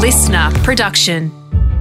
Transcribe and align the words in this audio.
listener 0.00 0.50
production. 0.64 1.30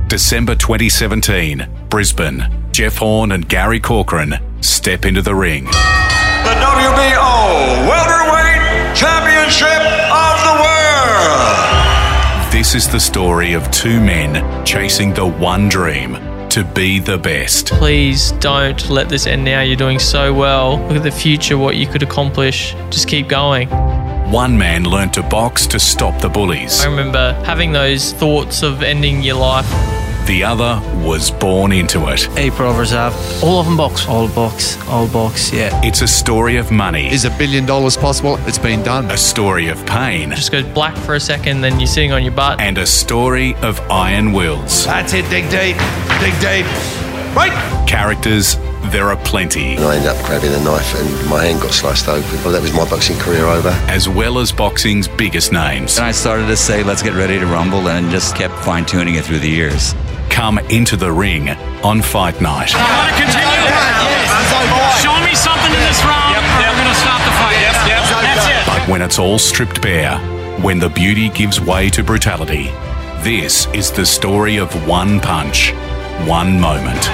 December 0.08 0.54
2017, 0.54 1.66
Brisbane. 1.88 2.44
Jeff 2.74 2.98
Horn 2.98 3.32
and 3.32 3.48
Gary 3.48 3.80
Corcoran 3.80 4.34
step 4.62 5.06
into 5.06 5.22
the 5.22 5.34
ring. 5.34 5.64
The 5.64 6.56
WBO 6.60 7.88
Welterweight 7.88 8.96
Championship 8.96 9.82
of 10.12 10.36
the 10.44 10.56
World. 10.62 12.52
This 12.52 12.76
is 12.76 12.90
the 12.90 13.00
story 13.00 13.54
of 13.54 13.72
two 13.72 14.02
men 14.02 14.66
chasing 14.66 15.14
the 15.14 15.26
one 15.26 15.70
dream 15.70 16.18
to 16.50 16.66
be 16.76 17.00
the 17.00 17.18
best. 17.18 17.68
Please 17.68 18.34
don't 18.34 18.90
let 18.90 19.08
this 19.08 19.28
end 19.28 19.46
now. 19.46 19.62
You're 19.62 19.78
doing 19.78 20.00
so 20.00 20.34
well. 20.34 20.78
Look 20.88 20.98
at 20.98 21.04
the 21.04 21.12
future, 21.12 21.58
what 21.58 21.78
you 21.78 21.88
could 21.88 22.04
accomplish. 22.04 22.74
Just 22.90 23.08
keep 23.08 23.30
going. 23.30 23.70
One 24.32 24.58
man 24.58 24.84
learned 24.84 25.14
to 25.14 25.24
box 25.24 25.66
to 25.68 25.80
stop 25.80 26.22
the 26.22 26.30
bullies. 26.30 26.82
I 26.82 26.88
remember 26.88 27.34
having 27.46 27.72
those 27.72 28.14
thoughts 28.14 28.62
of 28.62 28.84
ending 28.84 29.24
your 29.24 29.36
life. 29.38 29.68
The 30.28 30.44
other 30.44 30.80
was 31.04 31.32
born 31.32 31.72
into 31.72 32.08
it. 32.10 32.30
April 32.38 32.72
Reserve. 32.76 33.14
All 33.44 33.60
of 33.60 33.66
them 33.66 33.76
box. 33.76 34.08
All 34.08 34.28
box. 34.28 34.78
All 34.88 35.08
box, 35.08 35.52
yeah. 35.52 35.82
It's 35.84 36.02
a 36.04 36.08
story 36.08 36.58
of 36.58 36.70
money, 36.70 37.12
Is 37.12 37.26
a 37.26 37.32
billion 37.32 37.66
dollars 37.66 37.98
possible? 37.98 38.38
It's 38.46 38.60
been 38.60 38.84
done. 38.84 39.10
a 39.10 39.18
story 39.18 39.70
of 39.70 39.84
pain, 39.88 40.30
Just 40.30 40.52
goes 40.52 40.66
black 40.66 40.96
for 40.96 41.16
a 41.16 41.20
second, 41.20 41.62
then 41.62 41.80
you're 41.80 41.88
sitting 41.88 42.12
on 42.12 42.24
your 42.24 42.34
butt. 42.34 42.60
and 42.62 42.78
a 42.78 42.86
story 42.86 43.56
of 43.64 43.80
iron 43.90 44.32
wills. 44.34 44.86
That's 44.86 45.14
it. 45.14 45.28
Dig 45.32 45.46
deep. 45.50 45.78
Dig 46.20 46.34
deep. 46.40 46.68
Right. 47.36 47.86
Characters, 47.88 48.56
there 48.92 49.08
are 49.10 49.18
plenty, 49.18 49.76
And 49.76 49.86
I 49.86 49.96
ended 49.96 50.10
up 50.10 50.26
grabbing 50.26 50.54
a 50.54 50.64
knife 50.64 50.96
and 51.00 51.30
my 51.30 51.44
hand 51.46 51.62
got 51.62 51.72
sliced 51.74 52.08
open. 52.08 52.24
Well, 52.44 52.52
that 52.52 52.62
was 52.62 52.74
my 52.74 52.90
boxing 52.90 53.18
career 53.20 53.46
over. 53.46 53.70
as 53.88 54.10
well 54.10 54.40
as 54.40 54.52
boxing's 54.52 55.08
biggest 55.08 55.52
names. 55.52 55.98
And 55.98 56.06
I 56.06 56.12
started 56.12 56.48
to 56.48 56.58
say, 56.58 56.84
let's 56.84 57.02
get 57.04 57.14
ready 57.14 57.40
to 57.40 57.46
rumble, 57.46 57.88
and 57.90 58.10
just 58.10 58.36
kept 58.36 58.54
fine 58.66 58.86
tuning 58.86 59.16
it 59.16 59.26
through 59.26 59.40
the 59.40 59.50
years. 59.50 59.94
Come 60.30 60.60
into 60.70 60.96
the 60.96 61.12
ring 61.12 61.50
on 61.84 62.02
fight 62.02 62.42
night. 62.42 62.74
Want 62.74 63.10
to 63.10 63.22
continue? 63.22 63.70
Show 65.02 65.16
me 65.24 65.34
something 65.36 65.72
in 65.74 65.82
this 65.88 66.02
round. 66.04 66.36
Yep, 66.36 66.44
yep. 66.44 66.70
We're 66.74 66.84
going 66.84 66.94
to 66.94 67.00
stop 67.00 67.22
the 67.24 67.36
fight. 67.40 67.58
Yep, 67.62 67.76
yep. 67.88 68.04
That's 68.22 68.46
it. 68.48 68.66
But 68.68 68.90
when 68.90 69.02
it's 69.02 69.20
all 69.20 69.40
stripped 69.40 69.82
bare, 69.82 70.18
when 70.62 70.80
the 70.80 70.90
beauty 70.90 71.30
gives 71.30 71.62
way 71.62 71.90
to 71.92 72.04
brutality, 72.04 72.66
this 73.24 73.68
is 73.74 73.92
the 73.92 74.06
story 74.06 74.58
of 74.58 74.74
one 74.88 75.20
punch, 75.20 75.74
one 76.28 76.60
moment. 76.60 77.10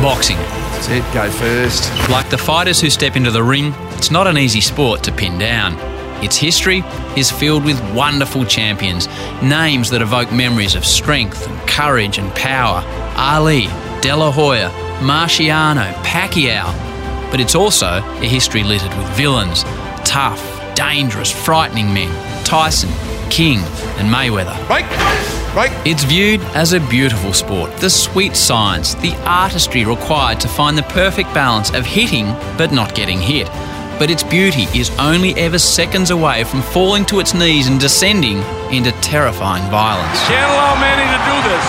Boxing. 0.00 0.36
That's 0.36 0.88
it. 0.88 1.04
Go 1.12 1.30
first. 1.30 1.90
Like 2.08 2.30
the 2.30 2.38
fighters 2.38 2.80
who 2.80 2.88
step 2.88 3.16
into 3.16 3.30
the 3.30 3.42
ring, 3.42 3.74
it's 3.92 4.10
not 4.10 4.26
an 4.26 4.38
easy 4.38 4.60
sport 4.60 5.02
to 5.04 5.12
pin 5.12 5.38
down. 5.38 5.76
Its 6.22 6.36
history 6.36 6.82
is 7.16 7.30
filled 7.30 7.64
with 7.64 7.80
wonderful 7.94 8.44
champions, 8.44 9.08
names 9.42 9.90
that 9.90 10.02
evoke 10.02 10.32
memories 10.32 10.74
of 10.74 10.84
strength 10.84 11.46
and 11.46 11.68
courage 11.68 12.18
and 12.18 12.32
power. 12.34 12.82
Ali, 13.16 13.66
De 14.00 14.12
La 14.14 14.30
Hoya, 14.30 14.70
Marciano, 15.00 15.92
Pacquiao. 16.04 16.72
But 17.30 17.40
it's 17.40 17.54
also 17.54 17.98
a 17.98 18.26
history 18.26 18.64
littered 18.64 18.96
with 18.96 19.08
villains, 19.16 19.62
tough, 20.04 20.40
dangerous, 20.74 21.30
frightening 21.30 21.92
men. 21.92 22.44
Tyson, 22.44 22.90
King, 23.30 23.58
and 23.98 24.12
Mayweather. 24.12 24.56
Right. 24.68 25.37
Right. 25.54 25.72
It's 25.86 26.04
viewed 26.04 26.40
as 26.54 26.72
a 26.72 26.80
beautiful 26.80 27.32
sport, 27.32 27.74
the 27.78 27.90
sweet 27.90 28.36
science, 28.36 28.94
the 28.94 29.14
artistry 29.26 29.84
required 29.84 30.40
to 30.40 30.48
find 30.48 30.76
the 30.78 30.84
perfect 30.84 31.32
balance 31.34 31.70
of 31.74 31.84
hitting 31.84 32.26
but 32.56 32.70
not 32.70 32.94
getting 32.94 33.20
hit. 33.20 33.48
But 33.98 34.10
its 34.10 34.22
beauty 34.22 34.68
is 34.78 34.90
only 35.00 35.34
ever 35.34 35.58
seconds 35.58 36.10
away 36.10 36.44
from 36.44 36.62
falling 36.62 37.04
to 37.06 37.18
its 37.18 37.34
knees 37.34 37.66
and 37.66 37.80
descending 37.80 38.38
into 38.70 38.92
terrifying 39.02 39.68
violence. 39.70 40.20
Can't 40.30 40.52
allow 40.52 40.78
Manny 40.78 41.02
to 41.02 41.20
do 41.26 41.36
this. 41.50 41.64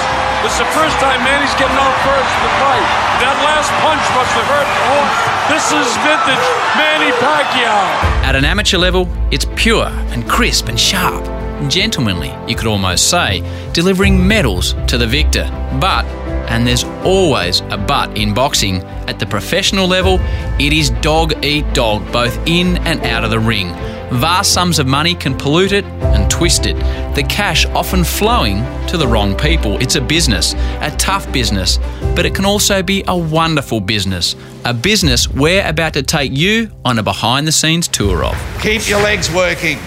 This 0.45 0.53
is 0.53 0.59
the 0.59 0.71
first 0.77 0.95
time 1.01 1.19
Manny's 1.25 1.51
getting 1.57 1.75
out 1.75 1.95
first 2.05 2.29
in 2.29 2.41
the 2.45 2.53
fight. 2.61 2.85
That 3.19 3.35
last 3.43 3.73
punch 3.81 4.05
must 4.13 4.33
have 4.37 4.47
hurt. 4.53 4.69
Oh, 4.93 5.05
this 5.49 5.65
is 5.73 5.87
vintage 6.05 6.47
Manny 6.77 7.11
Pacquiao. 7.17 8.23
At 8.23 8.35
an 8.35 8.45
amateur 8.45 8.77
level, 8.77 9.07
it's 9.31 9.47
pure 9.55 9.87
and 10.13 10.29
crisp 10.29 10.67
and 10.67 10.79
sharp, 10.79 11.25
gentlemanly, 11.67 12.33
you 12.47 12.55
could 12.55 12.67
almost 12.67 13.09
say, 13.09 13.41
delivering 13.73 14.25
medals 14.27 14.73
to 14.87 14.97
the 14.97 15.07
victor. 15.07 15.49
But, 15.79 16.05
and 16.49 16.65
there's 16.65 16.83
always 17.03 17.61
a 17.69 17.77
but 17.77 18.17
in 18.17 18.33
boxing, 18.33 18.83
at 19.07 19.19
the 19.19 19.25
professional 19.25 19.87
level, 19.87 20.19
it 20.59 20.71
is 20.71 20.91
dog 21.01 21.43
eat 21.43 21.73
dog 21.73 22.11
both 22.11 22.37
in 22.47 22.77
and 22.87 23.01
out 23.01 23.23
of 23.23 23.31
the 23.31 23.39
ring. 23.39 23.69
Vast 24.11 24.53
sums 24.53 24.79
of 24.79 24.87
money 24.87 25.13
can 25.13 25.37
pollute 25.37 25.71
it 25.71 25.85
and 25.85 26.29
twist 26.31 26.65
it. 26.65 26.75
The 27.15 27.23
cash 27.29 27.65
often 27.67 28.03
flowing 28.03 28.63
to 28.87 28.97
the 28.97 29.07
wrong 29.07 29.35
people. 29.35 29.77
It's 29.79 29.95
a 29.95 30.01
business, 30.01 30.53
a 30.81 30.93
tough 30.97 31.31
business, 31.31 31.77
but 32.15 32.25
it 32.25 32.33
can 32.33 32.45
also 32.45 32.81
be 32.81 33.03
a 33.07 33.15
wonderful 33.15 33.81
business. 33.81 34.35
A 34.65 34.73
business 34.73 35.27
we're 35.27 35.67
about 35.67 35.93
to 35.93 36.01
take 36.01 36.35
you 36.35 36.71
on 36.83 36.97
a 36.97 37.03
behind 37.03 37.47
the 37.47 37.51
scenes 37.51 37.87
tour 37.87 38.25
of. 38.25 38.35
Keep 38.61 38.89
your 38.89 39.01
legs 39.01 39.31
working. 39.31 39.77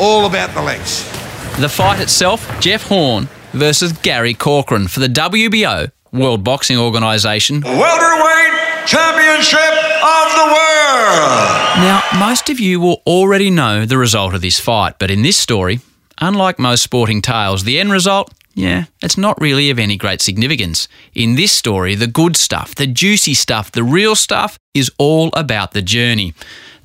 All 0.00 0.24
about 0.24 0.54
the 0.54 0.62
legs. 0.62 1.04
The 1.60 1.68
fight 1.68 2.00
itself, 2.00 2.48
Jeff 2.58 2.84
Horn 2.84 3.28
versus 3.52 3.92
Gary 3.92 4.32
Corcoran 4.32 4.88
for 4.88 5.00
the 5.00 5.08
WBO, 5.08 5.90
World 6.10 6.42
Boxing 6.42 6.78
Organisation. 6.78 7.60
Welterweight 7.60 8.86
Championship 8.86 9.60
of 9.60 10.26
the 10.36 10.46
World. 10.46 11.60
Now, 11.84 12.02
most 12.18 12.48
of 12.48 12.58
you 12.58 12.80
will 12.80 13.02
already 13.06 13.50
know 13.50 13.84
the 13.84 13.98
result 13.98 14.32
of 14.32 14.40
this 14.40 14.58
fight, 14.58 14.94
but 14.98 15.10
in 15.10 15.20
this 15.20 15.36
story, 15.36 15.80
unlike 16.18 16.58
most 16.58 16.82
sporting 16.82 17.20
tales, 17.20 17.64
the 17.64 17.78
end 17.78 17.92
result, 17.92 18.32
yeah, 18.54 18.84
it's 19.02 19.18
not 19.18 19.38
really 19.38 19.68
of 19.68 19.78
any 19.78 19.98
great 19.98 20.22
significance. 20.22 20.88
In 21.14 21.36
this 21.36 21.52
story, 21.52 21.94
the 21.94 22.06
good 22.06 22.36
stuff, 22.36 22.74
the 22.74 22.86
juicy 22.86 23.34
stuff, 23.34 23.70
the 23.70 23.84
real 23.84 24.14
stuff 24.16 24.58
is 24.72 24.90
all 24.98 25.28
about 25.34 25.72
the 25.72 25.82
journey. 25.82 26.32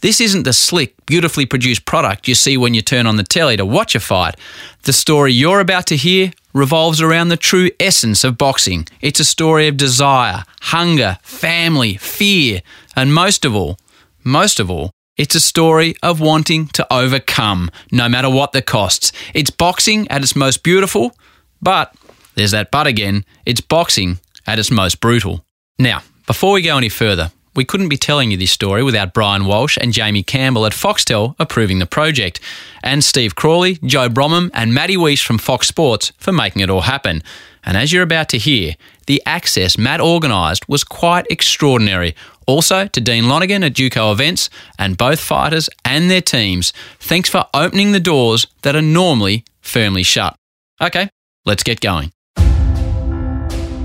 This 0.05 0.21
isn't 0.21 0.43
the 0.43 0.53
slick, 0.53 0.93
beautifully 1.07 1.47
produced 1.47 1.85
product 1.85 2.27
you 2.27 2.35
see 2.35 2.57
when 2.57 2.75
you 2.75 2.83
turn 2.83 3.07
on 3.07 3.15
the 3.15 3.23
telly 3.23 3.57
to 3.57 3.65
watch 3.65 3.95
a 3.95 3.99
fight. 3.99 4.35
The 4.83 4.93
story 4.93 5.33
you're 5.33 5.59
about 5.59 5.87
to 5.87 5.97
hear 5.97 6.31
revolves 6.53 7.01
around 7.01 7.29
the 7.29 7.37
true 7.37 7.71
essence 7.79 8.23
of 8.23 8.37
boxing. 8.37 8.87
It's 9.01 9.19
a 9.19 9.25
story 9.25 9.67
of 9.67 9.77
desire, 9.77 10.43
hunger, 10.61 11.17
family, 11.23 11.95
fear, 11.95 12.61
and 12.95 13.15
most 13.15 13.45
of 13.45 13.55
all, 13.55 13.79
most 14.23 14.59
of 14.59 14.69
all, 14.69 14.91
it's 15.17 15.33
a 15.33 15.39
story 15.39 15.95
of 16.03 16.19
wanting 16.19 16.67
to 16.67 16.85
overcome, 16.93 17.71
no 17.91 18.07
matter 18.07 18.29
what 18.29 18.51
the 18.51 18.61
costs. 18.61 19.11
It's 19.33 19.49
boxing 19.49 20.07
at 20.09 20.21
its 20.21 20.35
most 20.35 20.61
beautiful, 20.61 21.15
but 21.63 21.95
there's 22.35 22.51
that 22.51 22.69
but 22.69 22.85
again, 22.85 23.25
it's 23.43 23.59
boxing 23.59 24.19
at 24.45 24.59
its 24.59 24.69
most 24.69 25.01
brutal. 25.01 25.43
Now, 25.79 26.03
before 26.27 26.51
we 26.51 26.61
go 26.61 26.77
any 26.77 26.89
further, 26.89 27.31
we 27.55 27.65
couldn't 27.65 27.89
be 27.89 27.97
telling 27.97 28.31
you 28.31 28.37
this 28.37 28.51
story 28.51 28.83
without 28.83 29.13
Brian 29.13 29.45
Walsh 29.45 29.77
and 29.79 29.93
Jamie 29.93 30.23
Campbell 30.23 30.65
at 30.65 30.73
Foxtel 30.73 31.35
approving 31.39 31.79
the 31.79 31.85
project, 31.85 32.39
and 32.83 33.03
Steve 33.03 33.35
Crawley, 33.35 33.79
Joe 33.83 34.09
Bromham, 34.09 34.51
and 34.53 34.73
Matty 34.73 34.97
Weiss 34.97 35.21
from 35.21 35.37
Fox 35.37 35.67
Sports 35.67 36.11
for 36.17 36.31
making 36.31 36.61
it 36.61 36.69
all 36.69 36.81
happen. 36.81 37.23
And 37.63 37.77
as 37.77 37.91
you're 37.91 38.03
about 38.03 38.29
to 38.29 38.37
hear, 38.37 38.75
the 39.07 39.21
access 39.25 39.77
Matt 39.77 40.01
organised 40.01 40.69
was 40.69 40.83
quite 40.83 41.25
extraordinary. 41.29 42.15
Also 42.45 42.85
to 42.87 43.01
Dean 43.01 43.27
Lonergan 43.27 43.63
at 43.63 43.73
Duco 43.73 44.11
Events 44.11 44.49
and 44.77 44.97
both 44.97 45.19
fighters 45.19 45.69
and 45.83 46.11
their 46.11 46.21
teams, 46.21 46.73
thanks 46.99 47.27
for 47.29 47.45
opening 47.53 47.91
the 47.91 47.99
doors 47.99 48.45
that 48.61 48.75
are 48.75 48.81
normally 48.81 49.45
firmly 49.61 50.03
shut. 50.03 50.35
Okay, 50.79 51.09
let's 51.45 51.63
get 51.63 51.81
going. 51.81 52.11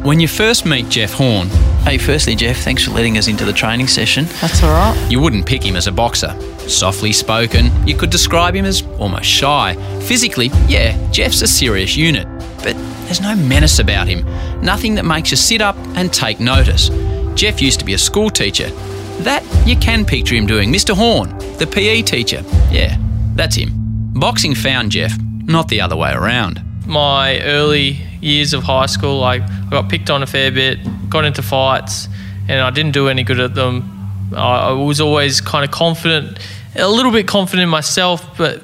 When 0.02 0.18
you 0.20 0.28
first 0.28 0.66
meet 0.66 0.88
Jeff 0.88 1.12
Horn, 1.12 1.48
Hey, 1.84 1.98
firstly, 1.98 2.36
Jeff, 2.36 2.58
thanks 2.58 2.84
for 2.84 2.92
letting 2.92 3.18
us 3.18 3.26
into 3.26 3.44
the 3.44 3.52
training 3.52 3.88
session. 3.88 4.26
That's 4.40 4.62
all 4.62 4.70
right. 4.70 5.10
you 5.10 5.18
wouldn't 5.18 5.46
pick 5.46 5.62
him 5.64 5.74
as 5.76 5.86
a 5.86 5.92
boxer. 5.92 6.38
Softly 6.68 7.12
spoken, 7.12 7.70
you 7.86 7.96
could 7.96 8.10
describe 8.10 8.54
him 8.54 8.64
as 8.64 8.82
almost 8.98 9.24
shy. 9.24 9.74
Physically, 10.02 10.50
yeah, 10.68 10.96
Jeff's 11.10 11.42
a 11.42 11.48
serious 11.48 11.96
unit, 11.96 12.28
but 12.62 12.74
there's 13.06 13.20
no 13.20 13.34
menace 13.34 13.78
about 13.80 14.06
him. 14.06 14.24
Nothing 14.62 14.94
that 14.96 15.04
makes 15.04 15.30
you 15.32 15.36
sit 15.36 15.60
up 15.60 15.74
and 15.96 16.12
take 16.12 16.38
notice. 16.38 16.90
Jeff 17.34 17.60
used 17.60 17.80
to 17.80 17.84
be 17.84 17.94
a 17.94 17.98
school 17.98 18.30
teacher. 18.30 18.68
That 19.24 19.42
you 19.66 19.74
can 19.76 20.04
picture 20.04 20.34
him 20.36 20.46
doing. 20.46 20.70
Mr. 20.72 20.94
Horn, 20.94 21.36
the 21.58 21.66
PE 21.66 22.02
teacher. 22.02 22.42
Yeah, 22.70 22.96
that's 23.34 23.56
him. 23.56 23.70
Boxing 24.14 24.54
found 24.54 24.92
Jeff, 24.92 25.12
not 25.44 25.66
the 25.68 25.80
other 25.80 25.96
way 25.96 26.12
around. 26.12 26.62
My 26.86 27.40
early 27.40 27.94
years 28.20 28.52
of 28.54 28.62
high 28.62 28.86
school, 28.86 29.18
like 29.18 29.42
I 29.42 29.70
got 29.70 29.88
picked 29.88 30.10
on 30.10 30.22
a 30.22 30.26
fair 30.26 30.50
bit, 30.50 30.78
got 31.08 31.24
into 31.24 31.42
fights, 31.42 32.08
and 32.48 32.60
I 32.60 32.70
didn't 32.70 32.92
do 32.92 33.08
any 33.08 33.22
good 33.22 33.40
at 33.40 33.54
them. 33.54 34.30
I 34.34 34.68
I 34.68 34.72
was 34.72 35.00
always 35.00 35.40
kind 35.40 35.64
of 35.64 35.70
confident, 35.70 36.38
a 36.76 36.88
little 36.88 37.12
bit 37.12 37.26
confident 37.26 37.64
in 37.64 37.68
myself, 37.68 38.36
but 38.36 38.62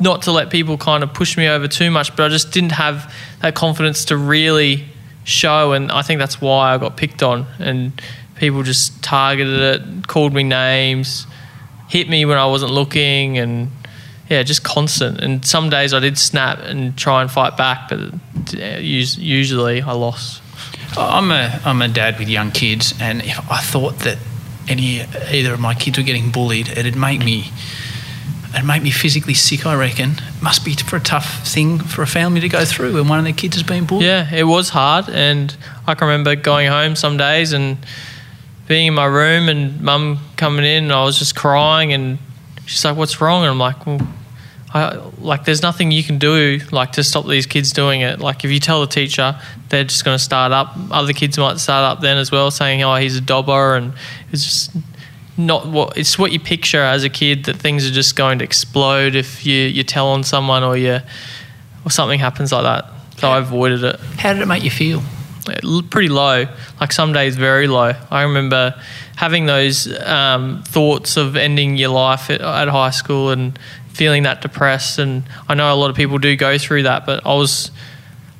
not 0.00 0.22
to 0.22 0.32
let 0.32 0.50
people 0.50 0.76
kind 0.76 1.02
of 1.02 1.14
push 1.14 1.36
me 1.36 1.48
over 1.48 1.68
too 1.68 1.90
much. 1.90 2.14
But 2.16 2.26
I 2.26 2.28
just 2.28 2.52
didn't 2.52 2.72
have 2.72 3.12
that 3.40 3.54
confidence 3.54 4.06
to 4.06 4.16
really 4.16 4.84
show, 5.24 5.72
and 5.72 5.90
I 5.90 6.02
think 6.02 6.18
that's 6.18 6.40
why 6.40 6.74
I 6.74 6.78
got 6.78 6.96
picked 6.96 7.22
on. 7.22 7.46
And 7.58 8.00
people 8.36 8.62
just 8.62 9.02
targeted 9.02 9.60
it, 9.60 10.06
called 10.06 10.32
me 10.32 10.42
names, 10.42 11.26
hit 11.88 12.08
me 12.08 12.24
when 12.24 12.38
I 12.38 12.46
wasn't 12.46 12.72
looking, 12.72 13.38
and 13.38 13.70
yeah, 14.28 14.42
just 14.42 14.64
constant. 14.64 15.20
And 15.20 15.44
some 15.44 15.70
days 15.70 15.92
I 15.92 16.00
did 16.00 16.18
snap 16.18 16.58
and 16.60 16.96
try 16.96 17.22
and 17.22 17.30
fight 17.30 17.56
back, 17.56 17.90
but 17.90 18.12
usually 18.54 19.82
I 19.82 19.92
lost. 19.92 20.42
I'm 20.96 21.30
a 21.30 21.60
I'm 21.64 21.82
a 21.82 21.88
dad 21.88 22.18
with 22.18 22.28
young 22.28 22.50
kids, 22.50 22.94
and 23.00 23.20
if 23.22 23.38
I 23.50 23.60
thought 23.60 24.00
that 24.00 24.18
any 24.68 25.02
either 25.30 25.52
of 25.52 25.60
my 25.60 25.74
kids 25.74 25.98
were 25.98 26.04
getting 26.04 26.30
bullied, 26.30 26.68
it'd 26.68 26.96
make 26.96 27.22
me 27.24 27.50
it'd 28.54 28.64
make 28.64 28.82
me 28.82 28.90
physically 28.90 29.34
sick. 29.34 29.66
I 29.66 29.74
reckon. 29.74 30.12
It 30.12 30.42
must 30.42 30.64
be 30.64 30.74
for 30.74 30.96
a 30.96 31.00
tough 31.00 31.46
thing 31.46 31.78
for 31.78 32.02
a 32.02 32.06
family 32.06 32.40
to 32.40 32.48
go 32.48 32.64
through 32.64 32.94
when 32.94 33.08
one 33.08 33.18
of 33.18 33.24
their 33.24 33.34
kids 33.34 33.56
has 33.56 33.62
been 33.64 33.84
bullied. 33.84 34.06
Yeah, 34.06 34.32
it 34.32 34.44
was 34.44 34.70
hard, 34.70 35.08
and 35.08 35.54
I 35.86 35.94
can 35.94 36.06
remember 36.06 36.36
going 36.36 36.68
home 36.68 36.96
some 36.96 37.16
days 37.16 37.52
and 37.52 37.76
being 38.68 38.86
in 38.86 38.94
my 38.94 39.06
room 39.06 39.48
and 39.48 39.80
mum 39.82 40.20
coming 40.36 40.64
in, 40.64 40.84
and 40.84 40.92
I 40.92 41.04
was 41.04 41.18
just 41.18 41.34
crying, 41.34 41.92
and 41.92 42.18
she's 42.66 42.84
like, 42.84 42.96
"What's 42.96 43.20
wrong?" 43.20 43.42
And 43.42 43.50
I'm 43.50 43.58
like, 43.58 43.86
"Well, 43.86 44.00
I, 44.74 44.96
like 45.20 45.44
there's 45.44 45.62
nothing 45.62 45.92
you 45.92 46.02
can 46.02 46.18
do 46.18 46.60
like 46.72 46.92
to 46.92 47.04
stop 47.04 47.26
these 47.26 47.46
kids 47.46 47.72
doing 47.72 48.00
it. 48.00 48.18
Like 48.18 48.44
if 48.44 48.50
you 48.50 48.58
tell 48.58 48.80
the 48.80 48.88
teacher, 48.88 49.38
they're 49.68 49.84
just 49.84 50.04
going 50.04 50.16
to 50.18 50.22
start 50.22 50.50
up. 50.50 50.74
Other 50.90 51.12
kids 51.12 51.38
might 51.38 51.58
start 51.58 51.84
up 51.84 52.02
then 52.02 52.18
as 52.18 52.32
well, 52.32 52.50
saying, 52.50 52.82
"Oh, 52.82 52.96
he's 52.96 53.16
a 53.16 53.20
dobber," 53.20 53.76
and 53.76 53.92
it's 54.32 54.44
just 54.44 54.76
not 55.36 55.66
what 55.66 55.96
it's 55.96 56.18
what 56.18 56.32
you 56.32 56.40
picture 56.40 56.82
as 56.82 57.04
a 57.04 57.08
kid 57.08 57.44
that 57.44 57.56
things 57.56 57.88
are 57.88 57.92
just 57.92 58.16
going 58.16 58.38
to 58.40 58.44
explode 58.44 59.14
if 59.14 59.46
you 59.46 59.60
you 59.60 59.84
tell 59.84 60.08
on 60.08 60.24
someone 60.24 60.64
or 60.64 60.76
you 60.76 61.00
or 61.84 61.90
something 61.90 62.18
happens 62.18 62.50
like 62.50 62.64
that. 62.64 62.90
So 63.18 63.30
I 63.30 63.38
avoided 63.38 63.84
it. 63.84 64.00
How 64.18 64.32
did 64.32 64.42
it 64.42 64.46
make 64.46 64.64
you 64.64 64.70
feel? 64.70 65.02
Pretty 65.90 66.08
low. 66.08 66.46
Like 66.80 66.90
some 66.90 67.12
days, 67.12 67.36
very 67.36 67.68
low. 67.68 67.92
I 68.10 68.22
remember 68.22 68.74
having 69.16 69.46
those 69.46 69.86
um, 70.00 70.62
thoughts 70.64 71.16
of 71.16 71.36
ending 71.36 71.76
your 71.76 71.90
life 71.90 72.30
at, 72.30 72.40
at 72.40 72.68
high 72.68 72.90
school 72.90 73.30
and 73.30 73.58
feeling 73.88 74.24
that 74.24 74.42
depressed. 74.42 74.98
And 74.98 75.24
I 75.48 75.54
know 75.54 75.72
a 75.72 75.76
lot 75.76 75.90
of 75.90 75.96
people 75.96 76.18
do 76.18 76.36
go 76.36 76.58
through 76.58 76.84
that, 76.84 77.06
but 77.06 77.24
I 77.24 77.34
was 77.34 77.70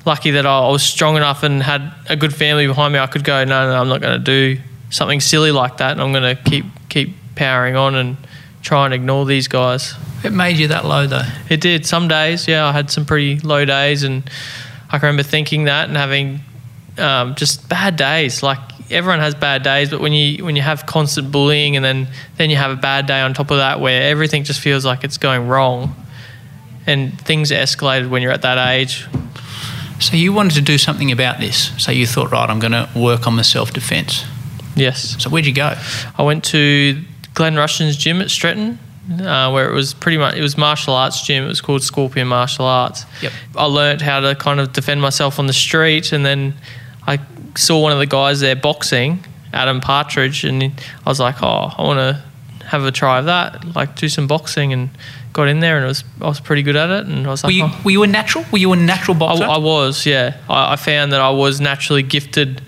lucky 0.05 0.31
that 0.31 0.45
I 0.45 0.59
I 0.59 0.69
was 0.69 0.83
strong 0.83 1.17
enough 1.17 1.43
and 1.43 1.63
had 1.63 1.91
a 2.09 2.15
good 2.15 2.33
family 2.33 2.67
behind 2.67 2.93
me. 2.93 2.99
I 2.99 3.07
could 3.07 3.23
go, 3.23 3.43
no, 3.43 3.69
no, 3.69 3.79
I'm 3.79 3.89
not 3.89 4.01
going 4.01 4.17
to 4.17 4.23
do 4.23 4.61
something 4.89 5.19
silly 5.19 5.51
like 5.51 5.77
that. 5.77 5.93
And 5.93 6.01
I'm 6.01 6.11
going 6.11 6.35
to 6.35 6.41
keep 6.43 6.65
keep 6.89 7.15
powering 7.35 7.75
on 7.75 7.95
and 7.95 8.17
try 8.61 8.85
and 8.85 8.93
ignore 8.93 9.25
these 9.25 9.47
guys. 9.47 9.93
It 10.23 10.31
made 10.31 10.57
you 10.57 10.69
that 10.69 10.85
low 10.85 11.07
though. 11.07 11.27
It 11.49 11.61
did. 11.61 11.85
Some 11.85 12.07
days, 12.07 12.47
yeah, 12.47 12.65
I 12.65 12.71
had 12.71 12.89
some 12.89 13.05
pretty 13.05 13.39
low 13.39 13.63
days, 13.63 14.03
and 14.03 14.29
I 14.89 14.97
can 14.97 15.07
remember 15.07 15.23
thinking 15.23 15.65
that 15.65 15.87
and 15.87 15.97
having 15.97 16.41
um, 16.97 17.35
just 17.35 17.69
bad 17.69 17.95
days. 17.95 18.41
Like 18.41 18.59
everyone 18.89 19.19
has 19.19 19.35
bad 19.35 19.63
days, 19.63 19.89
but 19.89 19.99
when 19.99 20.13
you 20.13 20.43
when 20.43 20.55
you 20.55 20.61
have 20.61 20.85
constant 20.85 21.31
bullying 21.31 21.75
and 21.75 21.83
then 21.83 22.07
then 22.37 22.49
you 22.49 22.55
have 22.55 22.71
a 22.71 22.75
bad 22.75 23.05
day 23.05 23.21
on 23.21 23.33
top 23.33 23.51
of 23.51 23.57
that 23.57 23.79
where 23.79 24.09
everything 24.09 24.43
just 24.43 24.59
feels 24.59 24.85
like 24.85 25.03
it's 25.03 25.17
going 25.17 25.47
wrong, 25.47 25.95
and 26.85 27.19
things 27.21 27.51
are 27.51 27.55
escalated 27.55 28.09
when 28.09 28.21
you're 28.21 28.31
at 28.31 28.41
that 28.43 28.57
age. 28.73 29.05
So 29.99 30.17
you 30.17 30.33
wanted 30.33 30.55
to 30.55 30.61
do 30.61 30.77
something 30.77 31.11
about 31.11 31.39
this. 31.39 31.71
So 31.81 31.91
you 31.91 32.05
thought, 32.05 32.31
right, 32.31 32.49
I'm 32.49 32.59
going 32.59 32.73
to 32.73 32.89
work 32.95 33.27
on 33.27 33.37
the 33.37 33.43
self 33.43 33.71
defence. 33.71 34.25
Yes. 34.75 35.15
So 35.23 35.29
where'd 35.29 35.45
you 35.45 35.53
go? 35.53 35.73
I 36.17 36.23
went 36.23 36.43
to 36.45 37.01
Glenn 37.33 37.55
Rushton's 37.55 37.95
gym 37.95 38.21
at 38.21 38.29
Stretton, 38.29 38.77
uh, 39.21 39.51
where 39.51 39.69
it 39.69 39.73
was 39.73 39.93
pretty 39.93 40.17
much 40.17 40.35
it 40.35 40.41
was 40.41 40.57
martial 40.57 40.93
arts 40.93 41.25
gym. 41.25 41.45
It 41.45 41.47
was 41.47 41.61
called 41.61 41.81
Scorpion 41.81 42.27
Martial 42.27 42.65
Arts. 42.65 43.05
Yep. 43.21 43.31
I 43.55 43.65
learnt 43.65 44.01
how 44.01 44.19
to 44.19 44.35
kind 44.35 44.59
of 44.59 44.73
defend 44.73 45.01
myself 45.01 45.39
on 45.39 45.47
the 45.47 45.53
street, 45.53 46.11
and 46.11 46.25
then 46.25 46.55
saw 47.57 47.81
one 47.81 47.91
of 47.91 47.99
the 47.99 48.05
guys 48.05 48.39
there 48.39 48.55
boxing, 48.55 49.23
Adam 49.53 49.81
Partridge, 49.81 50.43
and 50.43 50.63
I 50.63 51.09
was 51.09 51.19
like, 51.19 51.41
oh, 51.41 51.71
I 51.77 51.81
want 51.81 51.99
to 51.99 52.23
have 52.65 52.83
a 52.83 52.91
try 52.91 53.19
of 53.19 53.25
that, 53.25 53.75
like 53.75 53.95
do 53.95 54.09
some 54.09 54.27
boxing, 54.27 54.73
and 54.73 54.89
got 55.33 55.47
in 55.47 55.59
there, 55.59 55.75
and 55.77 55.85
it 55.85 55.87
was 55.87 56.03
I 56.21 56.27
was 56.27 56.39
pretty 56.39 56.63
good 56.63 56.75
at 56.75 56.89
it, 56.89 57.05
and 57.05 57.27
I 57.27 57.29
was 57.29 57.43
Were 57.43 57.47
like, 57.47 57.55
you, 57.55 57.63
oh. 57.65 57.81
were 57.83 57.91
you 57.91 58.03
a 58.03 58.07
natural? 58.07 58.45
Were 58.51 58.57
you 58.57 58.71
a 58.73 58.75
natural 58.75 59.15
I, 59.17 59.19
boxer? 59.19 59.43
I 59.43 59.57
was, 59.57 60.05
yeah. 60.05 60.37
I, 60.49 60.73
I 60.73 60.75
found 60.75 61.13
that 61.13 61.21
I 61.21 61.29
was 61.29 61.61
naturally 61.61 62.03
gifted 62.03 62.61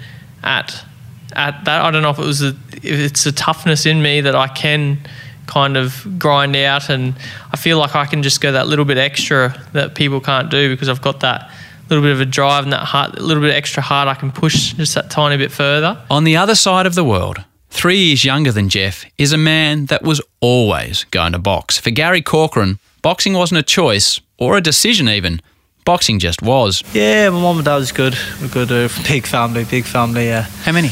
at 0.43 0.83
at 1.33 1.65
that. 1.65 1.81
I 1.81 1.91
don't 1.91 2.01
know 2.01 2.09
if 2.09 2.19
it 2.19 2.25
was 2.25 2.41
a, 2.41 2.55
if 2.73 2.85
it's 2.85 3.25
a 3.25 3.31
toughness 3.31 3.85
in 3.85 4.01
me 4.01 4.21
that 4.21 4.35
I 4.35 4.47
can 4.47 4.99
kind 5.47 5.77
of 5.77 6.19
grind 6.19 6.55
out, 6.55 6.89
and 6.89 7.15
I 7.51 7.57
feel 7.57 7.77
like 7.77 7.95
I 7.95 8.05
can 8.05 8.21
just 8.21 8.41
go 8.41 8.51
that 8.51 8.67
little 8.67 8.85
bit 8.85 8.97
extra 8.97 9.59
that 9.73 9.95
people 9.95 10.19
can't 10.19 10.51
do 10.51 10.69
because 10.69 10.89
I've 10.89 11.01
got 11.01 11.21
that 11.21 11.49
little 11.89 12.01
bit 12.03 12.11
of 12.11 12.21
a 12.21 12.25
drive 12.25 12.63
and 12.63 12.73
that 12.73 12.83
heart, 12.83 13.17
a 13.17 13.21
little 13.23 13.41
bit 13.43 13.53
extra 13.55 13.81
heart. 13.83 14.07
I 14.07 14.13
can 14.15 14.31
push 14.31 14.73
just 14.73 14.95
that 14.95 15.09
tiny 15.09 15.37
bit 15.37 15.51
further. 15.51 15.97
On 16.09 16.23
the 16.23 16.37
other 16.37 16.55
side 16.55 16.85
of 16.85 16.95
the 16.95 17.03
world, 17.03 17.43
three 17.69 17.97
years 17.97 18.23
younger 18.25 18.51
than 18.51 18.69
Jeff, 18.69 19.05
is 19.17 19.31
a 19.33 19.37
man 19.37 19.85
that 19.87 20.03
was 20.03 20.21
always 20.39 21.05
going 21.11 21.33
to 21.33 21.39
box. 21.39 21.77
For 21.77 21.91
Gary 21.91 22.21
Corcoran, 22.21 22.79
boxing 23.01 23.33
wasn't 23.33 23.59
a 23.59 23.63
choice 23.63 24.19
or 24.37 24.57
a 24.57 24.61
decision 24.61 25.07
even. 25.09 25.41
Boxing 25.85 26.19
just 26.19 26.41
was. 26.41 26.83
Yeah, 26.93 27.29
my 27.29 27.39
mum 27.41 27.57
and 27.57 27.65
dad 27.65 27.77
was 27.77 27.93
good. 27.93 28.15
We're 28.41 28.49
good. 28.49 28.71
Uh, 28.71 28.89
big 29.07 29.25
family, 29.25 29.63
big 29.63 29.85
family. 29.85 30.25
Yeah, 30.27 30.41
How 30.41 30.73
many? 30.73 30.89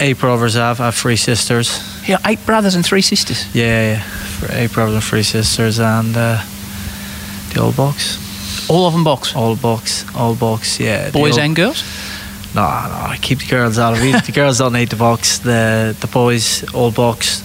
eight 0.00 0.18
brothers. 0.18 0.56
I 0.56 0.68
have, 0.68 0.80
I 0.80 0.86
have 0.86 0.94
three 0.96 1.16
sisters. 1.16 1.78
Yeah, 2.08 2.18
eight 2.26 2.44
brothers 2.44 2.74
and 2.74 2.84
three 2.84 3.02
sisters. 3.02 3.54
Yeah, 3.54 4.02
yeah, 4.42 4.56
eight 4.56 4.72
brothers 4.72 4.94
and 4.96 5.04
three 5.04 5.22
sisters, 5.22 5.78
and 5.78 6.16
uh, 6.16 6.42
the 7.54 7.60
old 7.60 7.76
box, 7.76 8.16
All 8.68 8.86
of 8.86 8.92
them 8.92 9.04
box. 9.04 9.34
all 9.34 9.56
box, 9.56 10.04
all 10.14 10.34
box. 10.34 10.78
Yeah, 10.80 11.10
Boys 11.10 11.38
and 11.38 11.54
girls? 11.56 11.82
No, 12.54 12.60
no, 12.62 12.66
I 12.66 13.18
keep 13.20 13.38
the 13.38 13.46
girls 13.46 13.78
out 13.78 13.94
of 13.96 14.04
it. 14.04 14.24
the 14.24 14.32
girls 14.32 14.58
don't 14.58 14.72
need 14.74 14.90
the 14.90 14.96
box. 14.96 15.38
The 15.38 15.96
the 16.00 16.06
boys, 16.06 16.62
all 16.74 16.90
box, 16.90 17.42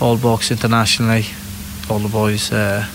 all 0.00 0.16
box 0.16 0.50
internationally. 0.50 1.24
All 1.90 1.98
the 1.98 2.08
boys, 2.08 2.50
uh, 2.52 2.86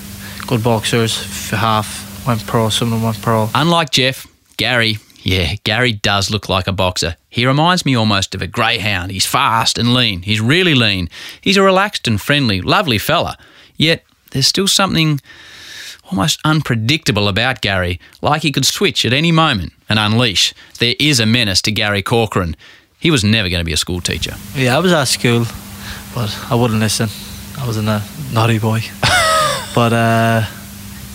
good 0.47 0.63
boxers. 0.63 1.49
Half 1.51 2.25
went 2.27 2.45
pro, 2.47 2.69
some 2.69 2.87
of 2.87 2.93
them 2.99 3.03
went 3.03 3.21
pro. 3.21 3.49
Unlike 3.53 3.91
Jeff, 3.91 4.27
Gary, 4.57 4.97
yeah, 5.21 5.55
Gary 5.63 5.93
does 5.93 6.29
look 6.31 6.49
like 6.49 6.67
a 6.67 6.71
boxer. 6.71 7.15
He 7.29 7.45
reminds 7.45 7.85
me 7.85 7.95
almost 7.95 8.35
of 8.35 8.41
a 8.41 8.47
greyhound. 8.47 9.11
He's 9.11 9.25
fast 9.25 9.77
and 9.77 9.93
lean. 9.93 10.21
He's 10.23 10.41
really 10.41 10.75
lean. 10.75 11.09
He's 11.41 11.57
a 11.57 11.61
relaxed 11.63 12.07
and 12.07 12.19
friendly, 12.21 12.61
lovely 12.61 12.97
fella. 12.97 13.37
Yet 13.77 14.03
there's 14.31 14.47
still 14.47 14.67
something 14.67 15.19
almost 16.13 16.39
unpredictable 16.45 17.27
about 17.27 17.61
Gary, 17.61 17.99
like 18.21 18.43
he 18.43 18.51
could 18.51 18.65
switch 18.65 19.03
at 19.03 19.13
any 19.13 19.31
moment 19.31 19.73
and 19.89 19.97
unleash. 19.97 20.53
There 20.77 20.93
is 20.99 21.19
a 21.19 21.25
menace 21.25 21.59
to 21.63 21.71
Gary 21.71 22.03
Corcoran. 22.03 22.55
He 22.99 23.09
was 23.09 23.23
never 23.23 23.49
going 23.49 23.61
to 23.61 23.65
be 23.65 23.73
a 23.73 23.77
school 23.77 23.99
teacher. 23.99 24.35
Yeah, 24.55 24.77
I 24.77 24.79
was 24.79 24.93
at 24.93 25.05
school, 25.05 25.45
but 26.13 26.29
I 26.51 26.55
wouldn't 26.55 26.79
listen. 26.79 27.09
I 27.57 27.67
was 27.67 27.77
a 27.77 28.03
naughty 28.31 28.59
boy. 28.59 28.81
but 29.75 29.91
uh, 29.91 30.45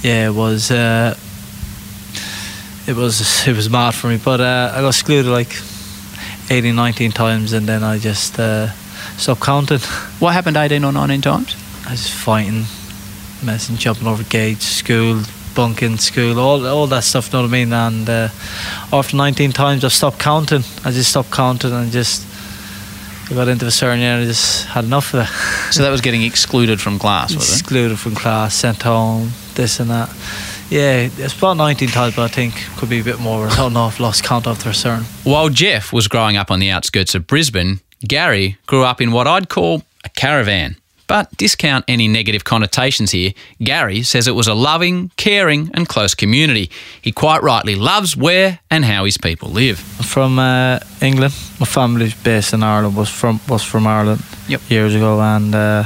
yeah, 0.03 0.27
it 0.31 0.35
was 0.35 0.73
uh, 0.73 1.17
it 2.89 2.97
was 2.97 3.47
it 3.47 3.55
was 3.55 3.71
mad 3.71 3.95
for 3.95 4.09
me. 4.09 4.19
But 4.23 4.41
uh, 4.41 4.73
I 4.75 4.81
got 4.81 4.89
excluded 4.89 5.31
like 5.31 5.55
18, 6.51 6.75
19 6.75 7.13
times, 7.13 7.53
and 7.53 7.69
then 7.69 7.85
I 7.85 7.99
just 7.99 8.37
uh, 8.41 8.73
stopped 9.17 9.43
counting. 9.43 9.79
What 10.19 10.33
happened 10.33 10.57
18 10.57 10.83
or 10.83 10.91
19 10.91 11.21
times? 11.21 11.57
I 11.87 11.93
was 11.93 12.11
fighting, 12.11 12.65
messing, 13.43 13.77
jumping 13.77 14.07
over 14.07 14.23
gates, 14.25 14.65
school, 14.65 15.23
bunking 15.55 15.99
school, 15.99 16.39
all 16.39 16.67
all 16.67 16.87
that 16.89 17.05
stuff. 17.05 17.29
You 17.29 17.39
know 17.39 17.43
what 17.43 17.49
I 17.49 17.53
mean? 17.53 17.73
And 17.73 18.09
uh, 18.09 18.29
after 18.93 19.17
19 19.17 19.53
times, 19.53 19.85
I 19.85 19.89
stopped 19.89 20.19
counting. 20.19 20.63
I 20.85 20.91
just 20.91 21.11
stopped 21.11 21.31
counting 21.31 21.73
and 21.73 21.91
just. 21.93 22.27
I 23.31 23.35
got 23.35 23.49
into 23.49 23.67
a 23.67 23.71
certain 23.71 24.01
year 24.01 24.13
and 24.13 24.23
I 24.23 24.25
just 24.25 24.65
had 24.69 24.85
enough 24.85 25.13
of 25.13 25.21
it. 25.21 25.29
So 25.75 25.83
that 25.83 25.91
was 25.91 26.01
getting 26.01 26.23
excluded 26.23 26.81
from 26.81 26.99
class, 26.99 27.35
was 27.35 27.47
it? 27.51 27.61
excluded 27.61 27.99
from 27.99 28.15
class, 28.15 28.55
sent 28.55 28.83
home, 28.83 29.33
this 29.55 29.81
and 29.81 29.91
that. 29.91 30.09
Yeah, 30.71 31.11
it's 31.15 31.37
about 31.37 31.59
19 31.59 31.91
times, 31.91 32.17
but 32.17 32.23
I 32.23 32.29
think 32.29 32.55
could 32.79 32.89
be 32.89 33.01
a 33.01 33.05
bit 33.05 33.21
more. 33.21 33.47
I 33.49 33.55
don't 33.57 33.75
know 33.75 33.87
if 33.87 34.01
lost 34.01 34.25
count 34.25 34.47
after 34.47 34.71
a 34.71 34.75
certain. 34.75 35.05
While 35.25 35.51
Jeff 35.51 35.93
was 35.93 36.09
growing 36.09 36.39
up 36.39 36.51
on 36.51 36.59
the 36.59 36.71
outskirts 36.71 37.15
of 37.15 37.27
Brisbane, 37.27 37.81
Gary 38.07 38.57
grew 38.67 38.83
up 38.83 38.99
in 39.01 39.13
what 39.13 39.27
I'd 39.27 39.51
call 39.51 39.83
a 40.05 40.09
caravan. 40.09 40.77
But 41.09 41.37
discount 41.37 41.85
any 41.89 42.07
negative 42.07 42.45
connotations 42.45 43.11
here. 43.11 43.33
Gary 43.63 44.03
says 44.03 44.29
it 44.29 44.35
was 44.35 44.47
a 44.47 44.55
loving, 44.55 45.11
caring, 45.17 45.71
and 45.75 45.89
close 45.89 46.15
community. 46.15 46.71
He 47.03 47.13
quite 47.13 47.43
rightly 47.43 47.75
loves 47.75 48.17
where 48.17 48.61
and 48.71 48.85
how 48.85 49.05
his 49.07 49.19
people 49.19 49.49
live. 49.49 49.79
I'm 49.99 50.05
from 50.05 50.39
uh, 50.39 50.79
England. 51.01 51.35
My 51.59 51.67
family's 51.67 52.15
based 52.15 52.53
in 52.53 52.63
Ireland. 52.63 52.95
Was 52.97 53.09
from 53.09 53.41
was 53.49 53.65
from 53.65 53.87
Ireland 53.87 54.21
Yep. 54.49 54.61
years 54.71 54.95
ago, 54.95 55.21
and 55.21 55.55
uh, 55.55 55.85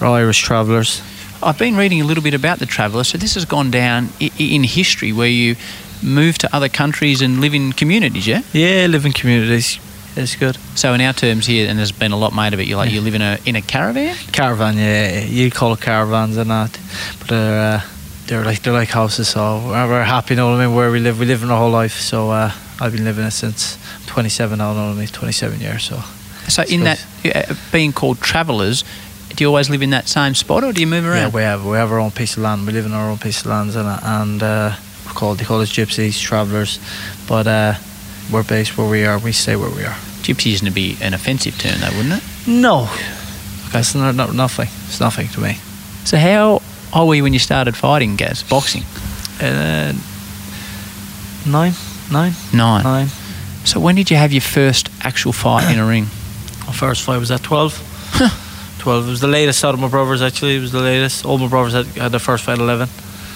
we're 0.00 0.08
Irish 0.08 0.42
travellers. 0.42 1.00
I've 1.42 1.58
been 1.58 1.76
reading 1.76 2.00
a 2.00 2.04
little 2.04 2.22
bit 2.22 2.34
about 2.34 2.58
the 2.58 2.66
traveller, 2.66 3.04
so 3.04 3.16
this 3.18 3.34
has 3.34 3.44
gone 3.44 3.70
down 3.70 4.08
i- 4.20 4.30
in 4.38 4.64
history 4.64 5.12
where 5.12 5.28
you 5.30 5.54
move 6.02 6.36
to 6.38 6.48
other 6.52 6.68
countries 6.68 7.22
and 7.22 7.40
live 7.40 7.54
in 7.54 7.72
communities, 7.72 8.26
yeah? 8.26 8.42
Yeah, 8.52 8.86
live 8.88 9.06
in 9.06 9.12
communities. 9.12 9.78
It's 10.18 10.34
good. 10.34 10.58
So 10.74 10.94
in 10.94 11.00
our 11.00 11.12
terms 11.12 11.46
here, 11.46 11.68
and 11.68 11.78
there's 11.78 11.92
been 11.92 12.12
a 12.12 12.16
lot 12.16 12.34
made 12.34 12.52
of 12.52 12.60
it, 12.60 12.66
you 12.66 12.76
like 12.76 12.90
you 12.90 13.00
live 13.00 13.14
in 13.14 13.22
a 13.22 13.38
in 13.46 13.54
a 13.56 13.62
caravan? 13.62 14.16
Caravan, 14.32 14.76
yeah, 14.76 15.20
you 15.20 15.50
call 15.50 15.72
it 15.74 15.80
caravans 15.80 16.36
and 16.36 16.50
that, 16.50 16.78
but 17.20 17.28
they're 17.28 17.76
uh, 17.76 17.80
they're 18.26 18.44
like 18.44 18.62
they're 18.62 18.72
like 18.72 18.88
houses. 18.88 19.28
So 19.28 19.62
we're, 19.64 19.88
we're 19.88 20.02
happy, 20.02 20.34
you 20.34 20.36
know 20.36 20.50
what 20.50 20.60
I 20.60 20.66
mean? 20.66 20.74
Where 20.74 20.90
we 20.90 20.98
live, 20.98 21.18
we 21.20 21.26
live 21.26 21.42
in 21.42 21.50
our 21.50 21.58
whole 21.58 21.70
life. 21.70 21.94
So 21.94 22.30
uh, 22.30 22.52
I've 22.80 22.92
been 22.92 23.04
living 23.04 23.24
it 23.24 23.30
since 23.30 23.78
27 24.06 24.58
now, 24.58 24.72
you 24.72 24.78
know 24.78 24.86
what 24.88 24.96
I 24.96 24.98
mean? 24.98 25.08
27 25.08 25.60
years. 25.60 25.84
So 25.84 26.02
So 26.48 26.62
in 26.64 26.84
that 26.84 27.04
uh, 27.24 27.54
being 27.70 27.92
called 27.92 28.20
travellers, 28.20 28.84
do 29.34 29.44
you 29.44 29.48
always 29.48 29.70
live 29.70 29.82
in 29.82 29.90
that 29.90 30.08
same 30.08 30.34
spot, 30.34 30.64
or 30.64 30.72
do 30.72 30.80
you 30.80 30.86
move 30.86 31.04
around? 31.04 31.16
Yeah, 31.16 31.28
we 31.28 31.42
have 31.42 31.64
we 31.64 31.76
have 31.76 31.92
our 31.92 32.00
own 32.00 32.10
piece 32.10 32.36
of 32.36 32.42
land. 32.42 32.66
We 32.66 32.72
live 32.72 32.86
in 32.86 32.92
our 32.92 33.08
own 33.10 33.18
piece 33.18 33.40
of 33.42 33.46
land, 33.46 33.74
and 33.76 33.88
and 34.02 34.42
uh, 34.42 34.76
we 35.06 35.12
call 35.12 35.34
they 35.34 35.44
call 35.44 35.60
us 35.60 35.70
gypsies, 35.70 36.20
travellers, 36.20 36.80
but 37.28 37.46
uh, 37.46 37.74
we're 38.32 38.42
based 38.42 38.76
where 38.76 38.88
we 38.88 39.04
are. 39.06 39.18
We 39.18 39.32
stay 39.32 39.54
where 39.56 39.70
we 39.70 39.84
are. 39.84 39.96
Gypsy 40.28 40.52
isn't 40.52 40.66
to 40.66 40.70
be 40.72 40.96
an 41.00 41.14
offensive 41.14 41.58
term, 41.58 41.80
though, 41.80 41.96
wouldn't 41.96 42.22
it? 42.22 42.24
No, 42.46 42.86
it's 43.72 43.94
not, 43.94 44.14
not 44.14 44.34
nothing. 44.34 44.68
It's 44.86 45.00
nothing 45.00 45.28
to 45.28 45.40
me. 45.40 45.54
So 46.04 46.18
how 46.18 46.60
old 46.94 47.08
were 47.08 47.14
you 47.14 47.22
when 47.22 47.32
you 47.32 47.38
started 47.38 47.74
fighting, 47.74 48.16
Gaz? 48.16 48.42
Boxing? 48.42 48.82
Uh, 49.40 49.94
nine, 51.46 51.72
nine, 52.12 52.32
Nine. 52.52 52.82
nine. 52.84 53.08
So 53.64 53.80
when 53.80 53.94
did 53.94 54.10
you 54.10 54.16
have 54.18 54.32
your 54.32 54.40
first 54.42 54.90
actual 55.02 55.32
fight 55.32 55.72
in 55.72 55.78
a 55.78 55.86
ring? 55.86 56.04
My 56.66 56.72
first 56.74 57.02
fight 57.04 57.18
was 57.18 57.30
at 57.30 57.42
twelve. 57.42 57.72
twelve. 58.78 59.06
It 59.06 59.10
was 59.10 59.20
the 59.20 59.28
latest 59.28 59.64
out 59.64 59.72
of 59.74 59.80
my 59.80 59.88
brothers. 59.88 60.20
Actually, 60.20 60.56
it 60.56 60.60
was 60.60 60.72
the 60.72 60.80
latest. 60.82 61.24
All 61.24 61.38
my 61.38 61.48
brothers 61.48 61.72
had, 61.72 61.86
had 61.96 62.12
their 62.12 62.20
first 62.20 62.44
fight 62.44 62.54
at 62.54 62.60
eleven. 62.60 62.88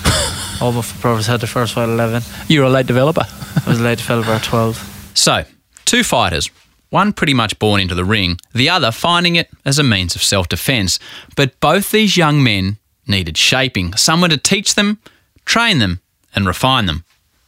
All 0.60 0.72
my 0.72 0.84
brothers 1.00 1.26
had 1.26 1.40
their 1.40 1.48
first 1.48 1.72
fight 1.74 1.84
at 1.84 1.88
eleven. 1.88 2.22
You 2.48 2.60
were 2.60 2.66
a 2.66 2.70
late 2.70 2.86
developer. 2.86 3.24
I 3.24 3.68
was 3.68 3.80
a 3.80 3.82
late 3.82 3.98
developer 3.98 4.30
at 4.32 4.42
twelve. 4.44 4.76
So, 5.14 5.44
two 5.84 6.02
fighters, 6.04 6.50
one 6.92 7.12
pretty 7.12 7.34
much 7.34 7.58
born 7.58 7.80
into 7.80 7.94
the 7.94 8.04
ring, 8.04 8.38
the 8.54 8.68
other 8.68 8.92
finding 8.92 9.34
it 9.36 9.48
as 9.64 9.78
a 9.78 9.82
means 9.82 10.14
of 10.14 10.22
self 10.22 10.46
defence. 10.46 10.98
But 11.34 11.58
both 11.58 11.90
these 11.90 12.16
young 12.16 12.42
men 12.42 12.76
needed 13.06 13.36
shaping, 13.36 13.94
someone 13.94 14.30
to 14.30 14.36
teach 14.36 14.74
them, 14.74 14.98
train 15.44 15.78
them, 15.78 16.00
and 16.34 16.46
refine 16.46 16.86
them. 16.86 17.04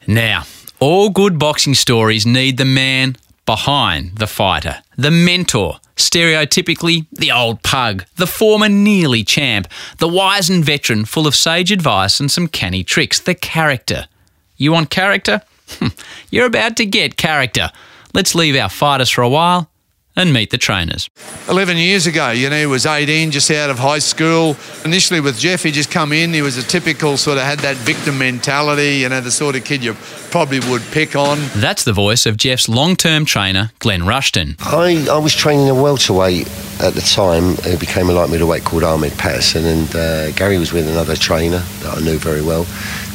Now, 0.06 0.44
all 0.80 1.10
good 1.10 1.38
boxing 1.38 1.74
stories 1.74 2.26
need 2.26 2.56
the 2.56 2.64
man 2.64 3.16
behind 3.46 4.16
the 4.16 4.26
fighter, 4.26 4.82
the 4.96 5.10
mentor. 5.10 5.78
Stereotypically, 5.96 7.06
the 7.12 7.30
old 7.30 7.62
pug, 7.62 8.04
the 8.16 8.26
former 8.26 8.68
nearly 8.68 9.22
champ, 9.22 9.68
the 9.98 10.08
wizened 10.08 10.64
veteran 10.64 11.04
full 11.04 11.24
of 11.24 11.36
sage 11.36 11.70
advice 11.70 12.18
and 12.18 12.30
some 12.32 12.48
canny 12.48 12.82
tricks, 12.82 13.20
the 13.20 13.34
character. 13.34 14.08
You 14.56 14.72
want 14.72 14.90
character? 14.90 15.42
You're 16.30 16.46
about 16.46 16.76
to 16.78 16.86
get 16.86 17.16
character. 17.16 17.70
Let's 18.14 18.34
leave 18.36 18.54
our 18.54 18.68
fighters 18.68 19.10
for 19.10 19.22
a 19.22 19.28
while 19.28 19.68
and 20.16 20.32
meet 20.32 20.50
the 20.50 20.58
trainers. 20.58 21.08
11 21.48 21.76
years 21.76 22.06
ago, 22.06 22.30
you 22.30 22.48
know, 22.48 22.56
he 22.56 22.66
was 22.66 22.86
18, 22.86 23.32
just 23.32 23.50
out 23.50 23.70
of 23.70 23.80
high 23.80 23.98
school. 23.98 24.56
Initially 24.84 25.18
with 25.18 25.36
Jeff, 25.36 25.64
he 25.64 25.72
just 25.72 25.90
come 25.90 26.12
in. 26.12 26.32
He 26.32 26.40
was 26.40 26.56
a 26.56 26.62
typical 26.62 27.16
sort 27.16 27.38
of 27.38 27.42
had 27.42 27.58
that 27.60 27.74
victim 27.78 28.16
mentality, 28.18 28.98
you 28.98 29.08
know, 29.08 29.20
the 29.20 29.32
sort 29.32 29.56
of 29.56 29.64
kid 29.64 29.82
you 29.82 29.94
probably 30.30 30.60
would 30.70 30.82
pick 30.92 31.16
on. 31.16 31.38
That's 31.56 31.82
the 31.82 31.92
voice 31.92 32.26
of 32.26 32.36
Jeff's 32.36 32.68
long 32.68 32.94
term 32.94 33.24
trainer, 33.24 33.72
Glenn 33.80 34.06
Rushton. 34.06 34.54
I, 34.60 35.06
I 35.10 35.18
was 35.18 35.34
training 35.34 35.68
a 35.68 35.74
welterweight 35.74 36.46
at 36.80 36.94
the 36.94 37.00
time 37.00 37.56
who 37.56 37.76
became 37.76 38.08
a 38.08 38.12
light 38.12 38.30
middleweight 38.30 38.64
called 38.64 38.84
Ahmed 38.84 39.12
Patterson, 39.18 39.64
and 39.64 39.96
uh, 39.96 40.30
Gary 40.32 40.58
was 40.58 40.72
with 40.72 40.88
another 40.88 41.16
trainer 41.16 41.58
that 41.80 41.98
I 41.98 42.00
knew 42.00 42.18
very 42.18 42.42
well, 42.42 42.66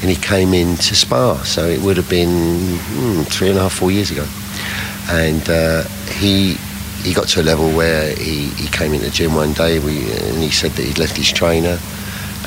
and 0.01 0.09
he 0.09 0.15
came 0.15 0.53
in 0.53 0.75
to 0.75 0.95
spar. 0.95 1.45
So 1.45 1.65
it 1.65 1.79
would 1.79 1.95
have 1.95 2.09
been 2.09 2.77
hmm, 2.77 3.21
three 3.23 3.47
and 3.49 3.57
a 3.57 3.61
half, 3.61 3.73
four 3.73 3.91
years 3.91 4.11
ago, 4.11 4.25
and 5.09 5.49
uh, 5.49 5.83
he. 6.19 6.57
He 6.99 7.13
got 7.13 7.29
to 7.29 7.41
a 7.41 7.43
level 7.43 7.71
where 7.71 8.13
he, 8.13 8.49
he 8.49 8.67
came 8.67 8.93
into 8.93 9.05
the 9.05 9.11
gym 9.11 9.33
one 9.33 9.53
day 9.53 9.79
we, 9.79 10.11
and 10.11 10.43
he 10.43 10.49
said 10.49 10.71
that 10.71 10.83
he'd 10.83 10.99
left 10.99 11.15
his 11.15 11.31
trainer 11.31 11.79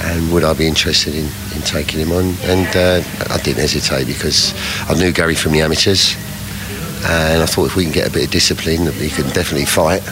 and 0.01 0.33
would 0.33 0.45
I 0.45 0.53
be 0.53 0.67
interested 0.67 1.15
in, 1.15 1.27
in 1.55 1.63
taking 1.63 2.01
him 2.01 2.13
on? 2.13 2.35
And 2.43 2.67
uh, 2.77 3.03
I 3.31 3.39
didn't 3.39 3.61
hesitate 3.61 4.07
because 4.07 4.55
I 4.89 4.95
knew 4.95 5.13
Gary 5.13 5.35
from 5.35 5.53
the 5.53 5.61
amateurs, 5.61 6.17
and 7.07 7.43
I 7.43 7.47
thought 7.47 7.67
if 7.67 7.77
we 7.77 7.85
can 7.85 7.93
get 7.93 8.09
a 8.09 8.11
bit 8.11 8.25
of 8.25 8.31
discipline, 8.31 8.85
that 8.85 8.99
we 8.99 9.09
can 9.09 9.27
definitely 9.31 9.67
fight. 9.67 10.03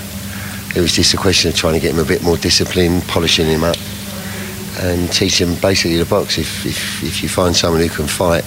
It 0.77 0.81
was 0.81 0.93
just 0.93 1.15
a 1.15 1.17
question 1.17 1.51
of 1.51 1.57
trying 1.57 1.75
to 1.75 1.81
get 1.81 1.93
him 1.93 1.99
a 1.99 2.05
bit 2.05 2.23
more 2.23 2.37
discipline, 2.37 3.01
polishing 3.03 3.47
him 3.47 3.65
up, 3.65 3.77
and 4.79 5.11
teach 5.13 5.41
him 5.41 5.55
basically 5.61 5.97
the 5.97 6.05
box. 6.05 6.39
If, 6.39 6.65
if, 6.65 7.03
if 7.03 7.23
you 7.23 7.29
find 7.29 7.55
someone 7.57 7.81
who 7.81 7.89
can 7.89 8.07
fight 8.07 8.45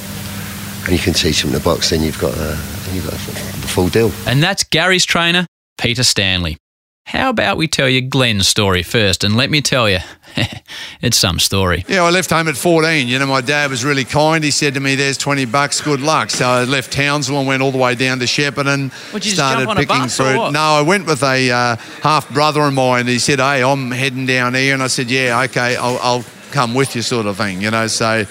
and 0.84 0.92
you 0.94 1.00
can 1.00 1.14
teach 1.14 1.42
them 1.42 1.52
the 1.52 1.60
box, 1.60 1.90
then 1.90 2.02
you've 2.02 2.20
got 2.20 2.36
a, 2.38 2.58
you've 2.94 3.06
got 3.06 3.14
a 3.14 3.18
full 3.18 3.90
deal. 3.90 4.12
And 4.26 4.42
that's 4.42 4.64
Gary's 4.64 5.06
trainer, 5.06 5.46
Peter 5.78 6.04
Stanley. 6.04 6.58
How 7.06 7.30
about 7.30 7.58
we 7.58 7.68
tell 7.68 7.90
you 7.90 8.02
Glenn's 8.02 8.48
story 8.48 8.82
first? 8.82 9.24
And 9.24 9.36
let 9.36 9.50
me 9.50 9.62
tell 9.62 9.90
you, 9.90 10.00
it's 11.02 11.18
some 11.18 11.38
story. 11.38 11.84
Yeah, 11.88 12.04
I 12.04 12.10
left 12.12 12.30
home 12.30 12.48
at 12.48 12.56
14. 12.56 13.08
You 13.08 13.20
know, 13.20 13.26
my 13.26 13.42
dad 13.42 13.70
was 13.70 13.84
really 13.84 14.06
kind. 14.06 14.44
He 14.44 14.52
said 14.52 14.74
to 14.76 14.80
me, 14.80 14.96
"There's 14.96 15.18
20 15.18 15.46
bucks. 15.46 15.82
Good 15.82 16.00
luck." 16.00 16.30
So 16.30 16.48
I 16.48 16.64
left 16.64 16.94
Townsville 16.94 17.40
and 17.40 17.48
went 17.48 17.62
all 17.62 17.72
the 17.72 17.78
way 17.78 17.96
down 17.96 18.20
to 18.20 18.26
Shepparton. 18.26 18.92
Would 19.12 19.26
you 19.26 19.32
just 19.32 19.36
started 19.36 19.66
jump 19.66 19.72
on 19.72 19.78
a 19.78 19.80
picking 19.82 19.98
bus 19.98 20.20
or 20.20 20.24
fruit. 20.24 20.38
what? 20.38 20.54
No, 20.54 20.62
I 20.62 20.82
went 20.82 21.06
with 21.06 21.22
a 21.24 21.52
uh, 21.52 21.76
half 22.02 22.34
brother 22.34 22.62
of 22.62 22.74
mine. 22.74 23.08
He 23.08 23.20
said, 23.20 23.40
"Hey, 23.40 23.64
I'm 23.64 23.92
heading 23.92 24.26
down 24.26 24.54
here," 24.54 24.74
and 24.74 24.82
I 24.82 24.88
said, 24.88 25.12
"Yeah, 25.12 25.42
okay, 25.44 25.76
I'll, 25.76 26.00
I'll 26.02 26.26
come 26.52 26.74
with 26.74 26.96
you," 26.96 27.02
sort 27.02 27.26
of 27.26 27.36
thing. 27.36 27.62
You 27.62 27.72
know, 27.72 27.88
so. 27.88 28.26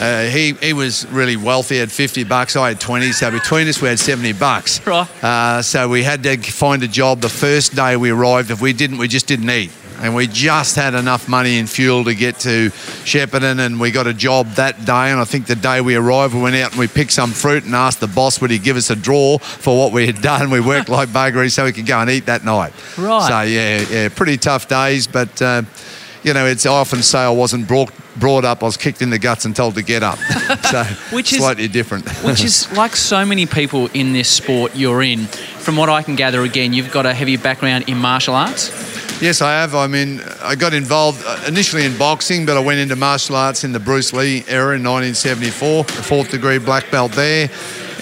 Uh, 0.00 0.22
he 0.24 0.52
he 0.54 0.72
was 0.72 1.06
really 1.08 1.36
wealthy. 1.36 1.78
Had 1.78 1.92
fifty 1.92 2.24
bucks. 2.24 2.56
I 2.56 2.68
had 2.68 2.80
twenty. 2.80 3.12
So 3.12 3.30
between 3.30 3.68
us, 3.68 3.82
we 3.82 3.88
had 3.88 3.98
seventy 3.98 4.32
bucks. 4.32 4.84
Right. 4.86 5.06
Uh, 5.22 5.60
so 5.60 5.88
we 5.90 6.02
had 6.02 6.22
to 6.22 6.38
find 6.38 6.82
a 6.82 6.88
job 6.88 7.20
the 7.20 7.28
first 7.28 7.76
day 7.76 7.96
we 7.96 8.08
arrived. 8.10 8.50
If 8.50 8.62
we 8.62 8.72
didn't, 8.72 8.96
we 8.96 9.08
just 9.08 9.26
didn't 9.26 9.50
eat. 9.50 9.70
And 10.00 10.14
we 10.14 10.26
just 10.26 10.76
had 10.76 10.94
enough 10.94 11.28
money 11.28 11.58
and 11.58 11.68
fuel 11.68 12.04
to 12.04 12.14
get 12.14 12.38
to 12.40 12.70
Shepparton, 13.04 13.58
and 13.58 13.78
we 13.78 13.90
got 13.90 14.06
a 14.06 14.14
job 14.14 14.46
that 14.52 14.86
day. 14.86 15.10
And 15.10 15.20
I 15.20 15.24
think 15.24 15.46
the 15.46 15.54
day 15.54 15.82
we 15.82 15.94
arrived, 15.94 16.32
we 16.32 16.40
went 16.40 16.56
out 16.56 16.70
and 16.70 16.80
we 16.80 16.88
picked 16.88 17.12
some 17.12 17.32
fruit 17.32 17.64
and 17.64 17.74
asked 17.74 18.00
the 18.00 18.06
boss 18.06 18.40
would 18.40 18.50
he 18.50 18.58
give 18.58 18.78
us 18.78 18.88
a 18.88 18.96
draw 18.96 19.36
for 19.36 19.78
what 19.78 19.92
we 19.92 20.06
had 20.06 20.22
done. 20.22 20.48
We 20.48 20.60
worked 20.60 20.88
like 20.98 21.10
buggery 21.10 21.50
so 21.50 21.66
we 21.66 21.72
could 21.72 21.84
go 21.84 21.98
and 21.98 22.08
eat 22.08 22.24
that 22.24 22.46
night. 22.46 22.72
Right. 22.96 23.28
So 23.28 23.40
yeah, 23.42 23.84
yeah, 23.90 24.08
pretty 24.08 24.38
tough 24.38 24.66
days, 24.66 25.06
but. 25.06 25.42
Uh, 25.42 25.62
you 26.22 26.34
know, 26.34 26.46
it's 26.46 26.66
I 26.66 26.70
often 26.70 27.02
say 27.02 27.18
I 27.18 27.30
wasn't 27.30 27.66
brought 27.68 27.90
brought 28.16 28.44
up. 28.44 28.62
I 28.62 28.66
was 28.66 28.76
kicked 28.76 29.02
in 29.02 29.10
the 29.10 29.18
guts 29.18 29.44
and 29.44 29.54
told 29.56 29.74
to 29.76 29.82
get 29.82 30.02
up. 30.02 30.18
So 30.70 30.84
Which 31.14 31.32
is- 31.32 31.38
slightly 31.38 31.68
different. 31.68 32.08
Which 32.22 32.44
is 32.44 32.70
like 32.76 32.94
so 32.96 33.24
many 33.24 33.46
people 33.46 33.88
in 33.94 34.12
this 34.12 34.28
sport 34.28 34.76
you're 34.76 35.02
in. 35.02 35.26
From 35.26 35.76
what 35.76 35.88
I 35.88 36.02
can 36.02 36.16
gather, 36.16 36.42
again, 36.42 36.72
you've 36.72 36.90
got 36.92 37.06
a 37.06 37.14
heavy 37.14 37.36
background 37.36 37.88
in 37.88 37.98
martial 37.98 38.34
arts. 38.34 38.70
Yes, 39.22 39.42
I 39.42 39.52
have. 39.52 39.74
I 39.74 39.86
mean, 39.86 40.20
I 40.42 40.54
got 40.54 40.72
involved 40.72 41.22
uh, 41.26 41.44
initially 41.46 41.84
in 41.84 41.96
boxing, 41.98 42.46
but 42.46 42.56
I 42.56 42.60
went 42.60 42.80
into 42.80 42.96
martial 42.96 43.36
arts 43.36 43.64
in 43.64 43.72
the 43.72 43.78
Bruce 43.80 44.12
Lee 44.14 44.44
era 44.48 44.74
in 44.76 44.82
1974, 44.82 45.80
a 45.80 45.84
fourth 45.84 46.30
degree 46.30 46.58
black 46.58 46.90
belt 46.90 47.12
there, 47.12 47.48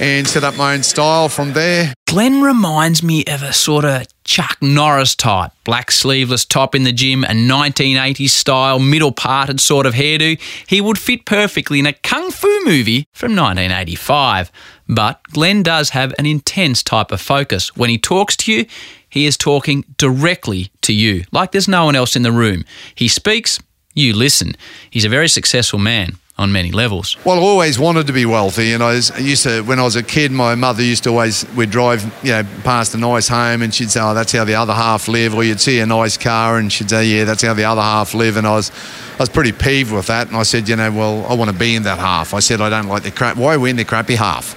and 0.00 0.26
set 0.26 0.44
up 0.44 0.56
my 0.56 0.74
own 0.74 0.82
style 0.82 1.28
from 1.28 1.52
there. 1.52 1.92
Glenn 2.06 2.40
reminds 2.40 3.02
me 3.02 3.24
of 3.26 3.42
a 3.42 3.52
sort 3.52 3.84
of 3.84 4.06
Chuck 4.24 4.56
Norris 4.62 5.14
type, 5.14 5.52
black 5.64 5.90
sleeveless 5.90 6.44
top 6.44 6.74
in 6.74 6.84
the 6.84 6.92
gym, 6.92 7.24
a 7.24 7.28
1980s 7.28 8.30
style, 8.30 8.78
middle 8.78 9.12
parted 9.12 9.60
sort 9.60 9.86
of 9.86 9.94
hairdo. 9.94 10.40
He 10.66 10.80
would 10.80 10.98
fit 10.98 11.24
perfectly 11.26 11.78
in 11.78 11.86
a 11.86 11.92
kung 11.92 12.30
fu 12.30 12.48
movie 12.64 13.06
from 13.12 13.36
1985. 13.36 14.50
But 14.88 15.22
Glenn 15.30 15.62
does 15.62 15.90
have 15.90 16.14
an 16.18 16.26
intense 16.26 16.82
type 16.82 17.12
of 17.12 17.20
focus. 17.20 17.76
When 17.76 17.90
he 17.90 17.98
talks 17.98 18.36
to 18.38 18.52
you, 18.52 18.66
he 19.10 19.26
is 19.26 19.36
talking 19.36 19.84
directly 19.96 20.70
to 20.82 20.92
you, 20.92 21.24
like 21.32 21.52
there's 21.52 21.68
no 21.68 21.86
one 21.86 21.96
else 21.96 22.16
in 22.16 22.22
the 22.22 22.32
room. 22.32 22.64
He 22.94 23.08
speaks, 23.08 23.58
you 23.94 24.14
listen. 24.14 24.54
He's 24.90 25.04
a 25.04 25.08
very 25.08 25.28
successful 25.28 25.78
man 25.78 26.18
on 26.38 26.52
many 26.52 26.70
levels. 26.70 27.16
Well, 27.24 27.38
I 27.38 27.40
always 27.40 27.78
wanted 27.78 28.06
to 28.06 28.12
be 28.12 28.24
wealthy, 28.24 28.72
and 28.72 28.82
I, 28.82 29.00
I 29.14 29.18
used 29.18 29.42
to. 29.42 29.62
When 29.62 29.80
I 29.80 29.82
was 29.82 29.96
a 29.96 30.02
kid, 30.02 30.30
my 30.30 30.54
mother 30.54 30.82
used 30.82 31.04
to 31.04 31.10
always. 31.10 31.44
We'd 31.56 31.70
drive, 31.70 32.04
you 32.22 32.30
know, 32.30 32.44
past 32.62 32.94
a 32.94 32.98
nice 32.98 33.26
home, 33.28 33.62
and 33.62 33.74
she'd 33.74 33.90
say, 33.90 34.00
"Oh, 34.00 34.14
that's 34.14 34.32
how 34.32 34.44
the 34.44 34.54
other 34.54 34.72
half 34.72 35.08
live." 35.08 35.34
Or 35.34 35.42
you'd 35.42 35.60
see 35.60 35.80
a 35.80 35.86
nice 35.86 36.16
car, 36.16 36.58
and 36.58 36.72
she'd 36.72 36.90
say, 36.90 37.06
"Yeah, 37.06 37.24
that's 37.24 37.42
how 37.42 37.54
the 37.54 37.64
other 37.64 37.82
half 37.82 38.14
live." 38.14 38.36
And 38.36 38.46
I 38.46 38.52
was, 38.52 38.70
I 39.14 39.22
was 39.22 39.28
pretty 39.28 39.52
peeved 39.52 39.92
with 39.92 40.06
that, 40.06 40.28
and 40.28 40.36
I 40.36 40.44
said, 40.44 40.68
"You 40.68 40.76
know, 40.76 40.92
well, 40.92 41.26
I 41.26 41.34
want 41.34 41.50
to 41.50 41.56
be 41.56 41.74
in 41.74 41.82
that 41.82 41.98
half." 41.98 42.32
I 42.34 42.40
said, 42.40 42.60
"I 42.60 42.70
don't 42.70 42.86
like 42.86 43.02
the 43.02 43.10
crap. 43.10 43.36
Why 43.36 43.54
are 43.54 43.60
we 43.60 43.70
in 43.70 43.76
the 43.76 43.84
crappy 43.84 44.14
half?" 44.14 44.54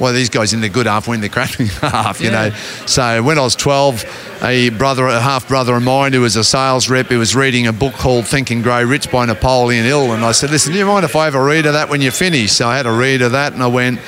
Well, 0.00 0.14
these 0.14 0.30
guys 0.30 0.54
in 0.54 0.62
the 0.62 0.68
good 0.68 0.86
half, 0.86 1.06
we're 1.06 1.14
in 1.16 1.20
the 1.20 1.28
crappy 1.28 1.66
half, 1.66 2.20
you 2.20 2.30
know. 2.30 2.50
So 2.86 3.22
when 3.22 3.38
I 3.38 3.42
was 3.42 3.54
12, 3.54 4.38
a 4.42 4.70
brother, 4.70 5.06
a 5.06 5.20
half 5.20 5.46
brother 5.46 5.76
of 5.76 5.82
mine 5.82 6.14
who 6.14 6.22
was 6.22 6.36
a 6.36 6.44
sales 6.44 6.88
rep, 6.88 7.06
who 7.06 7.18
was 7.18 7.36
reading 7.36 7.66
a 7.66 7.72
book 7.72 7.94
called 7.94 8.26
Think 8.26 8.50
and 8.50 8.62
Grow 8.62 8.82
Rich 8.82 9.10
by 9.10 9.26
Napoleon 9.26 9.84
Hill, 9.84 10.12
and 10.12 10.24
I 10.24 10.32
said, 10.32 10.50
"Listen, 10.50 10.72
do 10.72 10.78
you 10.78 10.86
mind 10.86 11.04
if 11.04 11.14
I 11.14 11.26
have 11.26 11.34
a 11.34 11.42
read 11.42 11.66
of 11.66 11.74
that 11.74 11.90
when 11.90 12.00
you 12.00 12.10
finish?" 12.10 12.52
So 12.52 12.66
I 12.66 12.76
had 12.76 12.86
a 12.86 12.92
read 12.92 13.20
of 13.22 13.32
that, 13.32 13.52
and 13.52 13.62
I 13.62 13.66
went, 13.66 14.00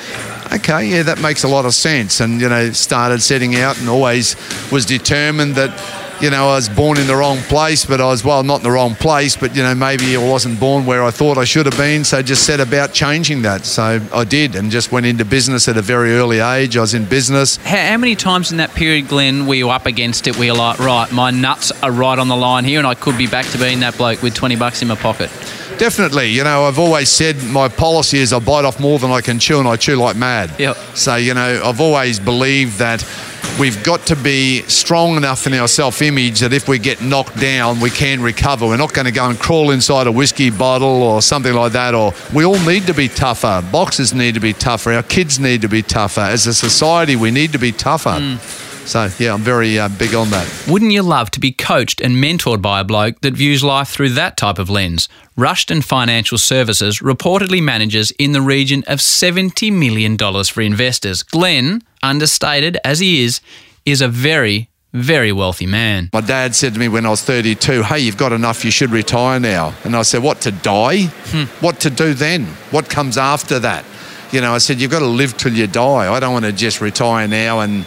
"Okay, 0.51 0.87
yeah, 0.89 1.03
that 1.03 1.21
makes 1.21 1.43
a 1.43 1.47
lot 1.47 1.65
of 1.65 1.75
sense." 1.75 2.19
And 2.19 2.41
you 2.41 2.49
know, 2.49 2.71
started 2.71 3.21
setting 3.21 3.55
out, 3.55 3.79
and 3.79 3.87
always 3.87 4.35
was 4.71 4.85
determined 4.85 5.55
that. 5.55 6.02
You 6.23 6.29
know, 6.29 6.47
I 6.47 6.55
was 6.55 6.69
born 6.69 6.97
in 6.97 7.05
the 7.05 7.17
wrong 7.17 7.37
place, 7.49 7.83
but 7.83 7.99
I 7.99 8.05
was, 8.05 8.23
well, 8.23 8.43
not 8.43 8.59
in 8.59 8.63
the 8.63 8.71
wrong 8.71 8.95
place, 8.95 9.35
but, 9.35 9.53
you 9.57 9.61
know, 9.61 9.75
maybe 9.75 10.15
I 10.15 10.25
wasn't 10.25 10.57
born 10.57 10.85
where 10.85 11.03
I 11.03 11.11
thought 11.11 11.37
I 11.37 11.43
should 11.43 11.65
have 11.65 11.75
been. 11.75 12.05
So 12.05 12.21
just 12.21 12.45
set 12.45 12.61
about 12.61 12.93
changing 12.93 13.41
that. 13.41 13.65
So 13.65 13.99
I 14.13 14.23
did 14.23 14.55
and 14.55 14.71
just 14.71 14.89
went 14.89 15.05
into 15.05 15.25
business 15.25 15.67
at 15.67 15.75
a 15.75 15.81
very 15.81 16.13
early 16.13 16.39
age. 16.39 16.77
I 16.77 16.79
was 16.79 16.93
in 16.93 17.03
business. 17.03 17.57
How, 17.57 17.75
how 17.75 17.97
many 17.97 18.15
times 18.15 18.51
in 18.51 18.57
that 18.59 18.73
period, 18.73 19.09
Glenn, 19.09 19.47
were 19.47 19.55
you 19.55 19.69
up 19.69 19.85
against 19.85 20.25
it? 20.25 20.37
Were 20.37 20.45
you 20.45 20.53
like, 20.53 20.79
right, 20.79 21.11
my 21.11 21.29
nuts 21.29 21.73
are 21.83 21.91
right 21.91 22.17
on 22.17 22.29
the 22.29 22.37
line 22.37 22.63
here, 22.63 22.79
and 22.79 22.87
I 22.87 22.95
could 22.95 23.17
be 23.17 23.27
back 23.27 23.45
to 23.47 23.57
being 23.57 23.81
that 23.81 23.97
bloke 23.97 24.21
with 24.21 24.33
20 24.33 24.55
bucks 24.55 24.81
in 24.81 24.87
my 24.87 24.95
pocket? 24.95 25.29
Definitely. 25.77 26.27
You 26.27 26.45
know, 26.45 26.63
I've 26.63 26.79
always 26.79 27.09
said 27.09 27.35
my 27.43 27.67
policy 27.67 28.19
is 28.19 28.31
I 28.31 28.39
bite 28.39 28.63
off 28.63 28.79
more 28.79 28.97
than 28.97 29.11
I 29.11 29.19
can 29.19 29.39
chew 29.39 29.59
and 29.59 29.67
I 29.67 29.75
chew 29.75 29.97
like 29.97 30.15
mad. 30.15 30.57
Yep. 30.57 30.77
So, 30.95 31.17
you 31.17 31.33
know, 31.33 31.61
I've 31.65 31.81
always 31.81 32.21
believed 32.21 32.77
that 32.77 33.01
we've 33.59 33.83
got 33.83 34.05
to 34.07 34.15
be 34.15 34.61
strong 34.63 35.15
enough 35.15 35.47
in 35.47 35.53
our 35.53 35.67
self 35.67 36.01
image 36.01 36.39
that 36.39 36.53
if 36.53 36.67
we 36.67 36.79
get 36.79 37.01
knocked 37.01 37.39
down, 37.39 37.79
we 37.79 37.89
can 37.89 38.21
recover. 38.21 38.67
We're 38.67 38.77
not 38.77 38.93
going 38.93 39.05
to 39.05 39.11
go 39.11 39.29
and 39.29 39.39
crawl 39.39 39.71
inside 39.71 40.07
a 40.07 40.11
whiskey 40.11 40.49
bottle 40.49 41.03
or 41.03 41.21
something 41.21 41.53
like 41.53 41.73
that. 41.73 41.95
Or 41.95 42.13
we 42.33 42.45
all 42.45 42.59
need 42.59 42.87
to 42.87 42.93
be 42.93 43.07
tougher. 43.07 43.63
Boxers 43.71 44.13
need 44.13 44.33
to 44.33 44.39
be 44.39 44.53
tougher. 44.53 44.93
Our 44.93 45.03
kids 45.03 45.39
need 45.39 45.61
to 45.61 45.69
be 45.69 45.81
tougher. 45.81 46.21
As 46.21 46.47
a 46.47 46.53
society, 46.53 47.15
we 47.15 47.31
need 47.31 47.51
to 47.51 47.59
be 47.59 47.71
tougher. 47.71 48.19
Hmm. 48.19 48.72
So, 48.85 49.09
yeah, 49.17 49.33
I'm 49.33 49.41
very 49.41 49.79
uh, 49.79 49.89
big 49.89 50.13
on 50.13 50.29
that. 50.31 50.65
Wouldn't 50.67 50.91
you 50.91 51.03
love 51.03 51.31
to 51.31 51.39
be 51.39 51.51
coached 51.51 52.01
and 52.01 52.15
mentored 52.15 52.61
by 52.61 52.81
a 52.81 52.83
bloke 52.83 53.21
that 53.21 53.33
views 53.33 53.63
life 53.63 53.89
through 53.89 54.09
that 54.09 54.35
type 54.35 54.59
of 54.59 54.69
lens? 54.69 55.07
Rushton 55.37 55.81
Financial 55.81 56.37
Services 56.37 56.99
reportedly 56.99 57.61
manages 57.61 58.11
in 58.11 58.33
the 58.33 58.41
region 58.41 58.83
of 58.87 58.99
$70 58.99 59.71
million 59.71 60.17
for 60.17 60.61
investors. 60.61 61.23
Glenn, 61.23 61.81
understated 62.03 62.77
as 62.83 62.99
he 62.99 63.23
is, 63.23 63.41
is 63.85 64.01
a 64.01 64.07
very, 64.07 64.69
very 64.91 65.31
wealthy 65.31 65.65
man. 65.65 66.09
My 66.13 66.21
dad 66.21 66.53
said 66.53 66.73
to 66.73 66.79
me 66.79 66.87
when 66.87 67.05
I 67.05 67.09
was 67.09 67.21
32, 67.21 67.83
hey, 67.83 67.99
you've 67.99 68.17
got 68.17 68.33
enough, 68.33 68.63
you 68.63 68.71
should 68.71 68.91
retire 68.91 69.39
now. 69.39 69.73
And 69.83 69.95
I 69.95 70.03
said, 70.03 70.21
what, 70.21 70.41
to 70.41 70.51
die? 70.51 71.05
What 71.61 71.79
to 71.81 71.89
do 71.89 72.13
then? 72.13 72.45
What 72.71 72.89
comes 72.89 73.17
after 73.17 73.59
that? 73.59 73.85
You 74.31 74.41
know, 74.41 74.53
I 74.53 74.57
said, 74.57 74.81
you've 74.81 74.91
got 74.91 74.99
to 74.99 75.05
live 75.05 75.37
till 75.37 75.53
you 75.53 75.67
die. 75.67 76.11
I 76.11 76.19
don't 76.19 76.33
want 76.33 76.45
to 76.45 76.51
just 76.51 76.81
retire 76.81 77.27
now 77.27 77.59
and 77.61 77.85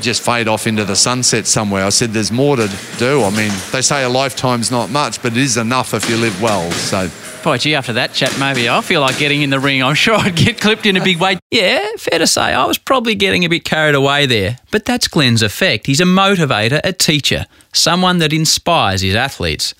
just 0.00 0.22
fade 0.22 0.48
off 0.48 0.66
into 0.66 0.84
the 0.84 0.96
sunset 0.96 1.46
somewhere. 1.46 1.84
I 1.84 1.90
said, 1.90 2.10
there's 2.10 2.32
more 2.32 2.56
to 2.56 2.68
do. 2.98 3.22
I 3.22 3.30
mean, 3.30 3.52
they 3.72 3.82
say 3.82 4.04
a 4.04 4.08
lifetime's 4.08 4.70
not 4.70 4.90
much, 4.90 5.22
but 5.22 5.32
it 5.32 5.38
is 5.38 5.56
enough 5.56 5.94
if 5.94 6.08
you 6.08 6.16
live 6.16 6.40
well. 6.42 6.70
So, 6.72 7.10
Boy, 7.42 7.58
gee, 7.58 7.74
after 7.74 7.92
that 7.92 8.14
chat, 8.14 8.34
maybe 8.38 8.70
I 8.70 8.80
feel 8.80 9.02
like 9.02 9.18
getting 9.18 9.42
in 9.42 9.50
the 9.50 9.60
ring. 9.60 9.82
I'm 9.82 9.94
sure 9.94 10.14
I'd 10.14 10.34
get 10.34 10.60
clipped 10.60 10.86
in 10.86 10.96
a 10.96 11.04
big 11.04 11.20
way. 11.20 11.38
Yeah, 11.50 11.86
fair 11.98 12.18
to 12.18 12.26
say, 12.26 12.40
I 12.40 12.64
was 12.64 12.78
probably 12.78 13.14
getting 13.14 13.44
a 13.44 13.48
bit 13.48 13.64
carried 13.64 13.94
away 13.94 14.24
there. 14.24 14.58
But 14.70 14.86
that's 14.86 15.08
Glenn's 15.08 15.42
effect. 15.42 15.86
He's 15.86 16.00
a 16.00 16.04
motivator, 16.04 16.80
a 16.82 16.92
teacher, 16.92 17.46
someone 17.72 18.18
that 18.18 18.32
inspires 18.32 19.02
his 19.02 19.14
athletes. 19.14 19.74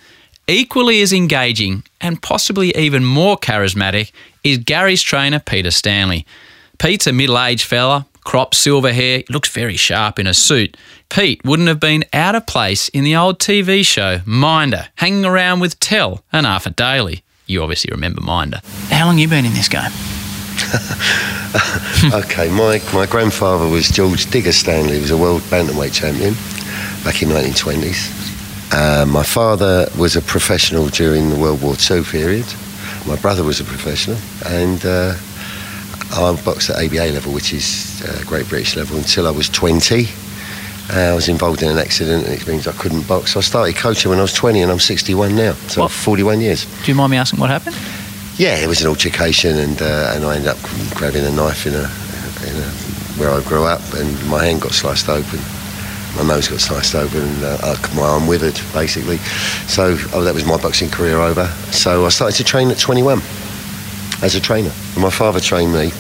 Equally 0.47 1.01
as 1.01 1.11
engaging 1.11 1.85
and 2.03 2.21
possibly 2.21 2.77
even 2.77 3.03
more 3.03 3.39
charismatic 3.39 4.13
is 4.43 4.59
Gary's 4.59 5.03
trainer, 5.03 5.39
Peter 5.39 5.71
Stanley. 5.71 6.27
Pete's 6.79 7.07
a 7.07 7.15
middle 7.15 7.41
aged 7.41 7.65
fella, 7.65 8.07
cropped 8.25 8.55
silver 8.55 8.93
hair, 8.93 9.23
looks 9.31 9.49
very 9.49 9.77
sharp 9.77 10.19
in 10.19 10.27
a 10.27 10.35
suit. 10.35 10.77
Pete 11.09 11.41
wouldn't 11.45 11.69
have 11.69 11.81
been 11.81 12.05
out 12.13 12.35
of 12.35 12.47
place 12.47 12.89
in 12.89 13.05
the 13.05 13.15
old 13.15 13.39
TV 13.39 13.87
show 13.87 14.21
Minder, 14.25 14.89
hanging 14.97 15.25
around 15.25 15.61
with 15.61 15.79
Tel 15.79 16.25
and 16.33 16.47
Arthur 16.47 16.71
Daley. 16.71 17.23
You 17.47 17.63
obviously 17.63 17.91
remember 17.93 18.21
Minder. 18.23 18.61
How 18.89 19.07
long 19.07 19.19
you 19.19 19.29
been 19.29 19.45
in 19.45 19.53
this 19.53 19.69
game? 19.69 19.93
okay, 22.15 22.51
my, 22.51 22.81
my 22.93 23.07
grandfather 23.07 23.69
was 23.69 23.89
George 23.89 24.31
Digger 24.31 24.53
Stanley. 24.53 24.95
He 24.95 25.01
was 25.01 25.11
a 25.11 25.17
world 25.17 25.43
bantamweight 25.43 25.93
champion 25.93 26.35
back 27.05 27.23
in 27.23 27.29
1920s. 27.29 28.25
Uh, 28.73 29.07
my 29.07 29.23
father 29.23 29.87
was 29.99 30.17
a 30.17 30.23
professional 30.23 30.89
during 30.89 31.31
the 31.31 31.37
World 31.37 31.63
War 31.63 31.75
II 31.91 32.03
period. 32.03 32.47
My 33.07 33.17
brother 33.17 33.45
was 33.45 33.61
a 33.61 33.65
professional, 33.65 34.17
and 34.47 34.85
uh, 34.85 35.15
I 36.13 36.41
boxed 36.45 36.71
at 36.71 36.77
ABA 36.77 37.13
level, 37.13 37.33
which 37.33 37.53
is 37.53 38.03
uh, 38.07 38.23
Great 38.27 38.49
British 38.49 38.77
level, 38.77 38.97
until 38.97 39.27
I 39.27 39.31
was 39.31 39.49
20. 39.49 40.07
Uh, 40.91 41.13
I 41.13 41.15
was 41.15 41.29
involved 41.29 41.63
in 41.63 41.71
an 41.71 41.79
accident, 41.79 42.27
and 42.27 42.35
it 42.35 42.47
means 42.47 42.67
I 42.67 42.73
couldn't 42.73 43.09
box. 43.09 43.33
So 43.33 43.41
I 43.41 43.43
started 43.43 43.77
coaching 43.77 44.11
when 44.11 44.19
I 44.19 44.23
was 44.23 44.35
20, 44.35 44.61
and 44.63 44.71
I'm 44.71 44.79
61 44.81 45.35
now, 45.35 45.55
so 45.69 45.83
What? 45.83 45.91
41 45.91 46.41
years. 46.41 46.67
Do 46.85 46.91
you 46.91 46.95
mind 46.95 47.11
me 47.11 47.17
asking 47.17 47.41
what 47.41 47.51
happened? 47.51 47.77
Yeah, 48.37 48.57
it 48.59 48.67
was 48.67 48.83
an 48.83 48.89
altercation, 48.89 49.57
and 49.59 49.81
uh, 49.81 50.13
and 50.15 50.25
I 50.25 50.35
ended 50.37 50.49
up 50.49 50.59
grabbing 50.95 51.25
a 51.25 51.31
knife 51.31 51.67
in 51.67 51.75
a, 51.75 51.87
in 52.49 52.57
a 52.63 52.69
where 53.17 53.31
I 53.31 53.41
grew 53.43 53.65
up, 53.65 53.81
and 53.95 54.29
my 54.29 54.45
hand 54.45 54.61
got 54.61 54.73
sliced 54.73 55.09
open, 55.09 55.39
my 56.17 56.27
nose 56.27 56.49
got 56.49 56.61
sliced 56.61 56.95
open, 56.97 57.23
and 57.23 57.45
uh, 57.45 57.77
my 57.95 58.03
arm 58.03 58.27
withered 58.27 58.61
basically. 58.73 59.19
So 59.69 59.97
oh, 60.13 60.23
that 60.25 60.35
was 60.35 60.45
my 60.45 60.57
boxing 60.61 60.91
career 60.91 61.19
over. 61.19 61.47
So 61.71 62.05
I 62.05 62.09
started 62.09 62.37
to 62.39 62.45
train 62.45 62.71
at 62.71 62.79
21 62.79 63.21
as 64.23 64.35
a 64.35 64.41
trainer. 64.41 64.73
And 64.95 65.03
my 65.03 65.11
father 65.11 65.41
trained 65.41 65.73
me, 65.73 65.93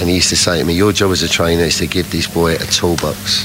and 0.00 0.08
he 0.08 0.14
used 0.16 0.28
to 0.30 0.36
say 0.36 0.58
to 0.58 0.64
me, 0.64 0.74
"Your 0.74 0.92
job 0.92 1.10
as 1.12 1.22
a 1.22 1.28
trainer 1.28 1.64
is 1.64 1.78
to 1.78 1.86
give 1.86 2.10
this 2.10 2.26
boy 2.26 2.54
a 2.54 2.66
toolbox. 2.66 3.44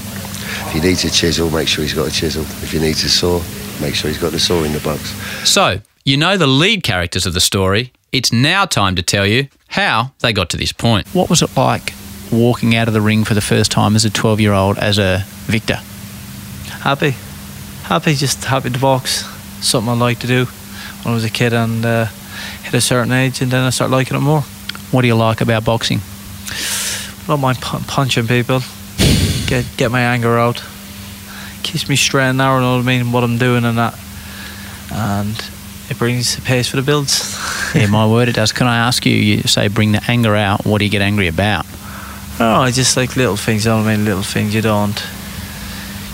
If 0.68 0.72
he 0.74 0.80
needs 0.80 1.04
a 1.04 1.10
chisel, 1.10 1.50
make 1.50 1.68
sure 1.68 1.84
he's 1.84 1.94
got 1.94 2.08
a 2.08 2.12
chisel. 2.12 2.44
If 2.62 2.72
he 2.72 2.80
needs 2.80 3.04
a 3.04 3.10
saw, 3.10 3.42
make 3.82 3.96
sure 3.96 4.10
he's 4.10 4.20
got 4.20 4.32
the 4.32 4.40
saw 4.40 4.64
in 4.64 4.74
the 4.74 4.80
box." 4.80 5.14
So, 5.44 5.82
you 6.04 6.18
know 6.18 6.38
the 6.38 6.48
lead 6.48 6.84
characters 6.84 7.26
of 7.26 7.34
the 7.34 7.42
story. 7.42 7.92
It's 8.12 8.32
now 8.32 8.66
time 8.66 8.96
to 8.96 9.02
tell 9.02 9.26
you 9.26 9.48
how 9.70 10.12
they 10.20 10.32
got 10.32 10.50
to 10.52 10.58
this 10.58 10.72
point. 10.72 11.08
What 11.14 11.30
was 11.30 11.42
it 11.42 11.56
like 11.58 11.94
walking 12.32 12.76
out 12.76 12.88
of 12.88 12.94
the 12.94 13.02
ring 13.02 13.24
for 13.26 13.34
the 13.34 13.42
first 13.42 13.72
time 13.72 13.96
as 13.96 14.06
a 14.06 14.10
12 14.10 14.40
year 14.40 14.54
old 14.54 14.78
as 14.78 14.98
a 14.98 15.26
victor? 15.48 15.82
Happy. 16.82 17.16
Happy, 17.84 18.16
just 18.16 18.46
happy 18.46 18.70
to 18.70 18.80
box. 18.80 19.26
Something 19.62 19.90
I 19.90 19.96
liked 19.96 20.22
to 20.22 20.28
do 20.28 20.46
when 20.46 21.12
I 21.12 21.16
was 21.16 21.24
a 21.24 21.30
kid 21.30 21.54
and 21.54 21.86
uh, 21.86 22.08
hit 22.64 22.74
a 22.74 22.82
certain 22.82 23.12
age, 23.12 23.42
and 23.42 23.52
then 23.52 23.64
I 23.64 23.70
start 23.70 23.92
liking 23.92 24.18
it 24.18 24.22
more. 24.22 24.42
What 24.92 25.02
do 25.02 25.08
you 25.08 25.16
like 25.16 25.42
about 25.42 25.66
boxing? 25.66 26.00
I 27.26 27.28
don't 27.28 27.42
mind 27.42 27.60
pu- 27.60 27.84
punching 27.88 28.28
people, 28.28 28.62
get 29.48 29.66
get 29.78 29.92
my 29.92 30.02
anger 30.02 30.38
out, 30.38 30.64
keeps 31.64 31.90
me 31.90 31.96
straight 31.96 32.30
and 32.30 32.38
narrow, 32.38 32.60
know 32.60 32.78
what 32.78 32.84
I 32.84 32.86
mean, 32.86 33.12
what 33.12 33.24
I'm 33.24 33.38
doing 33.38 33.66
and 33.66 33.78
that. 33.78 33.98
And 34.92 35.36
it 35.90 35.98
brings 35.98 36.36
the 36.36 36.42
pace 36.42 36.68
for 36.68 36.78
the 36.78 36.84
builds. 36.84 37.38
yeah, 37.76 37.88
my 37.88 38.08
word, 38.08 38.30
it 38.30 38.36
does. 38.36 38.52
Can 38.52 38.68
I 38.68 38.78
ask 38.78 39.06
you, 39.06 39.16
you 39.16 39.42
say 39.44 39.68
bring 39.68 39.92
the 39.92 40.04
anger 40.08 40.36
out, 40.36 40.66
what 40.66 40.80
do 40.80 40.86
you 40.86 40.92
get 40.92 41.02
angry 41.02 41.28
about? 41.28 41.66
Oh, 42.40 42.62
I 42.62 42.72
just 42.72 42.96
like 42.98 43.16
little 43.16 43.38
things, 43.38 43.66
you 43.66 43.72
know 43.72 43.78
what 43.78 43.88
I 43.88 43.96
mean? 43.96 44.06
Little 44.06 44.24
things 44.24 44.54
you 44.54 44.62
don't. 44.62 45.04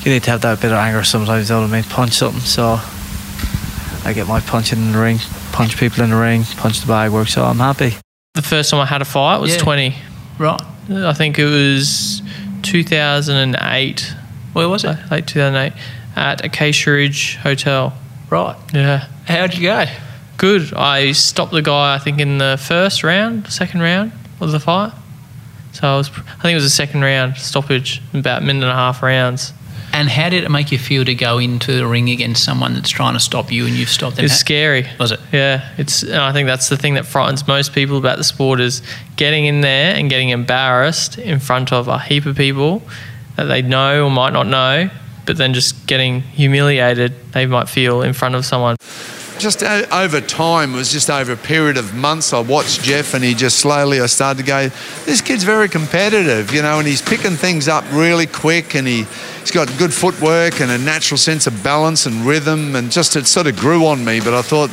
You 0.03 0.11
need 0.11 0.23
to 0.23 0.31
have 0.31 0.41
that 0.41 0.61
bit 0.61 0.71
of 0.71 0.77
anger 0.77 1.03
sometimes, 1.03 1.49
you 1.49 1.55
know 1.55 1.61
what 1.61 1.69
I 1.69 1.73
mean? 1.73 1.83
Punch 1.83 2.13
something, 2.13 2.41
so 2.41 2.79
I 4.03 4.13
get 4.13 4.27
my 4.27 4.39
punching 4.39 4.79
in 4.79 4.91
the 4.93 4.99
ring, 4.99 5.19
punch 5.51 5.77
people 5.77 6.03
in 6.03 6.09
the 6.09 6.15
ring, 6.15 6.43
punch 6.57 6.79
the 6.81 6.87
bag 6.87 7.11
work, 7.11 7.27
so 7.27 7.43
I'm 7.43 7.57
happy. 7.59 7.95
The 8.33 8.41
first 8.41 8.69
time 8.71 8.79
I 8.79 8.85
had 8.85 9.01
a 9.01 9.05
fight 9.05 9.37
was 9.37 9.51
Yeah. 9.53 9.59
20. 9.59 9.95
Right. 10.37 10.61
I 10.89 11.13
think 11.13 11.37
it 11.37 11.45
was 11.45 12.21
2008. 12.63 14.13
Where 14.53 14.67
was 14.69 14.83
it? 14.83 14.97
Late 15.11 15.27
2008 15.27 15.73
at 16.15 16.43
Acacia 16.43 16.91
Ridge 16.91 17.37
Hotel. 17.37 17.93
Right. 18.29 18.55
Yeah. 18.73 19.05
How'd 19.25 19.53
you 19.55 19.63
go? 19.63 19.85
Good. 20.37 20.73
I 20.73 21.11
stopped 21.11 21.51
the 21.51 21.61
guy, 21.61 21.93
I 21.95 21.97
think, 21.99 22.19
in 22.19 22.37
the 22.37 22.57
first 22.61 23.03
round, 23.03 23.47
second 23.51 23.81
round 23.81 24.11
of 24.39 24.51
the 24.51 24.59
fight. 24.59 24.91
So 25.73 25.87
I 25.87 25.95
was, 25.97 26.09
I 26.09 26.41
think 26.41 26.51
it 26.51 26.55
was 26.55 26.63
the 26.63 26.69
second 26.69 27.01
round 27.01 27.37
stoppage, 27.37 28.01
about 28.13 28.41
a 28.41 28.45
minute 28.45 28.63
and 28.63 28.71
a 28.71 28.75
half 28.75 29.01
rounds. 29.03 29.53
And 29.93 30.09
how 30.09 30.29
did 30.29 30.43
it 30.43 30.49
make 30.49 30.71
you 30.71 30.79
feel 30.79 31.03
to 31.05 31.13
go 31.13 31.37
into 31.37 31.73
the 31.73 31.85
ring 31.85 32.09
against 32.09 32.43
someone 32.43 32.73
that's 32.73 32.89
trying 32.89 33.13
to 33.13 33.19
stop 33.19 33.51
you 33.51 33.65
and 33.65 33.75
you've 33.75 33.89
stopped 33.89 34.15
them? 34.15 34.25
It's 34.25 34.35
scary. 34.35 34.87
Was 34.99 35.11
it? 35.11 35.19
Yeah, 35.31 35.69
it's. 35.77 36.03
And 36.03 36.15
I 36.15 36.31
think 36.31 36.47
that's 36.47 36.69
the 36.69 36.77
thing 36.77 36.93
that 36.93 37.05
frightens 37.05 37.47
most 37.47 37.73
people 37.73 37.97
about 37.97 38.17
the 38.17 38.23
sport 38.23 38.59
is 38.59 38.81
getting 39.17 39.45
in 39.45 39.61
there 39.61 39.93
and 39.95 40.09
getting 40.09 40.29
embarrassed 40.29 41.17
in 41.17 41.39
front 41.39 41.73
of 41.73 41.87
a 41.87 41.99
heap 41.99 42.25
of 42.25 42.37
people 42.37 42.81
that 43.35 43.45
they 43.45 43.61
know 43.61 44.05
or 44.05 44.09
might 44.09 44.33
not 44.33 44.47
know, 44.47 44.89
but 45.25 45.37
then 45.37 45.53
just 45.53 45.87
getting 45.87 46.21
humiliated 46.21 47.13
they 47.33 47.45
might 47.45 47.69
feel 47.69 48.01
in 48.01 48.13
front 48.13 48.35
of 48.35 48.45
someone. 48.45 48.75
Just 49.41 49.63
over 49.63 50.21
time, 50.21 50.73
it 50.73 50.77
was 50.77 50.91
just 50.91 51.09
over 51.09 51.33
a 51.33 51.37
period 51.37 51.77
of 51.77 51.95
months, 51.95 52.31
I 52.31 52.39
watched 52.39 52.83
Jeff 52.83 53.13
and 53.13 53.23
he 53.23 53.33
just 53.33 53.59
slowly, 53.59 53.99
I 53.99 54.05
started 54.05 54.41
to 54.41 54.45
go, 54.45 54.69
this 55.05 55.19
kid's 55.19 55.43
very 55.43 55.67
competitive, 55.67 56.53
you 56.53 56.61
know, 56.61 56.77
and 56.77 56.87
he's 56.87 57.01
picking 57.01 57.31
things 57.31 57.67
up 57.67 57.83
really 57.91 58.27
quick 58.27 58.75
and 58.75 58.87
he, 58.87 59.03
he's 59.39 59.51
got 59.51 59.67
good 59.77 59.93
footwork 59.93 60.61
and 60.61 60.69
a 60.69 60.77
natural 60.77 61.17
sense 61.17 61.47
of 61.47 61.63
balance 61.63 62.05
and 62.05 62.25
rhythm 62.25 62.75
and 62.75 62.91
just 62.91 63.15
it 63.15 63.25
sort 63.25 63.47
of 63.47 63.57
grew 63.57 63.85
on 63.87 64.05
me. 64.05 64.19
But 64.19 64.35
I 64.35 64.43
thought, 64.43 64.69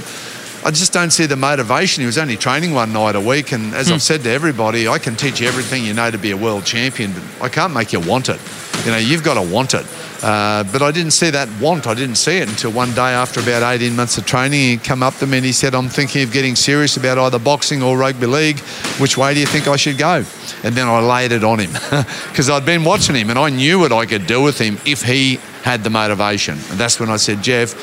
I 0.64 0.70
just 0.70 0.92
don't 0.92 1.10
see 1.10 1.26
the 1.26 1.36
motivation. 1.36 2.02
He 2.02 2.06
was 2.06 2.18
only 2.18 2.36
training 2.36 2.74
one 2.74 2.92
night 2.92 3.16
a 3.16 3.20
week. 3.20 3.52
And 3.52 3.74
as 3.74 3.88
I've 3.88 3.94
hmm. 3.94 4.00
said 4.00 4.22
to 4.24 4.30
everybody, 4.30 4.86
I 4.86 4.98
can 4.98 5.16
teach 5.16 5.40
you 5.40 5.48
everything 5.48 5.84
you 5.84 5.94
know 5.94 6.10
to 6.10 6.18
be 6.18 6.30
a 6.30 6.36
world 6.36 6.64
champion, 6.64 7.12
but 7.12 7.42
I 7.42 7.48
can't 7.48 7.72
make 7.72 7.92
you 7.92 8.00
want 8.00 8.28
it. 8.28 8.40
You 8.84 8.90
know, 8.90 8.98
you've 8.98 9.24
got 9.24 9.34
to 9.34 9.42
want 9.42 9.74
it. 9.74 9.86
Uh, 10.22 10.64
but 10.72 10.82
I 10.82 10.90
didn't 10.90 11.12
see 11.12 11.30
that 11.30 11.48
want. 11.60 11.86
I 11.86 11.94
didn't 11.94 12.16
see 12.16 12.38
it 12.38 12.48
until 12.48 12.72
one 12.72 12.92
day 12.92 13.12
after 13.12 13.40
about 13.40 13.62
18 13.62 13.94
months 13.94 14.18
of 14.18 14.26
training, 14.26 14.60
he 14.60 14.76
come 14.76 15.02
up 15.02 15.14
to 15.16 15.26
me 15.26 15.38
and 15.38 15.46
he 15.46 15.52
said, 15.52 15.74
I'm 15.74 15.88
thinking 15.88 16.22
of 16.22 16.32
getting 16.32 16.56
serious 16.56 16.96
about 16.96 17.18
either 17.18 17.38
boxing 17.38 17.82
or 17.82 17.96
rugby 17.96 18.26
league. 18.26 18.58
Which 18.98 19.16
way 19.16 19.34
do 19.34 19.40
you 19.40 19.46
think 19.46 19.68
I 19.68 19.76
should 19.76 19.96
go? 19.96 20.24
And 20.64 20.74
then 20.74 20.88
I 20.88 21.00
laid 21.00 21.30
it 21.30 21.44
on 21.44 21.60
him 21.60 21.72
because 22.28 22.50
I'd 22.50 22.66
been 22.66 22.82
watching 22.84 23.14
him 23.14 23.30
and 23.30 23.38
I 23.38 23.50
knew 23.50 23.78
what 23.78 23.92
I 23.92 24.06
could 24.06 24.26
do 24.26 24.42
with 24.42 24.58
him 24.58 24.78
if 24.84 25.02
he 25.02 25.38
had 25.62 25.84
the 25.84 25.90
motivation. 25.90 26.54
And 26.54 26.78
that's 26.78 26.98
when 26.98 27.10
I 27.10 27.16
said, 27.16 27.42
Jeff, 27.42 27.74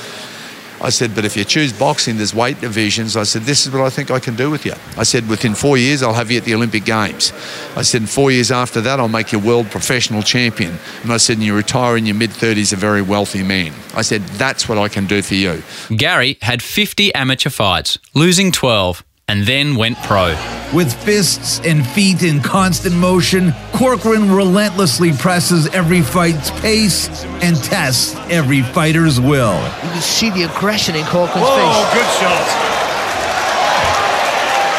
I 0.81 0.89
said, 0.89 1.15
but 1.15 1.25
if 1.25 1.37
you 1.37 1.43
choose 1.43 1.71
boxing, 1.71 2.17
there's 2.17 2.33
weight 2.33 2.59
divisions. 2.59 3.15
I 3.15 3.23
said, 3.23 3.43
this 3.43 3.65
is 3.65 3.71
what 3.73 3.81
I 3.81 3.89
think 3.89 4.11
I 4.11 4.19
can 4.19 4.35
do 4.35 4.49
with 4.49 4.65
you. 4.65 4.73
I 4.97 5.03
said, 5.03 5.27
within 5.29 5.55
four 5.55 5.77
years, 5.77 6.03
I'll 6.03 6.13
have 6.13 6.31
you 6.31 6.37
at 6.37 6.43
the 6.43 6.53
Olympic 6.53 6.85
Games. 6.85 7.31
I 7.75 7.81
said, 7.81 8.01
in 8.01 8.07
four 8.07 8.31
years 8.31 8.51
after 8.51 8.81
that, 8.81 8.99
I'll 8.99 9.07
make 9.07 9.31
you 9.31 9.39
world 9.39 9.71
professional 9.71 10.21
champion. 10.21 10.77
And 11.03 11.11
I 11.11 11.17
said, 11.17 11.37
and 11.37 11.43
you 11.43 11.55
retire 11.55 11.97
in 11.97 12.05
your 12.05 12.15
mid 12.15 12.31
30s, 12.31 12.73
a 12.73 12.75
very 12.75 13.01
wealthy 13.01 13.43
man. 13.43 13.73
I 13.95 14.01
said, 14.01 14.21
that's 14.37 14.67
what 14.67 14.77
I 14.77 14.89
can 14.89 15.05
do 15.05 15.21
for 15.21 15.35
you. 15.35 15.63
Gary 15.95 16.37
had 16.41 16.61
50 16.61 17.13
amateur 17.15 17.49
fights, 17.49 17.97
losing 18.13 18.51
12. 18.51 19.03
And 19.27 19.43
then 19.45 19.75
went 19.75 19.97
pro. 20.03 20.35
With 20.73 20.93
fists 21.03 21.59
and 21.65 21.85
feet 21.85 22.21
in 22.21 22.41
constant 22.41 22.95
motion, 22.95 23.53
Corcoran 23.73 24.31
relentlessly 24.31 25.13
presses 25.13 25.67
every 25.73 26.01
fight's 26.01 26.51
pace 26.61 27.09
and 27.41 27.55
tests 27.57 28.15
every 28.29 28.61
fighter's 28.61 29.19
will. 29.19 29.55
You 29.57 29.89
can 29.97 30.01
see 30.01 30.29
the 30.29 30.43
aggression 30.43 30.95
in 30.95 31.03
Corcoran's 31.05 31.47
Oh, 31.49 31.57
face. 31.57 31.73
Oh, 31.73 31.85
good 31.93 32.09
shot. 32.21 32.45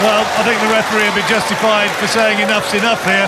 Well, 0.05 0.23
I 0.23 0.43
think 0.45 0.61
the 0.61 0.71
referee 0.71 1.09
will 1.09 1.17
be 1.17 1.27
justified 1.27 1.91
for 1.99 2.07
saying 2.07 2.39
enough's 2.39 2.75
enough 2.75 3.03
here. 3.05 3.27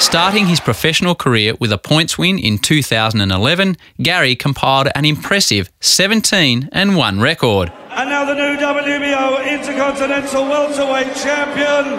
Starting 0.00 0.46
his 0.46 0.60
professional 0.60 1.14
career 1.14 1.54
with 1.58 1.72
a 1.72 1.78
points 1.78 2.16
win 2.16 2.38
in 2.38 2.56
2011, 2.58 3.76
Gary 4.00 4.36
compiled 4.36 4.88
an 4.94 5.04
impressive 5.04 5.70
17 5.80 6.68
and 6.72 6.96
1 6.96 7.20
record. 7.20 7.72
And 7.90 8.08
now 8.08 8.24
the 8.24 8.34
new 8.34 8.56
WBO 8.56 9.44
Intercontinental 9.46 10.44
Welterweight 10.44 11.14
Champion 11.16 11.98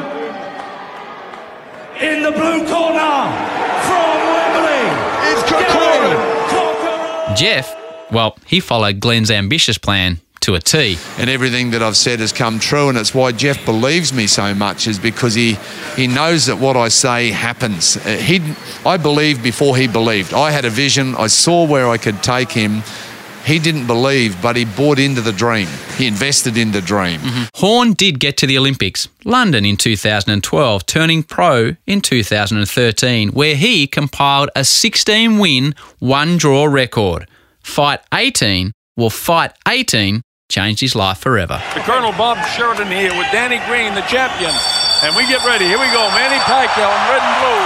in 2.02 2.24
the 2.24 2.32
blue 2.32 2.66
corner 2.66 3.30
from 3.86 4.18
Wembley. 4.32 4.86
It's 5.30 5.44
Jeff, 7.40 7.76
well, 8.12 8.38
he 8.46 8.60
followed 8.60 9.00
Glenn's 9.00 9.30
ambitious 9.30 9.78
plan 9.78 10.20
to 10.42 10.56
a 10.56 10.60
T. 10.60 10.98
and 11.18 11.30
everything 11.30 11.72
that 11.72 11.82
I've 11.84 11.98
said 11.98 12.20
has 12.20 12.32
come 12.32 12.60
true, 12.60 12.90
and 12.90 12.98
it's 12.98 13.14
why 13.14 13.32
Jeff 13.32 13.64
believes 13.66 14.14
me 14.14 14.28
so 14.28 14.54
much 14.54 14.88
is 14.88 15.00
because 15.00 15.34
he 15.34 15.58
he 15.96 16.08
knows 16.08 16.46
that 16.46 16.58
what 16.58 16.78
I 16.78 16.88
say 16.90 17.32
happens. 17.32 17.98
Uh, 17.98 18.18
he, 18.18 18.42
I 18.86 18.98
believed 18.98 19.44
before 19.44 19.76
he 19.76 19.88
believed. 19.88 20.34
I 20.34 20.52
had 20.52 20.66
a 20.66 20.70
vision. 20.70 21.16
I 21.16 21.28
saw 21.28 21.66
where 21.66 21.88
I 21.90 21.98
could 21.98 22.24
take 22.24 22.52
him. 22.52 22.84
He 23.46 23.58
didn't 23.58 23.88
believe, 23.88 24.40
but 24.42 24.56
he 24.56 24.66
bought 24.66 25.00
into 25.00 25.22
the 25.22 25.32
dream. 25.32 25.68
He 25.98 26.06
invested 26.08 26.58
in 26.58 26.72
the 26.72 26.82
dream. 26.82 27.20
Horn 27.56 27.94
did 27.94 28.20
get 28.20 28.38
to 28.38 28.46
the 28.48 28.58
Olympics, 28.58 29.08
London 29.24 29.66
in 29.66 29.78
2012, 29.78 30.86
turning 30.86 31.24
pro 31.24 31.76
in 31.88 32.02
2013, 32.02 33.30
where 33.30 33.56
he 33.56 33.88
compiled 33.88 34.50
a 34.56 34.64
16 34.64 35.40
win, 35.40 35.74
one 36.00 36.38
draw 36.38 36.66
record. 36.66 37.28
Fight 37.64 38.02
18, 38.14 38.74
well, 38.98 39.10
Fight 39.10 39.54
18 39.68 40.22
changed 40.50 40.82
his 40.82 40.96
life 40.96 41.20
forever. 41.20 41.62
The 41.76 41.82
Colonel 41.82 42.12
Bob 42.14 42.38
Sheridan 42.58 42.88
here 42.88 43.14
with 43.16 43.32
Danny 43.32 43.62
Green, 43.70 43.94
the 43.94 44.02
champion. 44.10 44.52
And 45.06 45.16
we 45.16 45.26
get 45.28 45.46
ready. 45.46 45.66
Here 45.66 45.80
we 45.80 45.88
go. 45.94 46.10
Manny 46.18 46.42
Pacquiao 46.44 46.90
in 46.90 47.02
red 47.08 47.22
and 47.22 47.38
blue. 47.40 47.64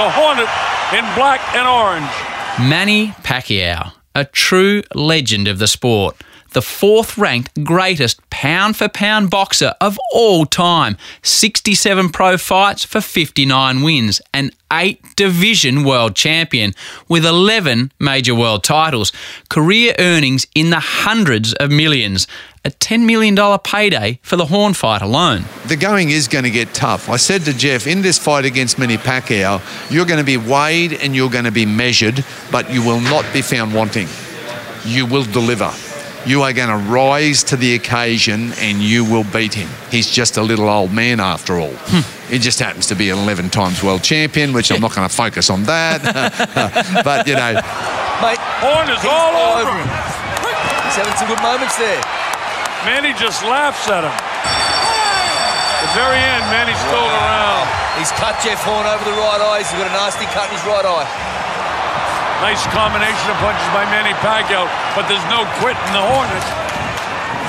The 0.00 0.08
Hornet 0.10 0.50
in 0.96 1.04
black 1.14 1.40
and 1.54 1.68
orange. 1.68 2.10
Manny 2.58 3.08
Pacquiao, 3.22 3.92
a 4.14 4.24
true 4.24 4.82
legend 4.94 5.46
of 5.46 5.58
the 5.58 5.68
sport. 5.68 6.16
The 6.52 6.62
fourth 6.62 7.16
ranked 7.16 7.64
greatest 7.64 8.20
pound 8.28 8.76
for 8.76 8.88
pound 8.88 9.30
boxer 9.30 9.74
of 9.80 9.98
all 10.12 10.44
time. 10.44 10.98
67 11.22 12.10
pro 12.10 12.36
fights 12.36 12.84
for 12.84 13.00
59 13.00 13.82
wins. 13.82 14.20
An 14.34 14.50
eight 14.70 15.02
division 15.16 15.84
world 15.84 16.14
champion 16.14 16.74
with 17.08 17.24
11 17.24 17.92
major 17.98 18.34
world 18.34 18.64
titles. 18.64 19.12
Career 19.48 19.94
earnings 19.98 20.46
in 20.54 20.68
the 20.68 20.80
hundreds 20.80 21.54
of 21.54 21.70
millions. 21.70 22.26
A 22.64 22.70
$10 22.70 23.06
million 23.06 23.34
payday 23.60 24.20
for 24.22 24.36
the 24.36 24.46
Horn 24.46 24.74
fight 24.74 25.02
alone. 25.02 25.44
The 25.66 25.76
going 25.76 26.10
is 26.10 26.28
going 26.28 26.44
to 26.44 26.50
get 26.50 26.74
tough. 26.74 27.08
I 27.08 27.16
said 27.16 27.42
to 27.42 27.54
Jeff, 27.54 27.86
in 27.86 28.02
this 28.02 28.18
fight 28.18 28.44
against 28.44 28.78
Manny 28.78 28.98
Pacquiao, 28.98 29.60
you're 29.90 30.06
going 30.06 30.20
to 30.20 30.24
be 30.24 30.36
weighed 30.36 30.92
and 30.92 31.16
you're 31.16 31.30
going 31.30 31.44
to 31.44 31.50
be 31.50 31.66
measured, 31.66 32.24
but 32.50 32.70
you 32.70 32.84
will 32.84 33.00
not 33.00 33.24
be 33.32 33.42
found 33.42 33.74
wanting. 33.74 34.06
You 34.84 35.06
will 35.06 35.24
deliver. 35.24 35.72
You 36.24 36.42
are 36.42 36.52
going 36.52 36.68
to 36.68 36.76
rise 36.76 37.42
to 37.44 37.56
the 37.56 37.74
occasion 37.74 38.52
and 38.58 38.78
you 38.78 39.04
will 39.04 39.24
beat 39.24 39.54
him. 39.54 39.68
He's 39.90 40.08
just 40.08 40.36
a 40.36 40.42
little 40.42 40.68
old 40.68 40.92
man 40.92 41.18
after 41.18 41.58
all. 41.58 41.74
Hmm. 41.74 42.32
He 42.32 42.38
just 42.38 42.60
happens 42.60 42.86
to 42.88 42.94
be 42.94 43.10
an 43.10 43.18
11 43.18 43.50
times 43.50 43.82
world 43.82 44.02
champion, 44.02 44.52
which 44.52 44.70
I'm 44.70 44.80
not 44.80 44.94
going 44.94 45.08
to 45.08 45.14
focus 45.14 45.50
on 45.50 45.64
that. 45.64 46.00
but, 47.04 47.26
you 47.26 47.34
know, 47.34 47.58
Mate, 48.22 48.38
Horn 48.62 48.86
is 48.86 49.02
he's 49.02 49.10
all 49.10 49.34
over 49.34 49.74
him. 49.74 49.90
He's 50.86 50.94
having 50.94 51.16
some 51.18 51.26
good 51.26 51.42
moments 51.42 51.74
there. 51.74 51.98
Manny 52.86 53.10
just 53.18 53.42
laughs 53.42 53.90
at 53.90 54.06
him. 54.06 54.14
At 54.14 55.78
the 55.82 55.92
very 55.98 56.22
end, 56.22 56.46
Manny's 56.54 56.78
still 56.86 57.02
around. 57.02 57.66
He's 57.98 58.14
cut 58.14 58.38
Jeff 58.38 58.62
Horn 58.62 58.86
over 58.86 59.02
the 59.02 59.18
right 59.18 59.42
eye. 59.42 59.66
He's 59.66 59.74
got 59.74 59.90
a 59.90 59.94
nasty 59.98 60.30
cut 60.30 60.46
in 60.46 60.54
his 60.54 60.62
right 60.70 60.86
eye. 60.86 61.06
Nice 62.42 62.66
combination 62.74 63.30
of 63.30 63.38
punches 63.38 63.70
by 63.70 63.86
Manny 63.86 64.10
Pacquiao, 64.18 64.66
but 64.98 65.06
there's 65.06 65.22
no 65.30 65.46
quit 65.62 65.78
in 65.78 65.92
the 65.94 66.02
Hornet. 66.02 66.42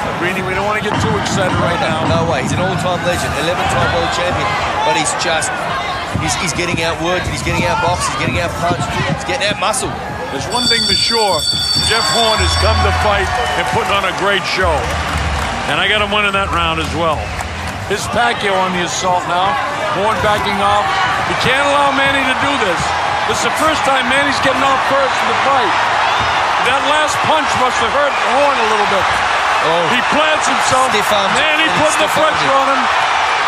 But 0.06 0.14
Greeny, 0.22 0.46
we 0.46 0.54
don't 0.54 0.70
want 0.70 0.78
to 0.78 0.86
get 0.86 0.94
too 1.02 1.10
excited 1.18 1.58
right 1.66 1.82
now. 1.82 2.06
No 2.06 2.30
way. 2.30 2.46
He's 2.46 2.54
an 2.54 2.62
all-time 2.62 3.02
legend, 3.02 3.34
11-time 3.42 3.90
world 3.90 4.14
champion. 4.14 4.46
But 4.86 4.94
he's 4.94 5.10
just, 5.18 5.50
he's, 6.22 6.38
he's 6.38 6.54
getting 6.54 6.86
out 6.86 6.94
worked, 7.02 7.26
he's 7.26 7.42
getting 7.42 7.66
out 7.66 7.82
boxed, 7.82 8.06
he's 8.06 8.22
getting 8.22 8.38
out 8.38 8.54
punched, 8.62 8.86
he's 8.86 9.26
getting 9.26 9.50
out 9.50 9.58
muscle. 9.58 9.90
There's 10.30 10.46
one 10.54 10.70
thing 10.70 10.86
for 10.86 10.94
sure. 10.94 11.42
Jeff 11.90 12.06
Horn 12.14 12.38
has 12.38 12.54
come 12.62 12.78
to 12.86 12.94
fight 13.02 13.26
and 13.58 13.66
putting 13.74 13.98
on 13.98 14.06
a 14.06 14.14
great 14.22 14.46
show. 14.46 14.78
And 15.74 15.82
I 15.82 15.90
got 15.90 16.06
him 16.06 16.14
winning 16.14 16.38
that 16.38 16.54
round 16.54 16.78
as 16.78 16.94
well. 16.94 17.18
Here's 17.90 18.06
Pacquiao 18.14 18.54
on 18.54 18.78
the 18.78 18.86
assault 18.86 19.26
now. 19.26 19.58
Horn 19.98 20.22
backing 20.22 20.62
off. 20.62 20.86
You 21.34 21.38
can't 21.42 21.66
allow 21.66 21.90
Manny 21.98 22.22
to 22.30 22.38
do 22.46 22.54
this. 22.62 23.03
This 23.32 23.40
is 23.40 23.48
the 23.48 23.58
first 23.60 23.80
time 23.88 24.04
Manny's 24.12 24.40
getting 24.44 24.62
off 24.64 24.82
first 24.92 25.16
in 25.16 25.28
the 25.32 25.40
fight. 25.48 25.74
That 26.68 26.80
last 26.92 27.16
punch 27.28 27.48
must 27.60 27.80
have 27.80 27.92
hurt 27.92 28.12
Horn 28.12 28.56
a 28.60 28.68
little 28.72 28.90
bit. 28.92 29.06
Oh. 29.64 29.84
He 29.96 30.00
plants 30.12 30.48
himself. 30.48 30.92
Manny 31.40 31.68
putting 31.80 32.04
the 32.04 32.12
pressure 32.12 32.52
on 32.52 32.68
him. 32.68 32.82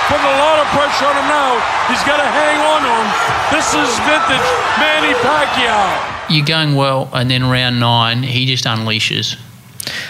Putting 0.08 0.28
a 0.32 0.38
lot 0.40 0.60
of 0.64 0.68
pressure 0.72 1.08
on 1.12 1.16
him 1.20 1.28
now. 1.28 1.60
He's 1.92 2.04
got 2.08 2.18
to 2.24 2.28
hang 2.28 2.60
on 2.64 2.80
to 2.88 2.92
him. 2.92 3.10
This 3.52 3.68
is 3.76 3.90
vintage 4.08 4.48
Manny 4.80 5.12
Pacquiao. 5.20 6.32
You're 6.32 6.46
going 6.46 6.76
well, 6.76 7.10
and 7.14 7.30
then 7.30 7.44
round 7.44 7.80
nine, 7.80 8.24
he 8.24 8.46
just 8.46 8.66
unleashes. 8.66 9.36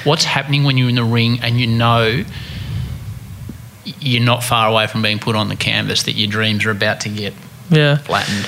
What's 0.03 0.23
happening 0.25 0.63
when 0.63 0.77
you're 0.77 0.89
in 0.89 0.95
the 0.95 1.03
ring 1.03 1.39
and 1.41 1.59
you 1.59 1.67
know 1.67 2.23
you're 3.99 4.23
not 4.23 4.43
far 4.43 4.69
away 4.69 4.87
from 4.87 5.01
being 5.01 5.19
put 5.19 5.35
on 5.35 5.49
the 5.49 5.55
canvas 5.55 6.03
that 6.03 6.13
your 6.13 6.29
dreams 6.29 6.65
are 6.65 6.71
about 6.71 7.01
to 7.01 7.09
get 7.09 7.33
Yeah. 7.69 7.97
flattened? 7.97 8.47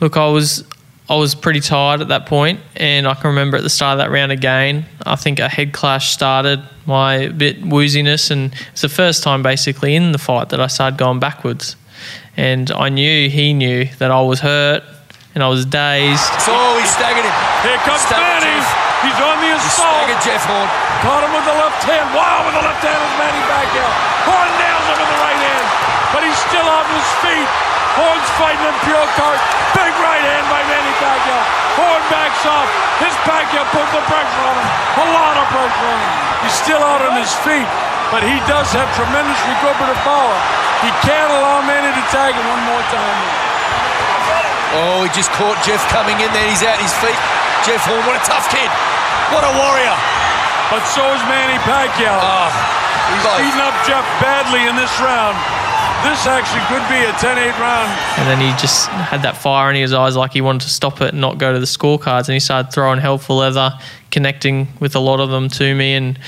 Look, 0.00 0.16
I 0.16 0.28
was 0.28 0.64
I 1.08 1.16
was 1.16 1.34
pretty 1.34 1.60
tired 1.60 2.00
at 2.00 2.08
that 2.08 2.26
point, 2.26 2.60
and 2.76 3.06
I 3.06 3.14
can 3.14 3.28
remember 3.34 3.56
at 3.56 3.62
the 3.64 3.70
start 3.70 3.98
of 3.98 3.98
that 3.98 4.10
round 4.10 4.30
again. 4.32 4.86
I 5.04 5.16
think 5.16 5.40
a 5.40 5.48
head 5.48 5.72
clash 5.72 6.10
started 6.10 6.62
my 6.86 7.28
bit 7.28 7.62
wooziness, 7.62 8.30
and 8.30 8.54
it's 8.72 8.82
the 8.82 8.88
first 8.88 9.22
time 9.22 9.42
basically 9.42 9.94
in 9.94 10.12
the 10.12 10.18
fight 10.18 10.50
that 10.50 10.60
I 10.60 10.68
started 10.68 10.98
going 10.98 11.18
backwards. 11.18 11.76
And 12.36 12.70
I 12.70 12.88
knew 12.88 13.28
he 13.28 13.52
knew 13.52 13.84
that 13.98 14.10
I 14.10 14.22
was 14.22 14.40
hurt 14.40 14.82
and 15.34 15.42
I 15.42 15.48
was 15.50 15.66
dazed. 15.66 16.22
So 16.40 16.54
he 16.78 16.86
staggered 16.86 17.26
him. 17.26 17.36
Here 17.66 17.76
comes 17.84 18.00
Staggered 18.06 18.40
Manny. 18.40 18.56
He's 19.04 19.18
on 19.20 19.36
the 19.42 19.50
He 19.50 19.58
assault. 19.58 19.92
staggered 20.08 20.22
Jeff 20.24 20.42
Horn. 20.46 20.68
Caught 21.04 21.22
him 21.26 21.32
with 21.36 21.44
the 21.44 21.56
left 21.58 21.82
hand. 21.84 22.06
Wow, 22.16 22.46
with 22.46 22.54
the 22.56 22.64
left 22.64 22.80
hand 22.86 22.96
is 23.02 23.14
Manny 23.18 23.42
Pacquiao. 23.50 23.90
Horn 24.30 24.50
nails 24.62 24.86
him 24.88 24.98
with 25.04 25.10
the 25.10 25.20
right 25.20 25.40
hand, 25.42 25.66
but 26.14 26.20
he's 26.24 26.38
still 26.48 26.64
on 26.70 26.86
his 26.94 27.08
feet. 27.20 27.48
Horn's 27.98 28.29
fighting 28.40 28.64
in 28.64 28.76
pure 28.88 29.06
cart. 29.20 29.36
Big 29.76 29.92
right 30.00 30.24
hand 30.24 30.44
by 30.48 30.60
Manny 30.64 30.94
Pacquiao. 30.96 31.40
Horn 31.76 32.02
backs 32.08 32.42
off. 32.48 32.68
His 33.04 33.12
Pacquiao 33.28 33.64
puts 33.76 33.92
the 33.92 34.00
pressure 34.08 34.44
on 34.48 34.56
him. 34.56 34.68
A 34.96 35.06
lot 35.12 35.34
of 35.36 35.44
pressure 35.52 35.86
on 35.92 35.98
him. 36.00 36.12
He's 36.48 36.56
still 36.56 36.80
out 36.80 37.04
on 37.04 37.14
his 37.20 37.28
feet, 37.44 37.68
but 38.08 38.24
he 38.24 38.40
does 38.48 38.72
have 38.72 38.88
tremendous 38.96 39.36
recuperative 39.44 40.00
power. 40.08 40.36
He 40.80 40.88
can't 41.04 41.28
allow 41.36 41.60
Manny 41.68 41.92
to 41.92 42.04
tag 42.08 42.32
him 42.32 42.46
one 42.48 42.64
more 42.64 42.84
time. 42.88 43.20
Oh, 44.80 45.04
he 45.04 45.10
just 45.12 45.28
caught 45.36 45.58
Jeff 45.66 45.82
coming 45.92 46.16
in 46.22 46.30
there. 46.32 46.46
He's 46.48 46.64
out 46.64 46.80
his 46.80 46.94
feet. 47.04 47.18
Jeff 47.68 47.84
Horn, 47.84 48.00
what 48.08 48.16
a 48.16 48.24
tough 48.24 48.48
kid. 48.48 48.70
What 49.36 49.44
a 49.44 49.52
warrior. 49.52 49.96
But 50.72 50.86
so 50.88 51.02
is 51.12 51.20
Manny 51.28 51.58
Pacquiao. 51.68 52.16
Oh, 52.16 52.48
He's 53.12 53.24
both. 53.26 53.38
beating 53.42 53.60
up 53.60 53.74
Jeff 53.84 54.06
badly 54.22 54.64
in 54.70 54.78
this 54.78 54.90
round. 55.02 55.36
This 56.02 56.26
actually 56.26 56.64
could 56.68 56.86
be 56.88 56.96
a 57.04 57.12
10-8 57.12 57.58
round. 57.58 57.90
And 58.18 58.26
then 58.26 58.40
he 58.40 58.48
just 58.58 58.88
had 58.88 59.20
that 59.22 59.36
fire 59.36 59.68
in 59.68 59.76
his 59.76 59.92
eyes, 59.92 60.16
like 60.16 60.32
he 60.32 60.40
wanted 60.40 60.62
to 60.62 60.70
stop 60.70 61.02
it 61.02 61.10
and 61.10 61.20
not 61.20 61.36
go 61.36 61.52
to 61.52 61.58
the 61.58 61.66
scorecards. 61.66 62.26
And 62.26 62.34
he 62.34 62.40
started 62.40 62.72
throwing 62.72 62.98
hell 62.98 63.18
for 63.18 63.34
leather, 63.34 63.78
connecting 64.10 64.68
with 64.80 64.96
a 64.96 64.98
lot 64.98 65.20
of 65.20 65.28
them 65.28 65.48
to 65.50 65.74
me. 65.74 65.94
And 65.94 66.18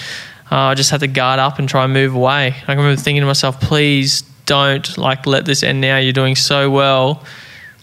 uh, 0.50 0.56
I 0.56 0.74
just 0.74 0.90
had 0.90 1.00
to 1.00 1.06
guard 1.06 1.38
up 1.38 1.58
and 1.58 1.66
try 1.66 1.84
and 1.84 1.92
move 1.92 2.14
away. 2.14 2.54
I 2.68 2.72
remember 2.72 3.00
thinking 3.00 3.22
to 3.22 3.26
myself, 3.26 3.60
please 3.60 4.22
don't 4.44 4.98
like 4.98 5.26
let 5.26 5.46
this 5.46 5.62
end 5.62 5.80
now. 5.80 5.96
You're 5.96 6.12
doing 6.12 6.36
so 6.36 6.70
well. 6.70 7.24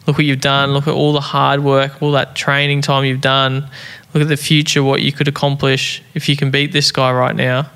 Look 0.05 0.17
what 0.17 0.25
you've 0.25 0.41
done. 0.41 0.73
Look 0.73 0.87
at 0.87 0.93
all 0.93 1.13
the 1.13 1.21
hard 1.21 1.63
work, 1.63 2.03
all 2.03 2.11
that 2.11 2.35
training 2.35 2.81
time 2.81 3.03
you've 3.03 3.21
done. 3.21 3.67
Look 4.13 4.21
at 4.21 4.29
the 4.29 4.37
future, 4.37 4.83
what 4.83 5.01
you 5.01 5.11
could 5.11 5.27
accomplish 5.27 6.03
if 6.13 6.29
you 6.29 6.35
can 6.35 6.51
beat 6.51 6.71
this 6.71 6.91
guy 6.91 7.11
right 7.11 7.35
now 7.35 7.69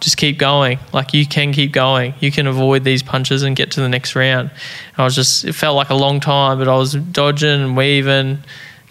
just 0.00 0.16
keep 0.16 0.38
going. 0.38 0.78
Like 0.92 1.14
you 1.14 1.26
can 1.26 1.52
keep 1.52 1.72
going. 1.72 2.14
You 2.20 2.30
can 2.30 2.46
avoid 2.46 2.84
these 2.84 3.02
punches 3.02 3.42
and 3.42 3.54
get 3.54 3.70
to 3.72 3.80
the 3.80 3.88
next 3.88 4.16
round. 4.16 4.50
And 4.50 4.98
I 4.98 5.04
was 5.04 5.14
just, 5.14 5.44
it 5.44 5.52
felt 5.52 5.76
like 5.76 5.90
a 5.90 5.94
long 5.94 6.20
time, 6.20 6.58
but 6.58 6.68
I 6.68 6.76
was 6.76 6.94
dodging 6.94 7.62
and 7.62 7.76
weaving, 7.76 8.38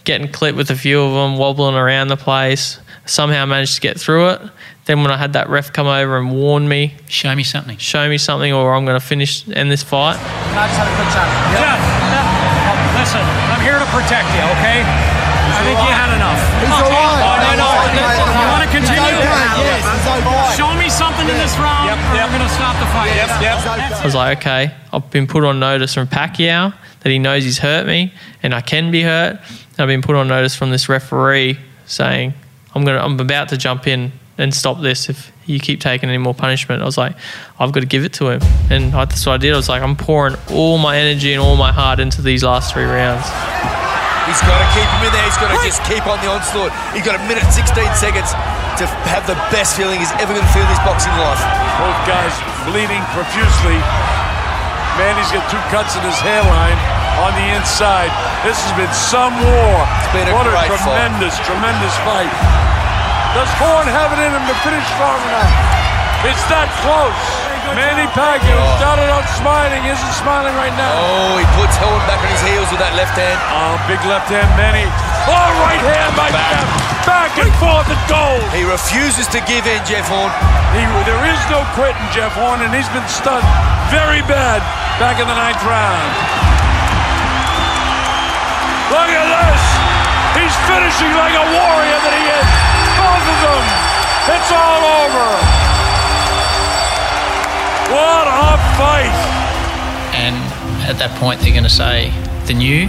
getting 0.03 0.31
clipped 0.31 0.57
with 0.57 0.69
a 0.69 0.75
few 0.75 1.01
of 1.01 1.13
them, 1.13 1.37
wobbling 1.37 1.75
around 1.75 2.07
the 2.09 2.17
place. 2.17 2.79
Somehow 3.05 3.45
managed 3.45 3.75
to 3.75 3.81
get 3.81 3.99
through 3.99 4.29
it. 4.29 4.41
Then 4.85 5.01
when 5.01 5.09
I 5.09 5.17
had 5.17 5.33
that 5.33 5.49
ref 5.49 5.73
come 5.73 5.87
over 5.87 6.17
and 6.17 6.31
warn 6.31 6.67
me, 6.69 6.93
show 7.07 7.33
me 7.33 7.43
something, 7.43 7.77
show 7.77 8.07
me 8.07 8.17
something, 8.17 8.53
or 8.53 8.73
I'm 8.73 8.85
going 8.85 8.99
to 8.99 9.05
finish 9.05 9.47
end 9.49 9.71
this 9.71 9.81
fight. 9.81 10.17
Can 10.17 10.57
I 10.57 10.65
just 10.69 10.77
have 10.77 10.89
a 10.89 10.93
quick 10.93 11.09
chat? 11.13 11.25
Jeff, 11.57 11.81
listen, 13.01 13.21
I'm 13.49 13.61
here 13.65 13.77
to 13.81 13.89
protect 13.89 14.29
you, 14.33 14.45
okay? 14.57 14.85
I 14.85 15.61
think 15.65 15.77
you 15.81 15.93
had 15.93 16.13
enough. 16.13 16.37
He's 16.61 16.69
all 16.69 16.89
right. 16.89 17.21
Oh, 17.21 17.37
no, 17.37 17.51
no. 17.57 17.69
He's 17.89 18.01
all 18.01 18.29
right. 18.29 18.33
You 18.33 18.45
want 18.49 18.63
to 18.65 18.69
continue? 18.69 19.18
In 21.29 21.37
this 21.37 21.55
round, 21.57 21.89
or 21.89 21.93
I'm 21.93 22.31
going 22.31 22.41
to 22.41 22.53
stop 22.53 22.75
the 22.79 22.85
fight. 22.87 23.13
Yep, 23.15 23.29
I 24.01 24.05
was 24.05 24.15
like, 24.15 24.39
okay, 24.39 24.73
I've 24.91 25.09
been 25.11 25.27
put 25.27 25.43
on 25.43 25.59
notice 25.59 25.93
from 25.93 26.07
Pacquiao 26.07 26.73
that 27.01 27.09
he 27.09 27.19
knows 27.19 27.43
he's 27.43 27.59
hurt 27.59 27.85
me 27.85 28.13
and 28.41 28.53
I 28.53 28.61
can 28.61 28.91
be 28.91 29.03
hurt. 29.03 29.39
And 29.39 29.79
I've 29.79 29.87
been 29.87 30.01
put 30.01 30.15
on 30.15 30.27
notice 30.27 30.55
from 30.55 30.71
this 30.71 30.89
referee 30.89 31.59
saying 31.85 32.33
I'm 32.73 32.83
gonna, 32.83 32.99
I'm 32.99 33.19
about 33.19 33.49
to 33.49 33.57
jump 33.57 33.87
in 33.87 34.11
and 34.37 34.53
stop 34.53 34.81
this 34.81 35.09
if 35.09 35.31
you 35.45 35.59
keep 35.59 35.81
taking 35.81 36.09
any 36.09 36.17
more 36.17 36.33
punishment. 36.33 36.81
I 36.81 36.85
was 36.85 36.97
like, 36.97 37.15
I've 37.59 37.71
got 37.71 37.81
to 37.81 37.85
give 37.85 38.05
it 38.05 38.13
to 38.13 38.29
him, 38.29 38.41
and 38.69 38.95
I, 38.95 39.05
that's 39.05 39.25
what 39.25 39.33
I 39.33 39.37
did. 39.37 39.53
I 39.53 39.57
was 39.57 39.67
like, 39.67 39.81
I'm 39.81 39.95
pouring 39.95 40.35
all 40.51 40.77
my 40.77 40.97
energy 40.97 41.33
and 41.33 41.41
all 41.41 41.57
my 41.57 41.71
heart 41.71 41.99
into 41.99 42.21
these 42.21 42.43
last 42.43 42.73
three 42.73 42.85
rounds. 42.85 43.88
He's 44.29 44.45
got 44.45 44.61
to 44.61 44.69
keep 44.77 44.85
him 44.85 45.01
in 45.01 45.11
there. 45.11 45.25
He's 45.25 45.41
got 45.41 45.49
to 45.49 45.57
just 45.65 45.81
keep 45.89 46.05
on 46.05 46.21
the 46.21 46.29
onslaught. 46.29 46.69
He's 46.93 47.01
got 47.01 47.17
a 47.17 47.23
minute 47.25 47.49
16 47.49 47.65
seconds 47.97 48.29
to 48.77 48.85
have 49.09 49.25
the 49.25 49.33
best 49.49 49.73
feeling 49.73 49.97
he's 49.97 50.13
ever 50.21 50.37
going 50.37 50.45
to 50.45 50.53
feel 50.53 50.61
in 50.61 50.69
his 50.69 50.83
boxing 50.85 51.11
life. 51.17 51.41
Both 51.81 51.97
guys 52.05 52.31
bleeding 52.69 53.01
profusely. 53.17 53.81
Manny's 55.01 55.33
got 55.33 55.49
two 55.49 55.59
cuts 55.73 55.97
in 55.97 56.03
his 56.05 56.19
hairline 56.21 56.77
on 57.25 57.33
the 57.33 57.47
inside. 57.57 58.13
This 58.45 58.61
has 58.61 58.73
been 58.77 58.91
some 58.93 59.33
war. 59.33 59.75
It's 59.97 60.13
been 60.13 60.29
a 60.29 60.33
what 60.37 60.45
great 60.45 60.69
a 60.69 60.77
fight. 60.77 60.85
tremendous, 60.85 61.35
tremendous 61.41 61.95
fight. 62.05 62.31
Does 63.33 63.49
Horn 63.57 63.89
have 63.89 64.13
it 64.13 64.19
in 64.21 64.29
him 64.29 64.45
to 64.45 64.55
finish 64.61 64.85
strong 64.93 65.17
enough? 65.25 65.53
It's 66.29 66.45
that 66.53 66.69
close. 66.85 67.38
Manny 67.75 68.07
Pacquiao 68.15 68.57
oh. 68.57 68.79
started 68.79 69.09
out 69.11 69.27
smiling, 69.37 69.83
isn't 69.85 70.15
smiling 70.17 70.55
right 70.55 70.73
now. 70.77 70.93
Oh, 70.95 71.37
he 71.37 71.45
puts 71.59 71.75
Horn 71.77 72.01
back 72.09 72.21
on 72.21 72.29
his 72.31 72.43
heels 72.45 72.69
with 72.73 72.81
that 72.81 72.93
left 72.97 73.13
hand. 73.13 73.37
Oh, 73.53 73.75
big 73.85 74.01
left 74.09 74.29
hand, 74.31 74.49
Manny. 74.57 74.85
Oh, 75.29 75.49
right 75.61 75.81
hand 75.81 76.13
by 76.17 76.29
Jeff. 76.33 76.67
Back 77.05 77.33
and 77.37 77.51
forth 77.57 77.89
it 77.89 78.01
goes. 78.09 78.41
He 78.53 78.65
refuses 78.65 79.25
to 79.33 79.39
give 79.49 79.65
in, 79.65 79.81
Jeff 79.85 80.05
Horn. 80.09 80.31
He, 80.73 80.85
there 81.05 81.23
is 81.25 81.41
no 81.49 81.65
quitting, 81.73 82.05
Jeff 82.13 82.33
Horn, 82.37 82.61
and 82.61 82.69
he's 82.73 82.89
been 82.93 83.05
stunned 83.09 83.45
very 83.89 84.21
bad 84.29 84.61
back 85.01 85.17
in 85.17 85.25
the 85.25 85.33
ninth 85.33 85.61
round. 85.65 86.13
Look 88.93 89.09
at 89.09 89.25
this. 89.25 89.63
He's 90.37 90.55
finishing 90.69 91.13
like 91.17 91.33
a 91.33 91.45
warrior 91.45 91.99
that 92.05 92.13
he 92.13 92.25
is. 92.29 92.49
Both 92.97 93.25
of 93.25 93.39
them. 93.45 93.65
It's 94.33 94.51
all 94.53 94.81
over. 95.05 95.58
What 97.89 98.25
a 98.27 98.57
fight. 98.77 99.15
And 100.13 100.35
at 100.89 100.97
that 100.99 101.11
point, 101.19 101.41
they're 101.41 101.51
going 101.51 101.63
to 101.63 101.69
say, 101.69 102.11
the 102.45 102.53
new 102.53 102.87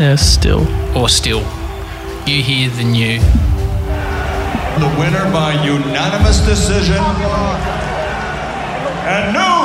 Yeah, 0.00 0.16
still. 0.16 0.66
or 0.96 1.08
still. 1.08 1.40
You 2.26 2.42
hear 2.42 2.70
the 2.70 2.84
new. 2.84 3.20
The 4.78 4.90
winner 4.98 5.24
by 5.32 5.52
unanimous 5.64 6.38
decision. 6.40 7.02
And 9.08 9.32
new 9.32 9.58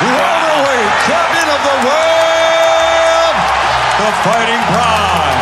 welterweight 0.00 0.92
champion 1.06 1.48
of 1.56 1.60
the 1.68 1.76
world, 1.88 3.36
the 4.00 4.10
fighting 4.24 4.62
pride 4.72 5.37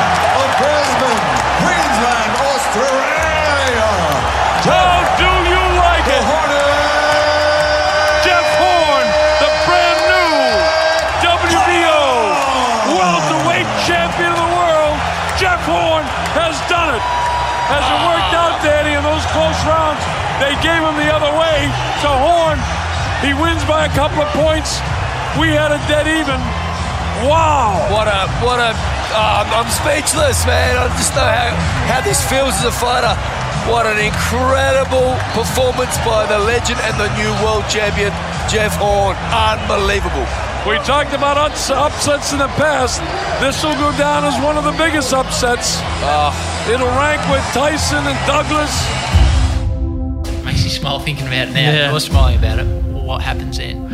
They 20.43 20.53
gave 20.61 20.81
him 20.85 20.97
the 21.01 21.09
other 21.09 21.33
way 21.33 21.59
to 22.05 22.09
Horn. 22.13 22.59
He 23.25 23.33
wins 23.33 23.65
by 23.65 23.87
a 23.89 23.93
couple 23.97 24.21
of 24.21 24.29
points. 24.37 24.77
We 25.41 25.49
had 25.53 25.73
a 25.73 25.81
dead 25.89 26.05
even. 26.07 26.37
Wow. 27.25 27.89
What 27.89 28.05
a, 28.09 28.29
what 28.45 28.61
a, 28.61 28.77
uh, 29.17 29.49
I'm- 29.49 29.71
speechless, 29.73 30.45
man. 30.45 30.77
I 30.77 30.89
just 31.01 31.17
know 31.17 31.25
how, 31.25 31.49
how 31.89 32.01
this 32.05 32.21
feels 32.29 32.53
as 32.61 32.65
a 32.69 32.73
fighter. 32.73 33.17
What 33.73 33.87
an 33.89 33.99
incredible 33.99 35.17
performance 35.33 35.97
by 36.05 36.27
the 36.29 36.39
legend 36.39 36.79
and 36.85 36.95
the 37.01 37.09
new 37.17 37.33
world 37.43 37.65
champion, 37.73 38.13
Jeff 38.53 38.77
Horn. 38.77 39.17
Unbelievable. 39.33 40.29
We 40.69 40.77
talked 40.85 41.15
about 41.15 41.39
ups- 41.39 41.71
upsets 41.71 42.33
in 42.33 42.39
the 42.39 42.53
past. 42.61 43.01
This 43.41 43.65
will 43.65 43.75
go 43.81 43.97
down 43.97 44.25
as 44.25 44.37
one 44.45 44.59
of 44.59 44.65
the 44.65 44.77
biggest 44.77 45.15
upsets. 45.15 45.81
It'll 46.69 46.93
rank 47.01 47.23
with 47.33 47.43
Tyson 47.57 48.05
and 48.05 48.19
Douglas. 48.27 48.71
Smile 50.87 51.01
thinking 51.01 51.27
about 51.27 51.49
it 51.49 51.53
now. 51.53 51.73
Yeah. 51.73 51.91
You're 51.91 51.99
smiling 51.99 52.39
about 52.39 52.61
it. 52.61 52.65
What 52.85 53.21
happens 53.21 53.59
then? 53.59 53.89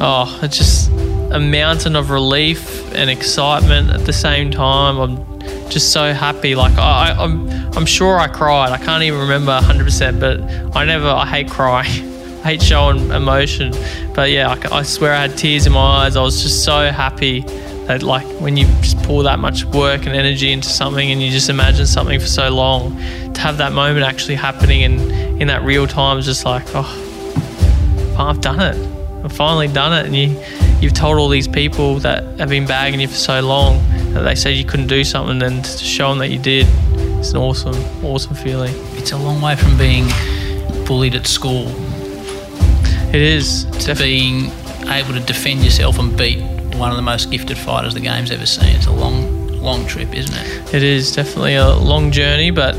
Oh, 0.00 0.40
it's 0.42 0.56
just 0.58 0.90
a 1.30 1.38
mountain 1.38 1.94
of 1.94 2.10
relief 2.10 2.92
and 2.92 3.08
excitement 3.08 3.90
at 3.90 4.04
the 4.04 4.12
same 4.12 4.50
time. 4.50 4.98
I'm 4.98 5.70
just 5.70 5.92
so 5.92 6.12
happy. 6.12 6.56
Like 6.56 6.76
I, 6.76 7.10
I- 7.12 7.22
I'm, 7.22 7.48
I'm 7.76 7.86
sure 7.86 8.18
I 8.18 8.26
cried. 8.26 8.72
I 8.72 8.78
can't 8.78 9.04
even 9.04 9.20
remember 9.20 9.52
100%, 9.60 10.18
but 10.18 10.76
I 10.76 10.84
never. 10.84 11.06
I 11.06 11.24
hate 11.24 11.48
crying. 11.50 12.10
I 12.42 12.48
hate 12.48 12.62
showing 12.62 13.12
emotion. 13.12 13.72
But 14.12 14.30
yeah, 14.30 14.58
i 14.72 14.82
swear 14.82 15.12
I 15.12 15.28
had 15.28 15.38
tears 15.38 15.68
in 15.68 15.72
my 15.72 16.04
eyes. 16.04 16.16
I 16.16 16.22
was 16.22 16.42
just 16.42 16.64
so 16.64 16.90
happy 16.90 17.42
that 17.86 18.02
like 18.02 18.26
when 18.40 18.56
you 18.56 18.66
just 18.82 18.98
pour 19.04 19.22
that 19.22 19.38
much 19.38 19.64
work 19.66 20.06
and 20.06 20.16
energy 20.16 20.50
into 20.50 20.68
something 20.68 21.12
and 21.12 21.22
you 21.22 21.30
just 21.30 21.48
imagine 21.48 21.86
something 21.86 22.18
for 22.18 22.26
so 22.26 22.48
long, 22.48 22.98
to 23.34 23.40
have 23.40 23.58
that 23.58 23.72
moment 23.72 24.06
actually 24.06 24.36
happening 24.36 24.82
in 24.82 25.00
in 25.40 25.48
that 25.48 25.62
real 25.62 25.86
time 25.86 26.18
is 26.18 26.26
just 26.26 26.44
like 26.44 26.64
oh. 26.74 27.10
I've 28.16 28.40
done 28.40 28.60
it. 28.60 28.76
I've 29.24 29.32
finally 29.32 29.68
done 29.68 29.92
it. 29.92 30.06
And 30.06 30.14
you, 30.14 30.40
you've 30.80 30.94
told 30.94 31.18
all 31.18 31.28
these 31.28 31.48
people 31.48 31.98
that 32.00 32.22
have 32.38 32.48
been 32.48 32.66
bagging 32.66 33.00
you 33.00 33.08
for 33.08 33.14
so 33.14 33.40
long 33.40 33.82
that 34.12 34.22
they 34.22 34.34
said 34.34 34.50
you 34.50 34.64
couldn't 34.64 34.86
do 34.86 35.02
something, 35.02 35.42
and 35.42 35.64
to 35.64 35.84
show 35.84 36.10
them 36.10 36.18
that 36.18 36.28
you 36.28 36.38
did, 36.38 36.66
it's 37.18 37.32
an 37.32 37.38
awesome, 37.38 37.74
awesome 38.04 38.36
feeling. 38.36 38.72
It's 38.96 39.12
a 39.12 39.18
long 39.18 39.40
way 39.40 39.56
from 39.56 39.76
being 39.76 40.06
bullied 40.86 41.14
at 41.14 41.26
school. 41.26 41.66
It 43.08 43.20
is. 43.20 43.64
To 43.86 43.94
being 43.94 44.50
able 44.88 45.14
to 45.14 45.20
defend 45.20 45.64
yourself 45.64 45.98
and 45.98 46.16
beat 46.16 46.42
one 46.76 46.90
of 46.90 46.96
the 46.96 47.02
most 47.02 47.30
gifted 47.30 47.58
fighters 47.58 47.94
the 47.94 48.00
game's 48.00 48.30
ever 48.30 48.46
seen. 48.46 48.76
It's 48.76 48.86
a 48.86 48.92
long, 48.92 49.48
long 49.48 49.86
trip, 49.86 50.14
isn't 50.14 50.34
it? 50.34 50.74
It 50.74 50.82
is 50.82 51.12
definitely 51.12 51.54
a 51.56 51.74
long 51.74 52.12
journey, 52.12 52.50
but 52.50 52.76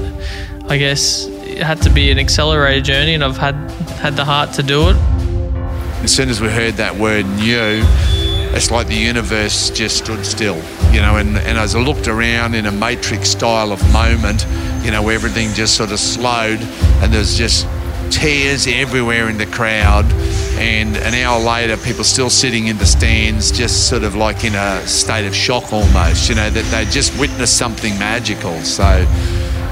I 0.68 0.78
guess 0.78 1.28
it 1.28 1.60
had 1.60 1.82
to 1.84 1.90
be 1.90 2.12
an 2.12 2.18
accelerated 2.18 2.86
journey, 2.86 3.14
and 3.14 3.24
I've 3.24 3.38
had 3.38 3.56
had 4.02 4.16
the 4.16 4.26
heart 4.26 4.54
to 4.54 4.64
do 4.64 4.90
it. 4.90 4.96
As 6.04 6.14
soon 6.16 6.30
as 6.30 6.42
we 6.42 6.50
heard 6.50 6.76
that 6.76 6.96
word 6.96 7.26
new, 7.38 7.84
it's 8.56 8.72
like 8.72 8.88
the 8.88 8.96
universe 8.96 9.70
just 9.70 9.98
stood 9.98 10.26
still, 10.26 10.56
you 10.92 11.02
know. 11.02 11.18
And, 11.18 11.38
and 11.38 11.58
as 11.58 11.76
I 11.76 11.80
looked 11.82 12.08
around 12.08 12.56
in 12.56 12.66
a 12.66 12.72
matrix 12.72 13.30
style 13.30 13.72
of 13.72 13.82
moment, 13.92 14.46
you 14.84 14.92
know, 14.92 15.10
everything 15.10 15.54
just 15.54 15.76
sort 15.76 15.92
of 15.92 16.00
slowed 16.00 16.60
and 17.02 17.14
there's 17.14 17.38
just 17.38 17.68
tears 18.12 18.66
everywhere 18.68 19.30
in 19.30 19.38
the 19.38 19.46
crowd. 19.46 20.06
And 20.58 20.96
an 20.98 21.14
hour 21.16 21.40
later, 21.40 21.76
people 21.78 22.04
still 22.04 22.30
sitting 22.30 22.68
in 22.68 22.78
the 22.78 22.86
stands, 22.86 23.52
just 23.52 23.90
sort 23.90 24.04
of 24.04 24.16
like 24.16 24.46
in 24.46 24.56
a 24.56 24.86
state 24.88 25.28
of 25.28 25.36
shock 25.36 25.74
almost, 25.74 26.30
you 26.30 26.36
know, 26.36 26.50
that 26.50 26.64
they 26.72 26.90
just 26.92 27.18
witnessed 27.20 27.58
something 27.58 27.98
magical. 28.00 28.58
So, 28.62 29.06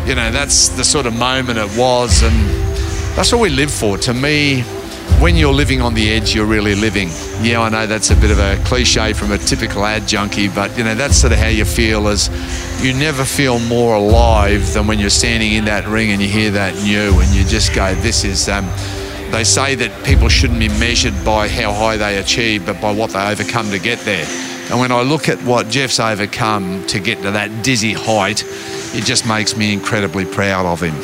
you 0.05 0.15
know, 0.15 0.31
that's 0.31 0.69
the 0.69 0.83
sort 0.83 1.05
of 1.05 1.15
moment 1.15 1.59
it 1.59 1.77
was. 1.77 2.23
And 2.23 2.35
that's 3.15 3.31
what 3.31 3.41
we 3.41 3.49
live 3.49 3.71
for. 3.71 3.97
To 3.99 4.13
me, 4.13 4.63
when 5.19 5.35
you're 5.35 5.53
living 5.53 5.81
on 5.81 5.93
the 5.93 6.11
edge, 6.11 6.35
you're 6.35 6.45
really 6.45 6.75
living. 6.75 7.09
Yeah, 7.41 7.61
I 7.61 7.69
know 7.69 7.87
that's 7.87 8.09
a 8.11 8.15
bit 8.15 8.31
of 8.31 8.39
a 8.39 8.61
cliche 8.65 9.13
from 9.13 9.31
a 9.31 9.37
typical 9.37 9.85
ad 9.85 10.07
junkie, 10.07 10.49
but 10.49 10.77
you 10.77 10.83
know 10.83 10.95
that's 10.95 11.17
sort 11.17 11.33
of 11.33 11.39
how 11.39 11.47
you 11.47 11.65
feel. 11.65 12.07
Is 12.07 12.29
you 12.83 12.93
never 12.93 13.23
feel 13.23 13.59
more 13.59 13.95
alive 13.95 14.73
than 14.73 14.87
when 14.87 14.99
you're 14.99 15.09
standing 15.09 15.53
in 15.53 15.65
that 15.65 15.87
ring 15.87 16.11
and 16.11 16.21
you 16.21 16.27
hear 16.27 16.51
that 16.51 16.75
new, 16.83 17.19
and 17.19 17.33
you 17.33 17.45
just 17.45 17.73
go, 17.73 17.93
"This 17.95 18.23
is." 18.23 18.49
Um, 18.49 18.67
they 19.31 19.43
say 19.43 19.73
that 19.73 20.05
people 20.05 20.29
shouldn't 20.29 20.59
be 20.59 20.69
measured 20.69 21.15
by 21.25 21.47
how 21.47 21.73
high 21.73 21.97
they 21.97 22.17
achieve, 22.19 22.67
but 22.67 22.79
by 22.79 22.91
what 22.91 23.11
they 23.11 23.19
overcome 23.19 23.71
to 23.71 23.79
get 23.79 23.99
there. 24.01 24.27
And 24.69 24.79
when 24.79 24.91
I 24.91 25.01
look 25.01 25.27
at 25.27 25.41
what 25.43 25.69
Jeff's 25.69 25.99
overcome 25.99 26.85
to 26.87 26.99
get 26.99 27.21
to 27.23 27.31
that 27.31 27.63
dizzy 27.63 27.93
height, 27.93 28.43
it 28.93 29.03
just 29.03 29.27
makes 29.27 29.57
me 29.57 29.73
incredibly 29.73 30.25
proud 30.25 30.65
of 30.65 30.81
him. 30.81 30.95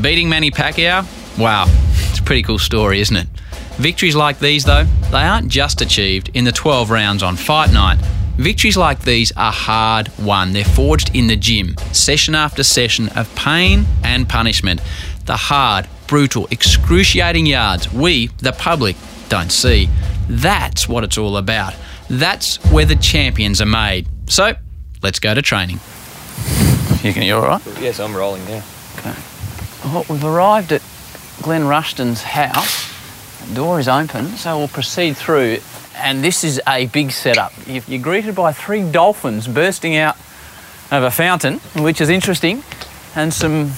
Beating 0.00 0.28
Manny 0.28 0.50
Pacquiao? 0.50 1.06
Wow, 1.38 1.66
it's 2.10 2.18
a 2.18 2.22
pretty 2.22 2.42
cool 2.42 2.58
story, 2.58 3.00
isn't 3.00 3.16
it? 3.16 3.28
Victories 3.76 4.16
like 4.16 4.38
these, 4.38 4.64
though, 4.64 4.84
they 5.10 5.22
aren't 5.22 5.48
just 5.48 5.80
achieved 5.80 6.30
in 6.34 6.44
the 6.44 6.52
12 6.52 6.90
rounds 6.90 7.22
on 7.22 7.36
fight 7.36 7.72
night. 7.72 7.98
Victories 8.36 8.76
like 8.76 9.02
these 9.02 9.30
are 9.36 9.52
hard 9.52 10.10
won. 10.18 10.52
They're 10.52 10.64
forged 10.64 11.14
in 11.14 11.26
the 11.26 11.36
gym, 11.36 11.76
session 11.92 12.34
after 12.34 12.62
session 12.62 13.10
of 13.10 13.32
pain 13.36 13.84
and 14.02 14.28
punishment. 14.28 14.80
The 15.26 15.36
hard, 15.36 15.86
brutal, 16.06 16.48
excruciating 16.50 17.46
yards 17.46 17.92
we, 17.92 18.28
the 18.38 18.52
public, 18.52 18.96
don't 19.28 19.52
see. 19.52 19.88
That's 20.28 20.88
what 20.88 21.04
it's 21.04 21.18
all 21.18 21.36
about. 21.36 21.74
That's 22.12 22.56
where 22.70 22.84
the 22.84 22.94
champions 22.94 23.62
are 23.62 23.66
made. 23.66 24.06
So, 24.28 24.52
let's 25.02 25.18
go 25.18 25.32
to 25.32 25.40
training. 25.40 25.80
You, 27.02 27.14
can, 27.14 27.22
you 27.22 27.36
all 27.36 27.42
right? 27.42 27.62
Yes, 27.80 27.98
I'm 28.00 28.14
rolling 28.14 28.44
now. 28.44 28.62
Okay. 28.98 29.14
Well, 29.86 30.04
we've 30.10 30.22
arrived 30.22 30.72
at 30.72 30.82
Glenn 31.40 31.66
Rushton's 31.66 32.22
house. 32.22 32.92
The 33.48 33.54
door 33.54 33.80
is 33.80 33.88
open, 33.88 34.26
so 34.36 34.58
we'll 34.58 34.68
proceed 34.68 35.16
through. 35.16 35.60
And 35.96 36.22
this 36.22 36.44
is 36.44 36.60
a 36.68 36.84
big 36.88 37.12
setup. 37.12 37.54
You're 37.66 38.02
greeted 38.02 38.34
by 38.34 38.52
three 38.52 38.88
dolphins 38.90 39.48
bursting 39.48 39.96
out 39.96 40.16
of 40.90 41.02
a 41.04 41.10
fountain, 41.10 41.60
which 41.76 42.02
is 42.02 42.10
interesting, 42.10 42.62
and 43.16 43.32
some 43.32 43.72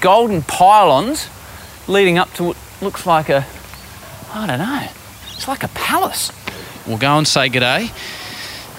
golden 0.00 0.40
pylons 0.40 1.28
leading 1.88 2.16
up 2.16 2.32
to 2.34 2.44
what 2.44 2.56
looks 2.80 3.04
like 3.04 3.28
a, 3.28 3.44
I 4.32 4.46
don't 4.46 4.58
know, 4.58 4.88
it's 5.34 5.46
like 5.46 5.62
a 5.62 5.68
palace. 5.68 6.32
We'll 6.86 6.98
go 6.98 7.16
and 7.16 7.26
say 7.26 7.48
g'day 7.48 7.90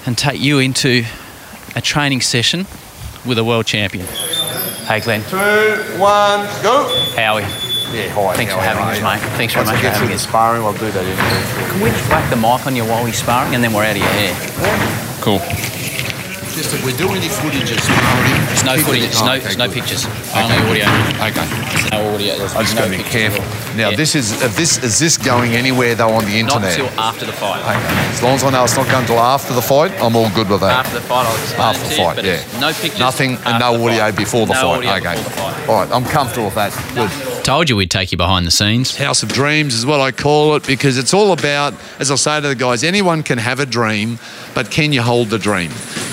and 0.06 0.18
take 0.18 0.40
you 0.40 0.60
into 0.60 1.04
a 1.76 1.82
training 1.82 2.22
session 2.22 2.68
with 3.26 3.38
a 3.40 3.44
world 3.44 3.66
champion. 3.66 4.06
Hey, 4.86 5.00
Glenn. 5.00 5.24
Two, 5.24 5.38
one, 6.00 6.46
go. 6.62 6.86
Howie. 7.16 7.42
Yeah, 7.42 8.10
hi. 8.10 8.36
Thanks 8.36 8.52
how 8.54 8.60
for 8.60 8.66
having 8.66 8.84
us, 8.84 9.02
mate. 9.02 9.22
Thanks 9.38 9.54
very 9.54 9.66
much 9.66 9.78
for 9.78 9.88
having 9.88 10.08
through 10.08 10.16
us. 10.16 10.24
the 10.24 10.28
sparring, 10.30 10.62
I'll 10.64 10.74
do 10.74 10.92
that 10.92 11.06
interview. 11.06 11.72
Can 11.72 11.82
we 11.82 11.90
just 11.90 12.10
whack 12.10 12.30
the 12.30 12.36
mic 12.36 12.66
on 12.68 12.76
you 12.76 12.84
while 12.86 13.04
we're 13.04 13.14
sparring 13.14 13.56
and 13.56 13.64
then 13.64 13.74
we're 13.74 13.84
out 13.84 13.96
of 13.96 13.98
your 13.98 14.08
hair? 14.08 14.34
Cool. 15.22 15.40
Just 16.56 16.74
if 16.74 16.86
we're 16.86 16.96
doing 16.96 17.18
any 17.18 17.28
footage 17.28 17.70
of 17.72 17.80
sparring. 17.82 18.46
There's 18.48 18.64
no 18.64 18.78
footage, 18.78 19.02
there's 19.02 19.22
oh, 19.22 19.26
no, 19.26 19.32
okay, 19.34 19.44
there's 19.44 19.58
no 19.58 19.70
pictures. 19.70 20.06
Okay. 20.06 20.40
Only 20.40 20.82
audio. 20.84 20.88
Okay. 21.28 21.46
There's 21.46 21.92
no 21.92 22.14
audio. 22.16 22.38
There's 22.38 22.56
I 22.56 22.62
just 22.62 22.76
no 22.76 22.82
got 22.82 22.86
to 22.86 22.92
be 22.92 22.98
pictures 23.04 23.12
careful. 23.12 23.44
at 23.44 23.70
all. 23.72 23.76
Now, 23.76 23.90
Yeah. 23.90 23.96
this 23.98 24.16
is 24.16 24.42
if 24.42 24.56
this 24.56 24.82
is 24.82 24.98
this 25.00 25.18
going 25.18 25.52
anywhere 25.54 25.96
though 25.96 26.12
on 26.16 26.24
the 26.24 26.42
Not 26.44 26.64
internet? 26.64 26.80
until 26.80 27.00
after 27.00 27.26
the 27.26 27.34
fight. 27.34 27.60
Okay. 27.60 28.10
As 28.16 28.24
long 28.24 28.36
as 28.36 28.44
I 28.46 28.50
know 28.52 28.64
it's 28.64 28.78
not 28.78 28.88
going 28.88 29.02
until 29.02 29.20
after 29.20 29.54
the 29.54 29.62
fight, 29.62 29.92
I'm 30.02 30.16
all 30.16 30.30
good 30.30 30.50
with 30.50 30.62
that. 30.62 30.86
After 30.86 30.96
the 31.00 31.06
fight, 31.06 31.26
I'll 31.28 31.36
explain 31.36 31.62
After 31.68 31.82
it 31.86 31.90
the 31.90 31.96
to 31.96 32.02
you, 32.02 32.08
fight, 32.08 32.16
but 32.16 32.26
yeah. 32.26 32.60
no 32.62 32.72
pictures. 32.74 33.00
Nothing 33.00 33.32
and 33.46 33.60
no 33.60 33.84
audio 33.86 34.00
fight. 34.06 34.16
before 34.16 34.46
the 34.48 34.54
no 34.54 34.62
fight. 34.62 34.88
Audio 34.88 34.94
okay. 35.12 35.14
Before 35.24 35.30
the 35.30 35.36
fight. 35.36 35.70
All 35.70 35.76
right, 35.84 35.92
I'm 35.92 36.06
comfortable 36.06 36.46
with 36.46 36.56
that. 36.56 36.72
Good. 36.96 37.44
Told 37.44 37.70
you 37.70 37.76
we'd 37.76 37.92
take 37.92 38.12
you 38.14 38.18
behind 38.18 38.48
the 38.48 38.52
scenes. 38.52 38.96
House 38.96 39.24
of 39.24 39.30
Dreams 39.34 39.76
is 39.76 39.86
what 39.86 40.00
I 40.00 40.12
call 40.12 40.56
it 40.56 40.66
because 40.66 40.98
it's 40.98 41.14
all 41.14 41.34
about, 41.34 41.74
as 42.00 42.10
I 42.12 42.16
say 42.16 42.40
to 42.42 42.48
the 42.48 42.56
guys, 42.56 42.82
anyone 42.84 43.24
can 43.24 43.38
have 43.40 43.60
a 43.60 43.66
dream, 43.66 44.20
but 44.56 44.72
can 44.72 44.94
you 44.94 45.02
hold 45.02 45.30
the 45.30 45.38
dream? 45.38 45.70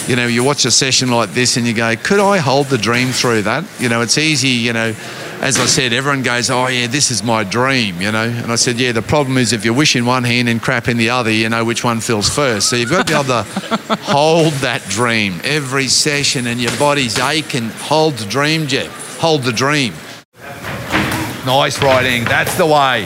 You 0.09 0.17
know, 0.17 0.27
you 0.27 0.43
watch 0.43 0.65
a 0.65 0.71
session 0.73 1.11
like 1.11 1.31
this 1.31 1.57
and 1.57 1.65
you 1.65 1.73
go, 1.73 1.95
could 1.95 2.19
I 2.19 2.39
hold 2.39 2.67
the 2.67 2.79
dream 2.79 3.09
through 3.09 3.43
that? 3.43 3.65
You 3.79 3.89
know, 3.89 4.01
it's 4.01 4.19
easy, 4.19 4.49
you 4.49 4.73
know. 4.73 4.95
As 5.41 5.59
I 5.59 5.67
said, 5.67 5.93
everyone 5.93 6.23
goes, 6.23 6.51
oh, 6.51 6.67
yeah, 6.67 6.89
this 6.89 7.13
is 7.13 7.23
my 7.23 7.45
dream, 7.45 8.01
you 8.01 8.11
know. 8.11 8.25
And 8.25 8.51
I 8.51 8.57
said, 8.57 8.81
yeah, 8.81 8.91
the 8.91 9.03
problem 9.03 9.39
is 9.39 9.53
if 9.53 9.65
you 9.65 9.73
wish 9.73 9.95
in 9.95 10.05
one 10.05 10.25
hand 10.25 10.49
and 10.49 10.61
crap 10.61 10.89
in 10.89 10.97
the 10.97 11.11
other, 11.11 11.31
you 11.31 11.49
know 11.49 11.65
which 11.65 11.85
one 11.85 12.01
feels 12.01 12.29
first. 12.29 12.69
So 12.69 12.75
you've 12.75 12.91
got 12.91 13.07
to 13.07 13.13
be 13.13 13.15
able 13.15 13.25
to 13.25 13.43
hold 14.03 14.53
that 14.55 14.83
dream 14.89 15.41
every 15.45 15.87
session 15.87 16.49
and 16.49 16.61
your 16.61 16.77
body's 16.79 17.19
aching. 17.21 17.69
Hold 17.69 18.15
the 18.15 18.27
dream, 18.27 18.67
Jeff. 18.67 19.19
Hold 19.19 19.43
the 19.43 19.53
dream. 19.53 19.95
Nice 21.47 21.81
riding. 21.81 22.25
That's 22.25 22.57
the 22.57 22.67
way. 22.67 23.05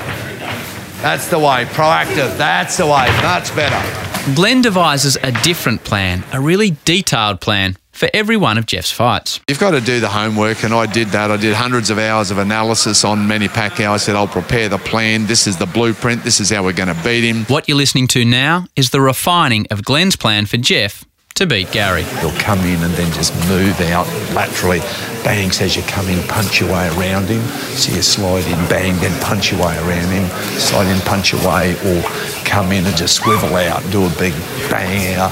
That's 1.03 1.29
the 1.29 1.39
way. 1.39 1.67
Proactive. 1.67 2.39
That's 2.39 2.79
the 2.79 2.87
way. 2.87 3.07
Much 3.23 3.55
better. 3.55 4.06
Glenn 4.35 4.61
devises 4.61 5.17
a 5.23 5.31
different 5.31 5.85
plan, 5.85 6.25
a 6.33 6.41
really 6.41 6.77
detailed 6.85 7.41
plan 7.41 7.77
for 7.93 8.11
every 8.13 8.37
one 8.37 8.59
of 8.59 8.67
Jeff's 8.67 8.91
fights. 8.91 9.39
You've 9.49 9.61
got 9.61 9.71
to 9.71 9.81
do 9.81 10.01
the 10.01 10.09
homework, 10.09 10.65
and 10.65 10.75
I 10.75 10.87
did 10.87 11.09
that. 11.09 11.31
I 11.31 11.37
did 11.37 11.55
hundreds 11.55 11.91
of 11.91 11.99
hours 11.99 12.33
of 12.33 12.39
analysis 12.39 13.05
on 13.05 13.29
Manny 13.29 13.47
Pacquiao. 13.47 13.93
I 13.93 13.99
said, 13.99 14.17
I'll 14.17 14.27
prepare 14.27 14.69
the 14.69 14.79
plan. 14.79 15.27
This 15.27 15.47
is 15.47 15.59
the 15.59 15.67
blueprint. 15.67 16.25
This 16.25 16.41
is 16.41 16.51
how 16.51 16.65
we're 16.65 16.73
going 16.73 16.93
to 16.93 17.03
beat 17.05 17.23
him. 17.23 17.45
What 17.45 17.69
you're 17.69 17.77
listening 17.77 18.09
to 18.09 18.25
now 18.25 18.67
is 18.75 18.91
the 18.91 19.01
refining 19.01 19.67
of 19.71 19.85
Glenn's 19.85 20.17
plan 20.17 20.47
for 20.47 20.57
Jeff 20.57 21.05
to 21.37 21.47
beat 21.47 21.71
Gary. 21.71 22.03
He'll 22.21 22.39
come 22.39 22.61
in 22.61 22.83
and 22.83 22.95
then 22.95 23.13
just 23.13 23.35
move 23.47 23.79
out 23.83 24.07
laterally. 24.33 24.81
Bang, 25.23 25.51
says 25.51 25.77
you 25.77 25.83
come 25.83 26.09
in, 26.09 26.27
punch 26.29 26.61
your 26.61 26.73
way 26.73 26.89
around 26.97 27.27
him. 27.27 27.43
So 27.77 27.95
you 27.95 28.01
slide 28.01 28.47
in, 28.47 28.69
bang, 28.69 28.97
then 29.01 29.13
punch 29.23 29.53
your 29.53 29.61
way 29.61 29.77
around 29.77 30.09
him. 30.09 30.29
Slide 30.59 30.87
in, 30.87 30.99
punch 31.03 31.33
your 31.33 31.47
way, 31.47 31.75
or 31.85 32.03
come 32.47 32.73
in 32.73 32.87
and 32.87 32.97
just 32.97 33.17
swivel 33.17 33.55
out, 33.57 33.83
do 33.93 34.07
a 34.07 34.11
big 34.19 34.33
bang 34.71 35.15
out, 35.17 35.31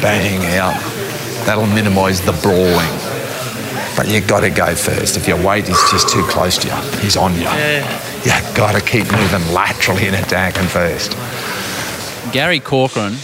bang 0.00 0.56
out. 0.56 0.80
That'll 1.46 1.66
minimise 1.66 2.20
the 2.20 2.32
brawling. 2.42 2.94
But 3.96 4.08
you 4.08 4.20
got 4.20 4.40
to 4.40 4.50
go 4.50 4.72
first. 4.76 5.16
If 5.16 5.26
your 5.26 5.44
weight 5.44 5.68
is 5.68 5.82
just 5.90 6.08
too 6.08 6.22
close 6.28 6.58
to 6.58 6.68
you, 6.68 7.00
he's 7.00 7.16
on 7.16 7.34
you. 7.34 7.40
Yeah. 7.40 8.08
You 8.22 8.56
got 8.56 8.78
to 8.78 8.80
keep 8.80 9.10
moving 9.10 9.52
laterally 9.52 10.06
and 10.06 10.14
attacking 10.14 10.68
first. 10.68 11.10
Gary 12.32 12.60
Corcoran 12.60 13.16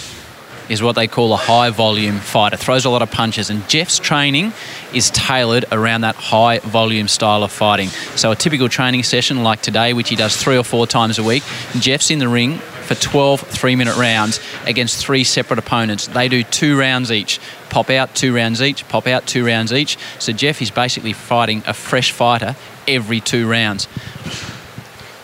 is 0.69 0.83
what 0.83 0.95
they 0.95 1.07
call 1.07 1.33
a 1.33 1.37
high 1.37 1.71
volume 1.71 2.19
fighter, 2.19 2.57
throws 2.57 2.85
a 2.85 2.91
lot 2.91 3.03
of 3.03 3.11
punches, 3.11 3.51
and 3.51 3.69
Jeff's 3.69 3.99
training 3.99 4.53
is 4.93 5.11
tailored 5.11 5.65
around 5.73 6.03
that 6.03 6.17
high 6.17 6.59
volume 6.61 7.09
style 7.09 7.43
of 7.43 7.53
fighting. 7.53 7.89
So, 8.17 8.31
a 8.31 8.37
typical 8.37 8.69
training 8.69 9.03
session 9.03 9.43
like 9.43 9.63
today, 9.63 9.93
which 9.93 10.09
he 10.09 10.17
does 10.17 10.37
three 10.37 10.57
or 10.57 10.65
four 10.65 10.87
times 10.87 11.19
a 11.19 11.23
week, 11.23 11.43
Jeff's 11.79 12.11
in 12.11 12.19
the 12.19 12.29
ring 12.29 12.59
for 12.87 12.95
12 12.95 13.41
three 13.41 13.77
minute 13.77 13.97
rounds 13.97 14.41
against 14.65 15.05
three 15.05 15.25
separate 15.25 15.59
opponents. 15.59 16.07
They 16.07 16.29
do 16.29 16.43
two 16.43 16.79
rounds 16.79 17.11
each. 17.11 17.41
Pop 17.69 17.91
out 17.91 18.15
two 18.15 18.35
rounds 18.35 18.63
each, 18.63 18.87
pop 18.89 19.07
out 19.07 19.27
two 19.27 19.45
rounds 19.45 19.73
each. 19.73 19.99
So 20.19 20.33
Jeff 20.33 20.63
is 20.63 20.71
basically 20.71 21.13
fighting 21.13 21.63
a 21.67 21.75
fresh 21.75 22.13
fighter 22.13 22.55
every 22.87 23.21
two 23.21 23.49
rounds. 23.49 23.89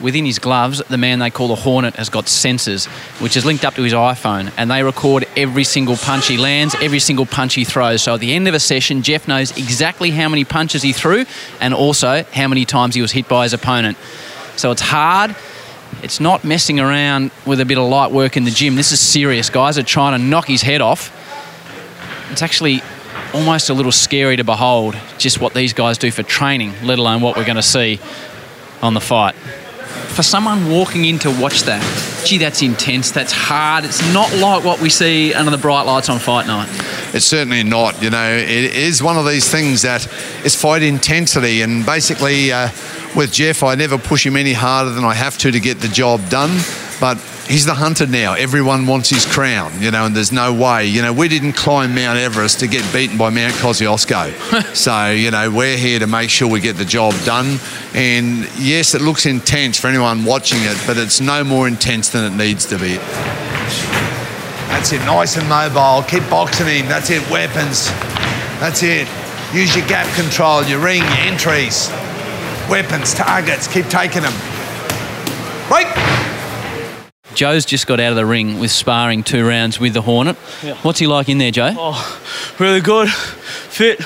Within 0.03 0.27
his 0.27 0.41
gloves, 0.41 0.83
the 0.89 0.99
man 0.99 1.21
they 1.21 1.31
call 1.31 1.47
the 1.47 1.55
Hornet 1.55 1.95
has 1.95 2.09
got 2.09 2.25
sensors, 2.25 2.87
which 3.21 3.37
is 3.37 3.45
linked 3.45 3.65
up 3.65 3.75
to 3.75 3.83
his 3.83 3.93
iPhone, 3.93 4.53
and 4.57 4.69
they 4.69 4.83
record 4.83 5.27
every 5.37 5.63
single 5.63 5.97
punch 5.97 6.27
he 6.27 6.37
lands, 6.37 6.75
every 6.81 6.99
single 6.99 7.25
punch 7.25 7.55
he 7.55 7.65
throws. 7.65 8.03
So 8.03 8.15
at 8.15 8.21
the 8.21 8.35
end 8.35 8.49
of 8.49 8.55
a 8.55 8.61
session, 8.61 9.03
Jeff 9.03 9.29
knows 9.29 9.57
exactly 9.57 10.11
how 10.11 10.29
many 10.29 10.45
punches 10.45 10.83
he 10.83 10.93
threw 10.93 11.25
and 11.61 11.73
also 11.73 12.25
how 12.33 12.49
many 12.49 12.65
times 12.65 12.97
he 12.97 13.01
was 13.01 13.13
hit 13.13 13.29
by 13.29 13.45
his 13.45 13.53
opponent. 13.53 13.97
So 14.57 14.73
it's 14.73 14.83
hard. 14.83 15.37
It's 16.03 16.19
not 16.19 16.43
messing 16.43 16.81
around 16.81 17.31
with 17.47 17.61
a 17.61 17.65
bit 17.65 17.79
of 17.79 17.89
light 17.89 18.11
work 18.11 18.37
in 18.37 18.43
the 18.43 18.51
gym. 18.51 18.75
This 18.75 18.91
is 18.91 18.99
serious. 18.99 19.51
Guys 19.51 19.79
are 19.79 19.85
trying 19.85 20.19
to 20.19 20.25
knock 20.25 20.49
his 20.49 20.63
head 20.63 20.81
off. 20.81 21.13
It's 22.33 22.43
actually 22.43 22.83
almost 23.33 23.71
a 23.71 23.75
little 23.75 23.93
scary 23.93 24.37
to 24.37 24.45
behold 24.45 24.97
just 25.19 25.41
what 25.41 25.55
these 25.55 25.73
guys 25.73 25.97
do 25.97 26.11
for 26.11 26.23
training, 26.25 26.73
let 26.83 26.99
alone 26.99 27.21
what 27.21 27.37
we're 27.37 27.45
going 27.45 27.57
to 27.57 27.63
see 27.63 28.01
on 28.83 28.95
the 28.95 29.01
fight. 29.01 29.37
For 30.15 30.23
someone 30.23 30.71
walking 30.71 31.07
in 31.07 31.19
to 31.21 31.31
watch 31.31 31.63
that, 31.63 31.83
gee, 32.27 32.37
that's 32.37 32.61
intense, 32.61 33.11
that's 33.13 33.33
hard. 33.33 33.87
It's 33.87 34.03
not 34.13 34.31
like 34.35 34.63
what 34.63 34.79
we 34.79 34.91
see 34.91 35.33
under 35.33 35.51
the 35.51 35.57
bright 35.57 35.83
lights 35.83 36.11
on 36.11 36.19
fight 36.19 36.47
night. 36.47 36.69
It's 37.15 37.25
certainly 37.25 37.63
not. 37.63 38.03
You 38.03 38.11
know, 38.11 38.37
it 38.37 38.49
is 38.49 39.03
one 39.03 39.17
of 39.17 39.25
these 39.25 39.51
things 39.51 39.83
that 39.83 40.07
is 40.45 40.55
fight 40.55 40.83
intensity, 40.83 41.63
and 41.63 41.87
basically, 41.87 42.53
uh, 42.53 42.69
with 43.17 43.33
Jeff, 43.33 43.63
I 43.63 43.75
never 43.75 43.97
push 43.97 44.27
him 44.27 44.37
any 44.37 44.53
harder 44.53 44.91
than 44.91 45.05
I 45.05 45.15
have 45.15 45.39
to 45.39 45.51
to 45.51 45.61
get 45.61 45.81
the 45.81 45.89
job 45.89 46.29
done. 46.29 46.61
But 47.01 47.17
he's 47.47 47.67
the 47.67 47.75
hunter 47.75 48.07
now. 48.07 48.35
Everyone 48.35 48.87
wants 48.87 49.11
his 49.11 49.27
crown, 49.27 49.73
you 49.81 49.91
know, 49.91 50.07
and 50.07 50.15
there's 50.17 50.33
no 50.33 50.53
way. 50.53 50.87
You 50.87 51.03
know, 51.03 51.13
we 51.13 51.29
didn't 51.29 51.55
climb 51.55 51.95
Mount 51.95 52.19
Everest 52.19 52.61
to 52.61 52.67
get 52.67 52.91
beaten 52.93 53.19
by 53.19 53.31
Mount 53.31 53.55
Kosciuszko. 53.55 54.75
so, 54.77 55.11
you 55.11 55.31
know, 55.31 55.51
we're 55.51 55.77
here 55.77 55.99
to 55.99 56.07
make 56.07 56.31
sure 56.31 56.49
we 56.49 56.61
get 56.61 56.77
the 56.77 56.85
job 56.85 57.15
done. 57.25 57.59
And 57.95 58.49
yes, 58.59 58.95
it 58.95 59.03
looks 59.03 59.27
intense 59.27 59.79
for 59.79 59.89
anyone 59.89 60.25
watching 60.25 60.61
it, 60.63 60.79
but 60.87 60.97
it's 60.97 61.21
no 61.21 61.45
more 61.45 61.69
intense 61.69 62.11
than 62.11 62.25
it 62.25 62.37
needs 62.37 62.67
to 62.67 62.79
be. 62.79 62.97
That's 64.69 64.93
it, 64.93 65.01
nice 65.01 65.37
and 65.37 65.49
mobile. 65.49 66.03
Keep 66.09 66.29
boxing 66.31 66.67
him. 66.67 66.89
That's 66.89 67.11
it, 67.11 67.29
weapons. 67.31 67.89
That's 68.59 68.83
it. 68.83 69.07
Use 69.55 69.77
your 69.77 69.87
gap 69.87 70.07
control, 70.17 70.65
your 70.65 70.81
ring, 70.81 71.03
your 71.03 71.27
entries. 71.29 71.91
Weapons, 72.71 73.13
targets, 73.13 73.67
keep 73.69 73.87
taking 73.87 74.23
them. 74.23 74.33
Break! 75.69 76.22
Joe's 77.35 77.65
just 77.65 77.87
got 77.87 78.01
out 78.01 78.11
of 78.11 78.17
the 78.17 78.27
ring 78.27 78.59
with 78.59 78.71
sparring 78.71 79.23
two 79.23 79.47
rounds 79.47 79.81
with 79.81 79.95
the 79.95 80.03
Hornet. 80.03 80.37
Yeah. 80.63 80.75
What's 80.77 80.99
he 80.99 81.07
like 81.07 81.29
in 81.29 81.39
there, 81.39 81.51
Joe? 81.51 81.75
Oh, 81.77 82.23
really 82.59 82.81
good, 82.81 83.11
fit, 83.11 84.01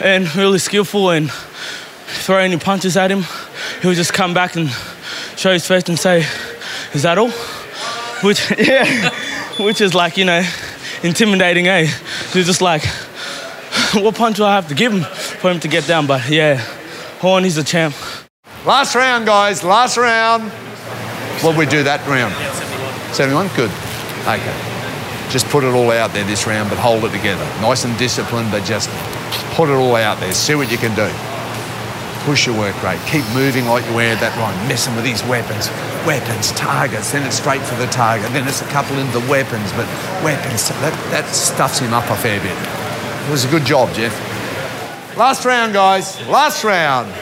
and 0.00 0.34
really 0.36 0.58
skillful. 0.58 1.10
And 1.10 1.30
throw 1.30 2.38
any 2.38 2.56
punches 2.56 2.96
at 2.96 3.10
him, 3.10 3.24
he'll 3.82 3.94
just 3.94 4.12
come 4.12 4.34
back 4.34 4.56
and 4.56 4.70
show 5.36 5.52
his 5.52 5.66
face 5.66 5.88
and 5.88 5.98
say, 5.98 6.24
"Is 6.92 7.02
that 7.02 7.18
all?" 7.18 7.30
Which, 8.22 8.50
yeah, 8.58 9.10
which 9.58 9.80
is 9.80 9.94
like 9.94 10.16
you 10.16 10.24
know, 10.24 10.42
intimidating, 11.02 11.68
eh? 11.68 11.86
He's 12.32 12.46
just 12.46 12.62
like, 12.62 12.84
"What 13.94 14.14
punch 14.14 14.36
do 14.36 14.44
I 14.44 14.54
have 14.54 14.68
to 14.68 14.74
give 14.74 14.92
him 14.92 15.02
for 15.02 15.50
him 15.50 15.60
to 15.60 15.68
get 15.68 15.86
down?" 15.86 16.06
But 16.06 16.28
yeah, 16.28 16.56
Horn, 17.20 17.44
he's 17.44 17.58
a 17.58 17.64
champ. 17.64 17.94
Last 18.64 18.94
round, 18.94 19.26
guys, 19.26 19.62
last 19.62 19.96
round. 19.98 20.50
What 21.42 21.58
we 21.58 21.66
do 21.66 21.82
that 21.82 22.00
round? 22.08 22.32
71? 23.14 23.48
Good. 23.54 23.70
Okay. 24.26 24.74
Just 25.30 25.46
put 25.48 25.64
it 25.64 25.72
all 25.72 25.90
out 25.90 26.12
there 26.12 26.24
this 26.24 26.46
round, 26.46 26.68
but 26.68 26.78
hold 26.78 27.04
it 27.04 27.10
together. 27.10 27.44
Nice 27.60 27.84
and 27.84 27.96
disciplined, 27.98 28.50
but 28.50 28.64
just 28.64 28.90
put 29.54 29.68
it 29.68 29.72
all 29.72 29.94
out 29.96 30.18
there. 30.20 30.32
See 30.32 30.54
what 30.54 30.70
you 30.70 30.78
can 30.78 30.94
do. 30.94 31.08
Push 32.24 32.46
your 32.46 32.58
work 32.58 32.74
rate. 32.82 33.00
Keep 33.06 33.24
moving 33.34 33.66
like 33.66 33.86
you 33.86 33.94
were 33.94 34.14
that 34.16 34.34
one. 34.40 34.54
Messing 34.66 34.94
with 34.96 35.04
these 35.04 35.22
weapons. 35.24 35.68
Weapons, 36.06 36.52
targets. 36.52 37.12
Then 37.12 37.26
it's 37.26 37.36
straight 37.36 37.62
for 37.62 37.76
the 37.76 37.86
target. 37.86 38.32
Then 38.32 38.48
it's 38.48 38.62
a 38.62 38.66
couple 38.66 38.98
into 38.98 39.18
the 39.18 39.30
weapons. 39.30 39.70
But 39.72 39.86
weapons, 40.24 40.68
that, 40.80 40.94
that 41.10 41.28
stuffs 41.28 41.78
him 41.78 41.92
up 41.92 42.08
a 42.10 42.16
fair 42.16 42.40
bit. 42.40 42.56
It 43.28 43.30
was 43.30 43.44
a 43.44 43.48
good 43.48 43.64
job, 43.64 43.92
Jeff. 43.94 44.14
Last 45.16 45.44
round, 45.44 45.72
guys. 45.72 46.20
Last 46.26 46.64
round. 46.64 47.12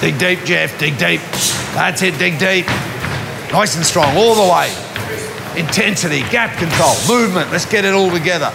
Dig 0.00 0.18
deep, 0.18 0.40
Jeff. 0.44 0.78
Dig 0.78 0.96
deep. 0.98 1.20
That's 1.74 2.02
it. 2.02 2.18
Dig 2.18 2.38
deep. 2.38 2.66
Nice 3.52 3.76
and 3.76 3.84
strong 3.84 4.16
all 4.16 4.34
the 4.34 4.50
way. 4.50 4.72
Intensity, 5.60 6.20
gap 6.30 6.56
control, 6.58 6.94
movement. 7.06 7.50
Let's 7.52 7.66
get 7.66 7.84
it 7.84 7.92
all 7.92 8.10
together. 8.10 8.50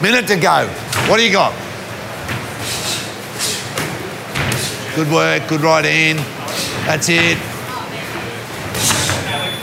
Minute 0.00 0.28
to 0.28 0.36
go. 0.36 0.68
What 1.08 1.16
do 1.16 1.26
you 1.26 1.32
got? 1.32 1.52
Good 4.94 5.10
work. 5.10 5.48
Good 5.48 5.62
right 5.62 5.84
in. 5.84 6.18
That's 6.86 7.08
it. 7.08 7.36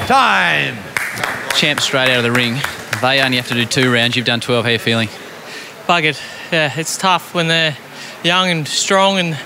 Time. 0.07 0.75
Champ 1.55 1.79
straight 1.79 2.09
out 2.09 2.17
of 2.17 2.23
the 2.23 2.31
ring. 2.33 2.57
They 3.01 3.21
only 3.21 3.37
have 3.37 3.47
to 3.47 3.53
do 3.53 3.63
two 3.63 3.93
rounds. 3.93 4.17
You've 4.17 4.25
done 4.25 4.41
12. 4.41 4.65
How 4.65 4.69
are 4.69 4.73
you 4.73 4.79
feeling? 4.79 5.07
Buggered. 5.87 6.19
Yeah, 6.51 6.73
it's 6.75 6.97
tough 6.97 7.33
when 7.33 7.47
they're 7.47 7.77
young 8.23 8.49
and 8.49 8.67
strong 8.67 9.19
and 9.19 9.37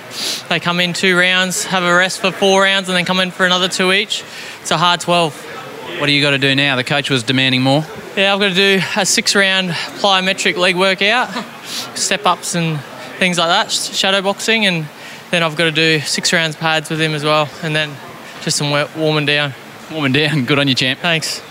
they 0.49 0.59
come 0.59 0.79
in 0.79 0.93
two 0.93 1.17
rounds, 1.17 1.65
have 1.65 1.83
a 1.83 1.93
rest 1.93 2.21
for 2.21 2.31
four 2.31 2.61
rounds, 2.63 2.89
and 2.89 2.95
then 2.95 3.05
come 3.05 3.19
in 3.19 3.31
for 3.31 3.45
another 3.45 3.67
two 3.67 3.91
each. 3.91 4.23
It's 4.61 4.71
a 4.71 4.77
hard 4.77 4.99
12. 4.99 5.99
What 5.99 6.07
do 6.07 6.11
you 6.11 6.21
got 6.21 6.31
to 6.31 6.37
do 6.37 6.55
now? 6.55 6.75
The 6.75 6.83
coach 6.83 7.09
was 7.09 7.23
demanding 7.23 7.61
more. 7.61 7.85
Yeah, 8.15 8.33
I've 8.33 8.39
got 8.39 8.49
to 8.49 8.55
do 8.55 8.81
a 8.97 9.05
six 9.05 9.35
round 9.35 9.69
plyometric 9.69 10.57
leg 10.57 10.75
workout, 10.75 11.29
step 11.95 12.25
ups 12.25 12.55
and 12.55 12.79
things 13.17 13.37
like 13.37 13.47
that, 13.47 13.71
shadow 13.71 14.21
boxing, 14.21 14.65
and 14.65 14.85
then 15.31 15.43
I've 15.43 15.55
got 15.55 15.65
to 15.65 15.71
do 15.71 15.99
six 15.99 16.33
rounds 16.33 16.55
pads 16.55 16.89
with 16.89 17.01
him 17.01 17.13
as 17.13 17.23
well, 17.23 17.49
and 17.61 17.75
then 17.75 17.91
just 18.41 18.57
some 18.57 18.69
wa- 18.71 18.87
warming 18.95 19.25
down. 19.25 19.53
Warming 19.91 20.13
down. 20.13 20.45
Good 20.45 20.59
on 20.59 20.67
you, 20.67 20.75
champ. 20.75 20.99
Thanks. 20.99 21.41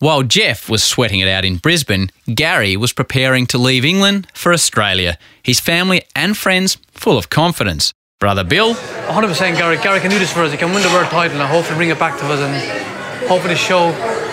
While 0.00 0.22
Jeff 0.22 0.68
was 0.68 0.82
sweating 0.82 1.20
it 1.20 1.28
out 1.28 1.44
in 1.44 1.56
Brisbane, 1.56 2.10
Gary 2.34 2.76
was 2.76 2.92
preparing 2.92 3.46
to 3.46 3.58
leave 3.58 3.84
England 3.84 4.26
for 4.34 4.52
Australia. 4.52 5.16
His 5.42 5.60
family 5.60 6.02
and 6.14 6.36
friends 6.36 6.76
full 6.92 7.16
of 7.16 7.30
confidence. 7.30 7.94
Brother 8.24 8.42
Bill 8.42 8.72
100% 8.72 9.58
Gary. 9.58 9.76
Gary 9.76 10.00
can 10.00 10.10
do 10.10 10.18
this 10.18 10.32
for 10.32 10.40
us. 10.40 10.50
He 10.50 10.56
can 10.56 10.72
win 10.72 10.82
the 10.82 10.88
world 10.88 11.08
title 11.08 11.38
and 11.38 11.46
hopefully 11.46 11.76
bring 11.76 11.90
it 11.90 11.98
back 11.98 12.18
to 12.20 12.24
us 12.24 12.40
and 12.40 13.28
hopefully 13.28 13.54
show 13.54 13.90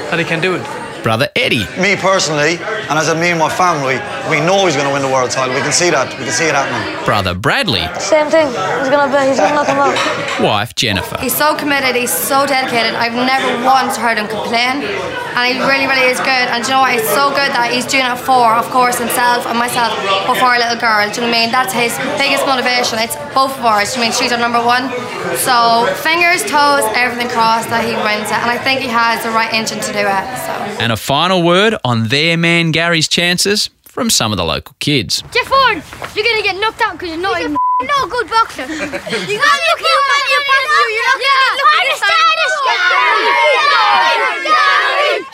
that 0.07 0.17
he 0.17 0.23
can 0.23 0.39
do 0.39 0.55
it. 0.55 0.65
Brother 1.03 1.27
Eddie. 1.35 1.65
Me 1.75 1.97
personally, 1.97 2.55
and 2.87 2.95
as 2.95 3.09
a 3.09 3.15
me 3.15 3.31
and 3.31 3.39
my 3.39 3.49
family, 3.49 3.99
we 4.31 4.39
know 4.39 4.63
he's 4.65 4.77
going 4.77 4.87
to 4.87 4.93
win 4.93 5.01
the 5.01 5.11
world 5.11 5.29
title. 5.29 5.53
We 5.53 5.59
can 5.59 5.73
see 5.73 5.89
that. 5.89 6.07
We 6.17 6.23
can 6.23 6.31
see 6.31 6.47
it 6.47 6.55
happening. 6.55 7.03
Brother 7.03 7.35
Bradley. 7.35 7.83
Same 7.99 8.31
thing. 8.31 8.47
He's 8.47 8.87
gonna 8.87 9.11
be. 9.11 9.27
He's 9.27 9.43
gonna 9.43 9.59
knock 9.59 9.67
him 9.67 9.75
out. 9.75 9.97
Wife 10.39 10.73
Jennifer. 10.75 11.17
He's 11.19 11.35
so 11.35 11.57
committed, 11.57 11.93
he's 11.93 12.13
so 12.13 12.47
dedicated. 12.47 12.95
I've 12.95 13.11
never 13.11 13.65
once 13.65 13.97
heard 13.97 14.17
him 14.17 14.29
complain. 14.29 14.87
And 15.35 15.55
he 15.55 15.59
really, 15.63 15.87
really 15.87 16.07
is 16.11 16.19
good. 16.19 16.47
And 16.51 16.63
you 16.63 16.71
know 16.75 16.81
what? 16.81 16.95
It's 16.95 17.09
so 17.09 17.29
good 17.31 17.51
that 17.55 17.71
he's 17.71 17.85
doing 17.85 18.05
it 18.05 18.19
for, 18.19 18.55
of 18.55 18.67
course, 18.69 18.99
himself 18.99 19.47
and 19.47 19.57
myself, 19.57 19.95
but 20.27 20.35
for 20.37 20.55
a 20.55 20.59
little 20.59 20.79
girl. 20.79 21.07
Do 21.07 21.21
you 21.21 21.27
know 21.27 21.31
what 21.31 21.37
I 21.37 21.39
mean? 21.45 21.49
That's 21.51 21.73
his 21.73 21.95
biggest 22.19 22.43
motivation. 22.45 22.99
It's 22.99 23.15
both 23.33 23.55
of 23.55 23.63
ours. 23.63 23.93
Do 23.93 23.99
you 23.99 24.07
mean? 24.07 24.13
She's 24.13 24.31
our 24.31 24.39
number 24.39 24.59
one. 24.59 24.91
So 25.39 25.87
fingers, 26.03 26.43
toes, 26.43 26.83
everything 26.95 27.29
crossed 27.29 27.69
that 27.69 27.83
he 27.87 27.95
wins 28.03 28.27
it. 28.27 28.39
And 28.43 28.51
I 28.51 28.57
think 28.57 28.81
he 28.81 28.91
has 28.91 29.23
the 29.23 29.31
right 29.31 29.51
engine 29.53 29.79
to 29.79 29.91
do 29.95 30.03
it. 30.03 30.25
So 30.43 30.51
And 30.83 30.91
a 30.91 30.97
final 30.97 31.43
word 31.43 31.75
on 31.83 32.09
their 32.09 32.37
man 32.37 32.71
Gary's 32.71 33.07
chances 33.07 33.69
from 33.91 34.09
some 34.09 34.31
of 34.31 34.37
the 34.37 34.45
local 34.45 34.73
kids. 34.79 35.21
Jeff 35.33 35.47
Horn, 35.51 35.83
you're 36.15 36.23
gonna 36.23 36.41
get 36.41 36.55
knocked 36.55 36.79
out 36.81 36.93
because 36.93 37.09
you're 37.09 37.19
not 37.19 37.41
even 37.41 37.57
not 37.83 38.07
a 38.07 38.09
good 38.09 38.29
boxer. 38.29 38.61
you 38.71 38.79
got 38.79 38.87
look 38.87 38.87
at 38.87 39.91
you, 39.91 39.97
man. 40.07 40.23
You're 40.31 40.47
You're 40.47 41.03
not 41.03 41.19
gonna 41.19 41.49
look 41.91 41.99
at 41.99 42.87
Gary, 42.87 43.27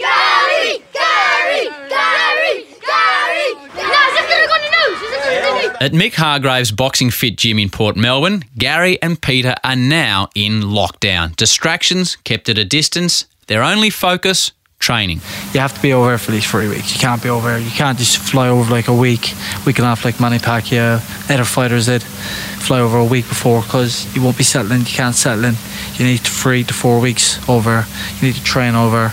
Gary, 0.02 0.18
Gary, 0.18 0.82
Gary, 0.98 1.64
Gary, 1.86 2.66
Gary. 2.82 3.48
No, 3.78 4.00
it's 4.08 4.18
just 4.18 4.26
gonna 4.26 4.48
go 4.48 4.56
in 4.58 4.64
the 4.66 4.74
nose. 4.74 4.98
It's 4.98 5.12
just 5.12 5.22
gonna 5.22 5.42
go 5.46 5.50
in 5.54 5.62
the 5.62 5.70
nose. 5.70 5.82
At 5.82 5.92
Mick 5.92 6.16
Hargrave's 6.16 6.72
Boxing 6.72 7.12
Fit 7.12 7.38
gym 7.38 7.60
in 7.60 7.70
Port 7.70 7.96
Melbourne, 7.96 8.44
Gary 8.58 9.00
and 9.04 9.22
Peter 9.22 9.54
are 9.64 9.76
now 9.76 10.30
in 10.34 10.62
lockdown. 10.64 11.36
Distractions 11.36 12.16
kept 12.24 12.50
at 12.50 12.58
a 12.58 12.66
distance, 12.66 13.28
their 13.46 13.62
only 13.62 13.92
focus 13.92 14.52
training. 14.80 15.20
You 15.54 15.60
have 15.60 15.74
to 15.74 15.82
be 15.82 15.94
over 15.94 16.18
for 16.18 16.32
at 16.32 16.36
least 16.36 16.48
three 16.48 16.68
weeks. 16.68 16.94
You 16.94 17.00
can't 17.00 17.22
be 17.22 17.30
over. 17.30 17.58
You 17.58 17.72
can't 17.72 17.98
just 17.98 18.18
fly 18.20 18.48
over 18.48 18.72
like 18.72 18.88
a 18.88 18.94
week, 18.94 19.34
week 19.66 19.78
and 19.78 19.86
a 19.86 19.90
half 19.90 20.06
like 20.06 20.20
Manny 20.20 20.38
Pacquiao, 20.38 21.02
other 21.30 21.44
fighters 21.44 21.88
did. 21.88 22.04
Fly 22.04 22.80
over 22.80 22.98
a 22.98 23.06
week 23.06 23.28
before 23.28 23.62
because 23.62 24.14
you 24.16 24.22
won't 24.22 24.38
be 24.38 24.44
settling. 24.44 24.82
You 24.82 24.86
can't 24.86 25.16
settle 25.16 25.46
in. 25.46 25.56
You 25.96 26.06
need 26.06 26.22
three 26.22 26.64
to 26.64 26.74
four 26.74 27.00
weeks 27.00 27.38
over. 27.50 27.86
You 28.20 28.28
need 28.28 28.36
to 28.36 28.44
train 28.44 28.76
over, 28.76 29.12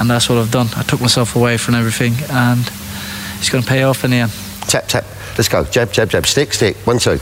and 0.00 0.10
that's 0.10 0.28
what 0.28 0.38
I've 0.38 0.50
done. 0.50 0.68
I 0.76 0.82
took 0.82 1.00
myself 1.00 1.36
away 1.36 1.56
from 1.56 1.74
everything, 1.74 2.14
and 2.30 2.60
it's 3.38 3.50
going 3.50 3.62
to 3.62 3.68
pay 3.68 3.84
off 3.84 4.04
in 4.04 4.10
the 4.10 4.18
end. 4.18 4.32
Tap, 4.68 4.88
tap. 4.88 5.04
Let's 5.36 5.48
go. 5.48 5.64
Jab, 5.64 5.92
jab, 5.92 6.10
jab. 6.10 6.26
Stick, 6.26 6.52
stick. 6.52 6.76
One, 6.86 6.98
two. 6.98 7.18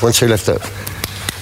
One, 0.00 0.12
two, 0.12 0.28
left 0.28 0.48
up. 0.48 0.62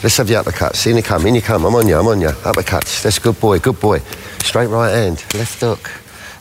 Let's 0.04 0.18
have 0.18 0.28
the 0.28 0.34
uppercuts. 0.34 0.86
In 0.86 0.98
you 0.98 1.02
come, 1.02 1.24
in 1.24 1.34
you 1.34 1.40
come. 1.40 1.64
I'm 1.64 1.74
on 1.74 1.88
you, 1.88 1.96
I'm 1.98 2.06
on 2.06 2.20
you. 2.20 2.28
Uppercuts. 2.28 3.02
That's 3.02 3.16
a 3.16 3.20
good 3.22 3.40
boy, 3.40 3.58
good 3.58 3.80
boy. 3.80 4.00
Straight 4.44 4.66
right 4.66 4.90
hand. 4.90 5.24
Left 5.32 5.58
hook. 5.60 5.90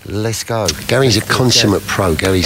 Let's 0.05 0.43
go. 0.43 0.67
Gary's 0.87 1.15
a 1.15 1.21
consummate 1.21 1.81
pro. 1.83 2.13
Gary's 2.13 2.45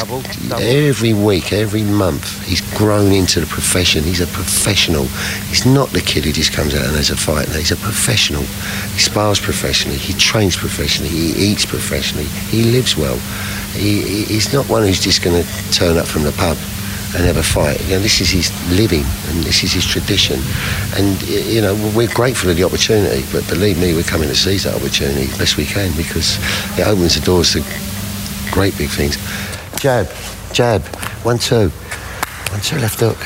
every 0.61 1.13
week, 1.15 1.51
every 1.51 1.82
month, 1.82 2.45
he's 2.45 2.61
grown 2.78 3.11
into 3.11 3.39
the 3.39 3.47
profession. 3.47 4.03
He's 4.03 4.22
a 4.22 4.28
professional. 4.28 5.05
He's 5.49 5.65
not 5.65 5.89
the 5.89 6.01
kid 6.01 6.24
who 6.24 6.32
just 6.32 6.53
comes 6.53 6.76
out 6.76 6.86
and 6.86 6.95
has 6.95 7.09
a 7.09 7.18
fight. 7.18 7.47
No, 7.47 7.55
he's 7.55 7.72
a 7.72 7.78
professional. 7.78 8.43
He 8.43 8.99
spars 8.99 9.39
professionally. 9.39 9.97
He 9.97 10.13
trains 10.13 10.55
professionally. 10.55 11.09
He 11.09 11.32
eats 11.51 11.65
professionally. 11.65 12.26
He 12.51 12.61
lives 12.61 12.95
well. 12.95 13.18
He- 13.74 14.26
he's 14.26 14.53
not 14.53 14.70
one 14.70 14.84
who's 14.84 14.99
just 15.01 15.24
going 15.24 15.41
to 15.43 15.49
turn 15.74 15.97
up 15.97 16.05
from 16.05 16.22
the 16.22 16.32
pub 16.34 16.57
and 17.18 17.26
have 17.26 17.38
a 17.38 17.43
fight. 17.43 17.82
You 17.86 17.95
know, 17.95 17.99
this 17.99 18.22
is 18.22 18.30
his 18.30 18.53
living 18.78 19.03
and 19.30 19.43
this 19.43 19.63
is 19.63 19.74
his 19.74 19.86
tradition. 19.86 20.39
And, 20.95 21.20
you 21.28 21.61
know, 21.61 21.74
we're 21.95 22.13
grateful 22.13 22.49
for 22.49 22.53
the 22.53 22.63
opportunity, 22.63 23.26
but 23.34 23.47
believe 23.49 23.82
me, 23.82 23.95
we're 23.95 24.03
coming 24.03 24.30
to 24.30 24.36
seize 24.36 24.65
that 24.65 24.76
opportunity 24.76 25.26
best 25.38 25.57
we 25.57 25.65
can 25.65 25.97
because 25.97 26.38
it 26.78 26.86
opens 26.86 27.15
the 27.15 27.26
doors 27.26 27.53
to 27.53 27.63
great 28.51 28.78
big 28.78 28.89
things. 28.89 29.18
Jab, 29.82 30.07
jab, 30.53 30.86
one, 31.26 31.39
two, 31.39 31.70
one, 32.51 32.61
two, 32.61 32.78
left 32.78 32.99
hook. 32.99 33.18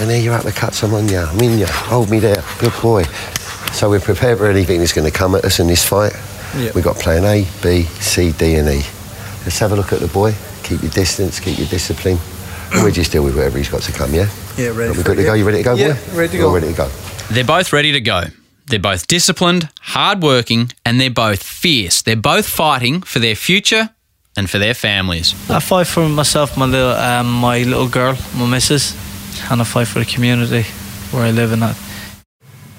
And 0.00 0.10
there 0.10 0.20
you're 0.20 0.34
at 0.34 0.44
the 0.44 0.52
cuts, 0.52 0.82
I'm 0.82 0.92
on 0.92 1.08
you, 1.08 1.18
I'm 1.18 1.40
in 1.40 1.58
you, 1.58 1.66
hold 1.66 2.10
me 2.10 2.18
there, 2.18 2.44
good 2.58 2.74
boy. 2.82 3.04
So 3.72 3.88
we're 3.88 4.00
prepared 4.00 4.38
for 4.38 4.46
anything 4.46 4.80
that's 4.80 4.92
going 4.92 5.10
to 5.10 5.16
come 5.16 5.34
at 5.34 5.44
us 5.46 5.58
in 5.58 5.66
this 5.66 5.86
fight. 5.86 6.12
Yeah. 6.54 6.72
We've 6.74 6.84
got 6.84 6.96
plan 6.96 7.24
A, 7.24 7.46
B, 7.62 7.84
C, 7.84 8.32
D, 8.32 8.56
and 8.56 8.68
E. 8.68 8.82
Let's 9.44 9.58
have 9.60 9.72
a 9.72 9.76
look 9.76 9.92
at 9.94 10.00
the 10.00 10.08
boy. 10.08 10.34
Keep 10.64 10.82
your 10.82 10.90
distance, 10.90 11.40
keep 11.40 11.58
your 11.58 11.68
discipline. 11.68 12.18
And 12.74 12.84
we 12.84 12.92
just 12.92 13.10
deal 13.12 13.24
with 13.24 13.34
whatever 13.34 13.58
he's 13.58 13.68
got 13.68 13.82
to 13.82 13.92
come, 13.92 14.14
yeah? 14.14 14.28
Yeah, 14.56 14.68
ready. 14.68 14.82
Are 14.84 14.92
we 14.92 14.98
for 14.98 15.02
good 15.02 15.16
to 15.16 15.22
go? 15.24 15.34
yeah. 15.34 15.38
You 15.40 15.44
ready 15.46 15.58
to 15.58 15.64
go, 15.64 15.74
Yeah, 15.74 15.94
boy? 15.94 16.16
ready 16.18 16.32
to 16.32 16.38
We're 16.38 16.44
go. 16.44 16.54
ready 16.54 16.66
to 16.68 16.72
go. 16.74 16.88
They're 17.30 17.44
both 17.44 17.72
ready 17.72 17.92
to 17.92 18.00
go. 18.00 18.22
They're 18.66 18.78
both 18.78 19.06
disciplined, 19.08 19.68
hardworking, 19.80 20.70
and 20.84 21.00
they're 21.00 21.10
both 21.10 21.42
fierce. 21.42 22.02
They're 22.02 22.14
both 22.16 22.48
fighting 22.48 23.02
for 23.02 23.18
their 23.18 23.34
future 23.34 23.90
and 24.36 24.48
for 24.48 24.58
their 24.58 24.74
families. 24.74 25.34
I 25.50 25.58
fight 25.58 25.88
for 25.88 26.08
myself, 26.08 26.56
my 26.56 26.66
little, 26.66 26.92
um, 26.92 27.32
my 27.32 27.62
little 27.64 27.88
girl, 27.88 28.16
my 28.36 28.46
missus, 28.46 28.94
and 29.50 29.60
I 29.60 29.64
fight 29.64 29.88
for 29.88 29.98
the 29.98 30.04
community 30.04 30.62
where 31.10 31.24
I 31.24 31.32
live 31.32 31.50
in. 31.50 31.60
That. 31.60 31.76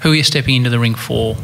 Who 0.04 0.12
are 0.14 0.16
you 0.16 0.24
stepping 0.24 0.56
into 0.56 0.70
the 0.70 0.80
ring 0.80 0.96
for? 0.96 1.36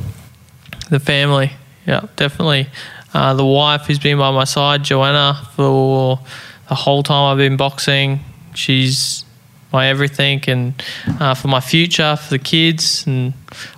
The 0.90 1.00
family, 1.02 1.52
yeah, 1.86 2.06
definitely. 2.16 2.68
Uh, 3.14 3.34
the 3.34 3.46
wife 3.46 3.88
who's 3.88 4.00
been 4.00 4.18
by 4.18 4.32
my 4.32 4.46
side, 4.46 4.84
Joanna, 4.84 5.46
for 5.56 6.20
the 6.70 6.76
whole 6.76 7.04
time 7.04 7.32
I've 7.34 7.38
been 7.38 7.58
boxing. 7.58 8.22
She's 8.58 9.24
my 9.72 9.88
everything, 9.88 10.42
and 10.48 10.74
uh, 11.20 11.34
for 11.36 11.48
my 11.48 11.60
future, 11.60 12.16
for 12.16 12.30
the 12.30 12.40
kids, 12.40 13.06
and 13.06 13.34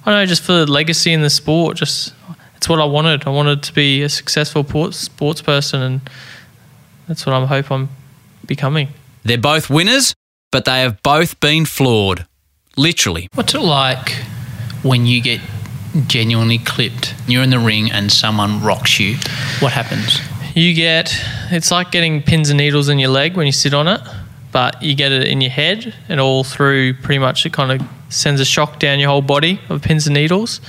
I 0.05 0.11
don't 0.11 0.21
know, 0.21 0.25
just 0.25 0.43
for 0.43 0.53
the 0.53 0.71
legacy 0.71 1.13
in 1.13 1.21
the 1.21 1.29
sport. 1.29 1.77
Just 1.77 2.13
it's 2.55 2.69
what 2.69 2.79
I 2.79 2.85
wanted. 2.85 3.25
I 3.25 3.29
wanted 3.29 3.63
to 3.63 3.73
be 3.73 4.01
a 4.03 4.09
successful 4.09 4.63
sports 4.91 5.41
person, 5.41 5.81
and 5.81 6.01
that's 7.07 7.25
what 7.25 7.33
I 7.33 7.45
hope 7.45 7.71
I'm 7.71 7.89
becoming. 8.45 8.89
They're 9.23 9.37
both 9.37 9.69
winners, 9.69 10.13
but 10.51 10.65
they 10.65 10.81
have 10.81 11.01
both 11.03 11.39
been 11.39 11.65
flawed. 11.65 12.25
Literally. 12.77 13.27
What's 13.33 13.53
it 13.53 13.59
like 13.59 14.11
when 14.83 15.05
you 15.05 15.21
get 15.21 15.41
genuinely 16.07 16.59
clipped? 16.59 17.13
You're 17.27 17.43
in 17.43 17.49
the 17.49 17.59
ring 17.59 17.91
and 17.91 18.11
someone 18.11 18.63
rocks 18.63 18.99
you. 18.99 19.15
What 19.59 19.73
happens? 19.73 20.21
You 20.55 20.73
get 20.73 21.13
it's 21.51 21.71
like 21.71 21.91
getting 21.91 22.21
pins 22.21 22.49
and 22.49 22.57
needles 22.57 22.89
in 22.89 22.99
your 22.99 23.09
leg 23.09 23.35
when 23.35 23.45
you 23.45 23.51
sit 23.51 23.73
on 23.73 23.87
it, 23.87 24.01
but 24.51 24.81
you 24.81 24.95
get 24.95 25.11
it 25.11 25.27
in 25.27 25.41
your 25.41 25.51
head 25.51 25.93
and 26.07 26.19
all 26.19 26.43
through 26.43 26.95
pretty 26.95 27.19
much 27.19 27.45
it 27.45 27.53
kind 27.53 27.71
of 27.71 27.87
sends 28.09 28.41
a 28.41 28.45
shock 28.45 28.79
down 28.79 28.99
your 28.99 29.09
whole 29.09 29.21
body 29.21 29.59
of 29.69 29.81
pins 29.81 30.07
and 30.07 30.15
needles. 30.15 30.61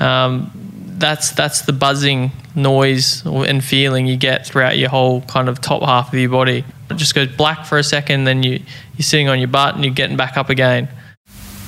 Um, 0.00 0.50
that's 0.98 1.30
that's 1.30 1.62
the 1.62 1.72
buzzing 1.72 2.32
noise 2.54 3.24
and 3.24 3.62
feeling 3.62 4.06
you 4.06 4.16
get 4.16 4.46
throughout 4.46 4.78
your 4.78 4.88
whole 4.88 5.20
kind 5.22 5.48
of 5.48 5.60
top 5.60 5.82
half 5.82 6.12
of 6.12 6.18
your 6.18 6.30
body. 6.30 6.64
It 6.90 6.96
just 6.96 7.14
goes 7.14 7.28
black 7.28 7.66
for 7.66 7.78
a 7.78 7.84
second, 7.84 8.24
then 8.24 8.42
you 8.42 8.60
you're 8.96 9.04
sitting 9.04 9.28
on 9.28 9.38
your 9.38 9.48
butt 9.48 9.74
and 9.74 9.84
you're 9.84 9.94
getting 9.94 10.16
back 10.16 10.36
up 10.36 10.50
again. 10.50 10.88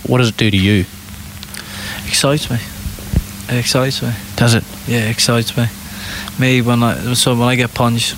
What 0.06 0.18
does 0.18 0.30
it 0.30 0.36
do 0.36 0.50
to 0.50 0.56
you? 0.56 0.84
excites 2.10 2.50
me. 2.50 2.56
It 3.48 3.58
excites 3.58 4.02
me. 4.02 4.12
Does 4.36 4.54
it? 4.54 4.64
Yeah, 4.88 5.08
it 5.08 5.10
excites 5.10 5.56
me. 5.56 5.66
Me 6.40 6.60
when 6.60 6.82
I 6.82 7.14
so 7.14 7.34
when 7.34 7.48
I 7.48 7.54
get 7.54 7.72
punched, 7.72 8.16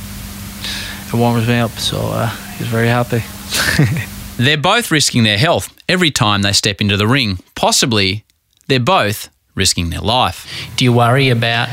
it 1.09 1.15
warms 1.15 1.47
me 1.47 1.59
up. 1.59 1.73
So 1.73 1.99
uh, 1.99 2.29
he's 2.57 2.69
very 2.69 2.89
happy. 2.89 3.23
They're 4.37 4.57
both 4.57 4.91
risking 4.91 5.25
their 5.25 5.39
health 5.39 5.73
every 5.89 6.11
time 6.11 6.43
they 6.43 6.53
step 6.53 6.81
into 6.81 6.97
the 6.97 7.07
ring. 7.07 7.39
Possibly, 7.55 8.25
they're 8.67 8.81
both 8.81 9.29
risking 9.55 9.91
their 9.91 10.01
life. 10.01 10.47
Do 10.77 10.85
you 10.85 10.93
worry 10.93 11.29
about 11.29 11.69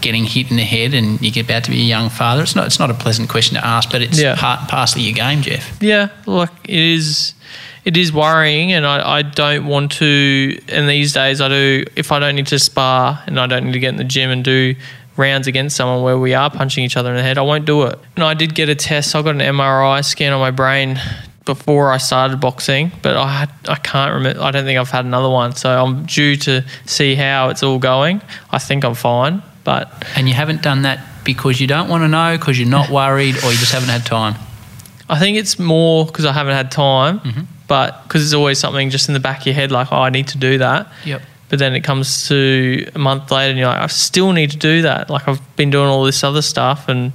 getting 0.00 0.24
hit 0.24 0.50
in 0.50 0.56
the 0.56 0.62
head 0.64 0.94
and 0.94 1.20
you 1.20 1.32
get 1.32 1.44
about 1.46 1.64
to 1.64 1.70
be 1.72 1.80
a 1.80 1.84
young 1.84 2.08
father? 2.10 2.42
It's 2.42 2.54
not. 2.54 2.66
It's 2.66 2.78
not 2.78 2.90
a 2.90 2.94
pleasant 2.94 3.28
question 3.28 3.56
to 3.56 3.66
ask, 3.66 3.90
but 3.90 4.02
it's 4.02 4.18
Yeah. 4.20 4.36
part 4.36 4.60
and 4.60 4.68
parcel 4.68 5.00
of 5.00 5.04
your 5.06 5.14
game, 5.14 5.42
Jeff. 5.42 5.76
Yeah, 5.82 6.08
look, 6.26 6.50
it 6.64 6.78
is. 6.78 7.34
It 7.84 7.96
is 7.96 8.12
worrying, 8.12 8.72
and 8.72 8.86
I, 8.86 9.18
I 9.18 9.22
don't 9.22 9.66
want 9.66 9.92
to. 9.92 10.60
And 10.68 10.88
these 10.88 11.12
days, 11.14 11.40
I 11.40 11.48
do. 11.48 11.84
If 11.96 12.12
I 12.12 12.18
don't 12.18 12.36
need 12.36 12.46
to 12.48 12.58
spar 12.58 13.22
and 13.26 13.40
I 13.40 13.46
don't 13.46 13.64
need 13.66 13.72
to 13.72 13.78
get 13.80 13.88
in 13.90 13.96
the 13.96 14.04
gym 14.04 14.30
and 14.30 14.44
do 14.44 14.74
rounds 15.18 15.46
against 15.46 15.76
someone 15.76 16.02
where 16.02 16.16
we 16.18 16.32
are 16.34 16.48
punching 16.50 16.84
each 16.84 16.96
other 16.96 17.10
in 17.10 17.16
the 17.16 17.22
head, 17.22 17.36
I 17.38 17.42
won't 17.42 17.64
do 17.66 17.82
it. 17.82 17.98
And 18.16 18.24
I 18.24 18.34
did 18.34 18.54
get 18.54 18.68
a 18.68 18.74
test. 18.74 19.14
I 19.14 19.22
got 19.22 19.30
an 19.34 19.40
MRI 19.40 20.04
scan 20.04 20.32
on 20.32 20.40
my 20.40 20.50
brain 20.52 20.98
before 21.44 21.90
I 21.90 21.96
started 21.98 22.40
boxing, 22.40 22.92
but 23.02 23.16
I 23.16 23.28
had, 23.40 23.50
I 23.68 23.76
can't 23.76 24.14
remember. 24.14 24.42
I 24.42 24.50
don't 24.50 24.64
think 24.64 24.78
I've 24.78 24.90
had 24.90 25.04
another 25.04 25.28
one, 25.30 25.54
so 25.54 25.82
I'm 25.82 26.04
due 26.06 26.36
to 26.36 26.64
see 26.86 27.14
how 27.14 27.48
it's 27.48 27.62
all 27.62 27.78
going. 27.78 28.20
I 28.50 28.58
think 28.58 28.84
I'm 28.84 28.94
fine, 28.94 29.42
but 29.64 29.90
And 30.16 30.28
you 30.28 30.34
haven't 30.34 30.62
done 30.62 30.82
that 30.82 31.00
because 31.24 31.60
you 31.60 31.66
don't 31.66 31.88
want 31.88 32.02
to 32.04 32.08
know, 32.08 32.36
because 32.38 32.58
you're 32.58 32.68
not 32.68 32.90
worried, 32.90 33.36
or 33.42 33.50
you 33.50 33.58
just 33.58 33.72
haven't 33.72 33.88
had 33.88 34.04
time. 34.06 34.34
I 35.08 35.18
think 35.18 35.38
it's 35.38 35.58
more 35.58 36.04
because 36.04 36.26
I 36.26 36.32
haven't 36.32 36.54
had 36.54 36.70
time, 36.70 37.20
Mm-hmm. 37.20 37.40
but 37.66 38.02
because 38.02 38.20
there's 38.22 38.34
always 38.34 38.58
something 38.58 38.90
just 38.90 39.08
in 39.08 39.14
the 39.14 39.20
back 39.20 39.40
of 39.40 39.46
your 39.46 39.54
head, 39.54 39.72
like, 39.72 39.90
oh, 39.90 39.96
I 40.02 40.10
need 40.10 40.28
to 40.28 40.38
do 40.38 40.58
that. 40.58 40.86
Yep. 41.06 41.22
But 41.48 41.58
then 41.58 41.74
it 41.74 41.80
comes 41.80 42.28
to 42.28 42.86
a 42.94 42.98
month 42.98 43.30
later, 43.30 43.50
and 43.50 43.58
you're 43.58 43.68
like, 43.68 43.80
I 43.80 43.86
still 43.86 44.32
need 44.32 44.50
to 44.50 44.56
do 44.58 44.82
that. 44.82 45.08
Like, 45.08 45.26
I've 45.26 45.56
been 45.56 45.70
doing 45.70 45.88
all 45.88 46.04
this 46.04 46.22
other 46.22 46.42
stuff, 46.42 46.88
and 46.88 47.12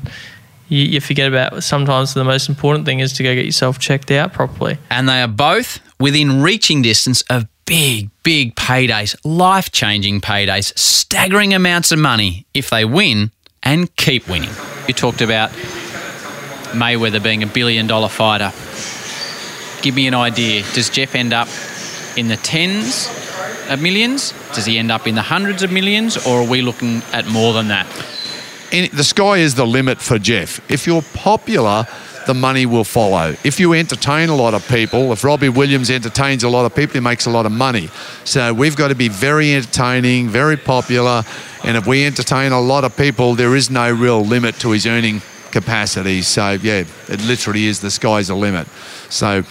you, 0.70 0.84
you 0.84 1.02
forget 1.02 1.28
about 1.28 1.64
sometimes 1.64 2.14
the 2.14 2.24
most 2.24 2.50
important 2.50 2.86
thing 2.86 3.00
is 3.00 3.14
to 3.14 3.24
go 3.24 3.36
get 3.36 3.46
yourself 3.46 3.78
checked 3.78 4.10
out 4.10 4.34
properly. 4.34 4.78
And 4.90 5.08
they 5.08 5.22
are 5.22 5.28
both 5.28 5.80
within 6.00 6.42
reaching 6.42 6.82
distance 6.82 7.22
of 7.24 7.46
big, 7.66 8.10
big 8.24 8.56
paydays, 8.56 9.16
life 9.24 9.72
changing 9.72 10.22
paydays, 10.22 10.78
staggering 10.78 11.54
amounts 11.54 11.92
of 11.92 12.00
money 12.00 12.46
if 12.54 12.70
they 12.70 12.86
win 12.86 13.32
and 13.62 13.96
keep 13.96 14.28
winning. 14.28 14.50
You 14.88 14.94
talked 14.94 15.22
about 15.22 15.52
Mayweather 16.72 17.22
being 17.22 17.44
a 17.44 17.48
billion 17.48 17.88
dollar 17.88 18.10
fighter. 18.10 18.52
Give 19.82 19.96
me 19.96 20.08
an 20.08 20.14
idea. 20.14 20.64
Does 20.74 20.90
Jeff 20.90 21.14
end 21.16 21.34
up 21.34 21.48
in 22.18 22.28
the 22.28 22.38
tens 22.38 23.08
of 23.70 23.82
millions? 23.82 24.34
Does 24.54 24.66
he 24.66 24.78
end 24.78 24.92
up 24.92 25.08
in 25.08 25.16
the 25.16 25.22
hundreds 25.22 25.64
of 25.64 25.72
millions? 25.72 26.18
Or 26.26 26.42
are 26.42 26.48
we 26.48 26.62
looking 26.62 27.02
at 27.12 27.28
more 27.28 27.54
than 27.54 27.68
that? 27.70 27.88
any, 28.74 28.88
the 28.90 29.04
sky 29.04 29.38
is 29.38 29.56
the 29.56 29.66
limit 29.66 30.02
for 30.02 30.20
Jeff. 30.20 30.60
If 30.70 30.88
you're 30.88 31.04
popular, 31.14 31.86
the 32.26 32.34
money 32.34 32.66
will 32.66 32.84
follow. 32.84 33.36
If 33.44 33.60
you 33.60 33.74
entertain 33.74 34.30
a 34.30 34.36
lot 34.36 34.54
of 34.54 34.68
people, 34.68 35.12
if 35.14 35.24
Robbie 35.24 35.50
Williams 35.50 35.90
entertains 35.90 36.44
a 36.44 36.50
lot 36.50 36.66
of 36.66 36.76
people, 36.76 36.96
he 36.96 37.00
makes 37.00 37.26
a 37.26 37.30
lot 37.30 37.46
of 37.46 37.52
money. 37.52 37.90
So 38.24 38.54
we've 38.54 38.76
got 38.76 38.88
to 38.88 38.96
be 38.96 39.10
very 39.10 39.54
entertaining, 39.54 40.30
very 40.30 40.58
popular, 40.58 41.24
and 41.64 41.78
if 41.78 41.86
we 41.86 42.06
entertain 42.06 42.52
a 42.52 42.60
lot 42.60 42.84
of 42.84 42.98
people, 42.98 43.36
there 43.36 43.56
is 43.56 43.70
no 43.70 43.92
real 43.92 44.26
limit 44.26 44.56
to 44.62 44.72
his 44.72 44.86
earning 44.88 45.22
capacity. 45.52 46.22
So 46.22 46.52
yeah, 46.52 46.86
it 47.08 47.24
literally 47.24 47.66
is 47.66 47.80
the 47.80 47.92
sky's 47.92 48.28
the 48.28 48.36
limit. 48.36 48.68
So. 49.10 49.44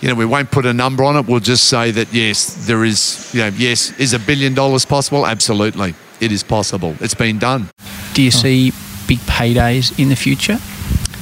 You 0.00 0.08
know, 0.08 0.14
we 0.14 0.26
won't 0.26 0.50
put 0.50 0.66
a 0.66 0.72
number 0.72 1.04
on 1.04 1.16
it. 1.16 1.26
We'll 1.26 1.40
just 1.40 1.64
say 1.64 1.90
that 1.90 2.12
yes, 2.12 2.66
there 2.66 2.84
is. 2.84 3.30
You 3.34 3.42
know, 3.42 3.52
yes, 3.56 3.98
is 3.98 4.12
a 4.12 4.18
billion 4.18 4.54
dollars 4.54 4.84
possible? 4.84 5.26
Absolutely, 5.26 5.94
it 6.20 6.32
is 6.32 6.42
possible. 6.42 6.94
It's 7.00 7.14
been 7.14 7.38
done. 7.38 7.68
Do 8.14 8.22
you 8.22 8.30
see 8.30 8.72
big 9.06 9.18
paydays 9.20 9.98
in 9.98 10.08
the 10.08 10.16
future? 10.16 10.58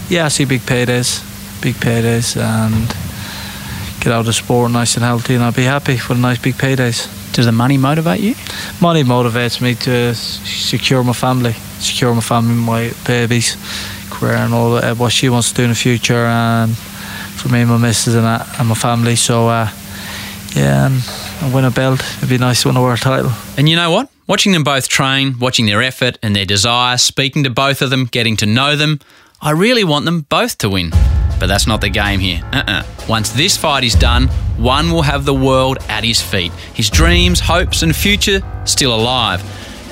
Yeah, 0.09 0.27
I 0.27 0.29
see 0.29 0.45
big 0.45 0.63
paydays, 0.63 1.23
big 1.63 1.77
paydays, 1.77 2.37
and 2.37 2.89
get 4.01 4.13
out 4.13 4.21
of 4.21 4.27
the 4.27 4.33
sport 4.33 4.71
nice 4.73 4.97
and 4.97 5.05
healthy, 5.05 5.35
and 5.35 5.45
I'll 5.45 5.53
be 5.53 5.65
happy 5.65 5.97
for 5.97 6.15
nice 6.15 6.39
big 6.41 6.55
paydays. 6.55 7.09
Does 7.33 7.47
the 7.47 7.53
money 7.53 7.79
motivate 7.79 8.21
you? 8.21 8.35
Money 8.81 9.03
motivates 9.03 9.61
me 9.61 9.75
to 9.77 10.15
secure 10.15 11.03
my 11.03 11.13
family, 11.13 11.53
secure 11.79 12.15
my 12.15 12.21
family, 12.21 12.55
my 12.55 12.93
babies, 13.07 13.57
career, 14.11 14.35
and 14.35 14.53
all 14.53 14.77
uh, 14.77 14.95
what 14.95 15.13
she 15.13 15.29
wants 15.29 15.51
to 15.51 15.55
do 15.57 15.63
in 15.65 15.71
the 15.71 15.75
future, 15.75 16.27
and 16.27 16.77
for 17.37 17.49
me, 17.49 17.65
my 17.65 17.77
missus, 17.77 18.15
and, 18.15 18.27
uh, 18.27 18.45
and 18.59 18.69
my 18.69 18.75
family. 18.75 19.17
So, 19.17 19.49
uh, 19.49 19.69
yeah, 20.55 20.87
and, 20.87 21.03
and 21.43 21.55
win 21.55 21.65
a 21.65 21.71
belt. 21.71 22.01
It'd 22.19 22.29
be 22.29 22.39
nice 22.39 22.63
to 22.63 22.69
win 22.69 22.77
a 22.77 22.83
world 22.83 23.01
title. 23.01 23.33
And 23.57 23.69
you 23.69 23.77
know 23.77 23.91
what? 23.91 24.09
Watching 24.27 24.53
them 24.53 24.65
both 24.65 24.89
train, 24.89 25.39
watching 25.39 25.67
their 25.67 25.83
effort 25.83 26.19
and 26.23 26.35
their 26.35 26.47
desire, 26.47 26.97
speaking 26.97 27.45
to 27.45 27.51
both 27.51 27.83
of 27.83 27.91
them, 27.91 28.07
getting 28.07 28.37
to 28.39 28.47
know 28.47 28.77
them, 28.77 29.01
I 29.43 29.51
really 29.51 29.85
want 29.85 30.07
them 30.07 30.23
both 30.23 30.57
to 30.59 30.71
win. 30.71 30.91
But 31.39 31.49
that's 31.49 31.67
not 31.67 31.81
the 31.81 31.91
game 31.91 32.21
here. 32.21 32.41
Uh-uh. 32.53 32.85
Once 33.09 33.31
this 33.31 33.57
fight 33.57 33.85
is 33.85 33.95
done, 33.95 34.29
one 34.57 34.91
will 34.91 35.03
have 35.03 35.25
the 35.25 35.35
world 35.35 35.79
at 35.89 36.05
his 36.05 36.23
feet, 36.23 36.53
his 36.73 36.89
dreams, 36.89 37.41
hopes, 37.41 37.83
and 37.83 37.95
future 37.95 38.41
still 38.65 38.95
alive. 38.95 39.43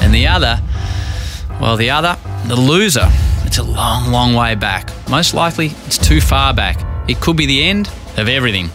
And 0.01 0.15
the 0.15 0.29
other, 0.29 0.61
well, 1.61 1.77
the 1.77 1.91
other, 1.91 2.17
the 2.47 2.57
loser, 2.57 3.09
it's 3.45 3.59
a 3.59 3.63
long, 3.65 4.11
long 4.11 4.35
way 4.35 4.55
back. 4.55 4.91
Most 5.11 5.35
likely, 5.35 5.73
it's 5.87 5.99
too 5.99 6.21
far 6.21 6.55
back. 6.55 6.92
It 7.09 7.21
could 7.21 7.37
be 7.37 7.47
the 7.47 7.65
end 7.65 7.89
of 8.17 8.29
everything. 8.29 8.71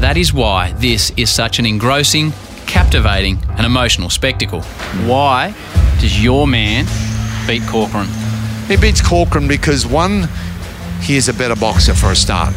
That 0.00 0.16
is 0.16 0.32
why 0.32 0.72
this 0.72 1.12
is 1.16 1.30
such 1.30 1.58
an 1.58 1.66
engrossing, 1.66 2.32
captivating, 2.66 3.38
and 3.50 3.66
emotional 3.66 4.08
spectacle. 4.08 4.62
Why 5.04 5.54
does 6.00 6.22
your 6.22 6.46
man 6.46 6.86
beat 7.46 7.62
Corcoran? 7.68 8.08
He 8.66 8.76
beats 8.76 9.06
Corcoran 9.06 9.46
because 9.46 9.86
one, 9.86 10.28
he 11.02 11.16
is 11.16 11.28
a 11.28 11.34
better 11.34 11.54
boxer 11.54 11.94
for 11.94 12.12
a 12.12 12.16
start. 12.16 12.54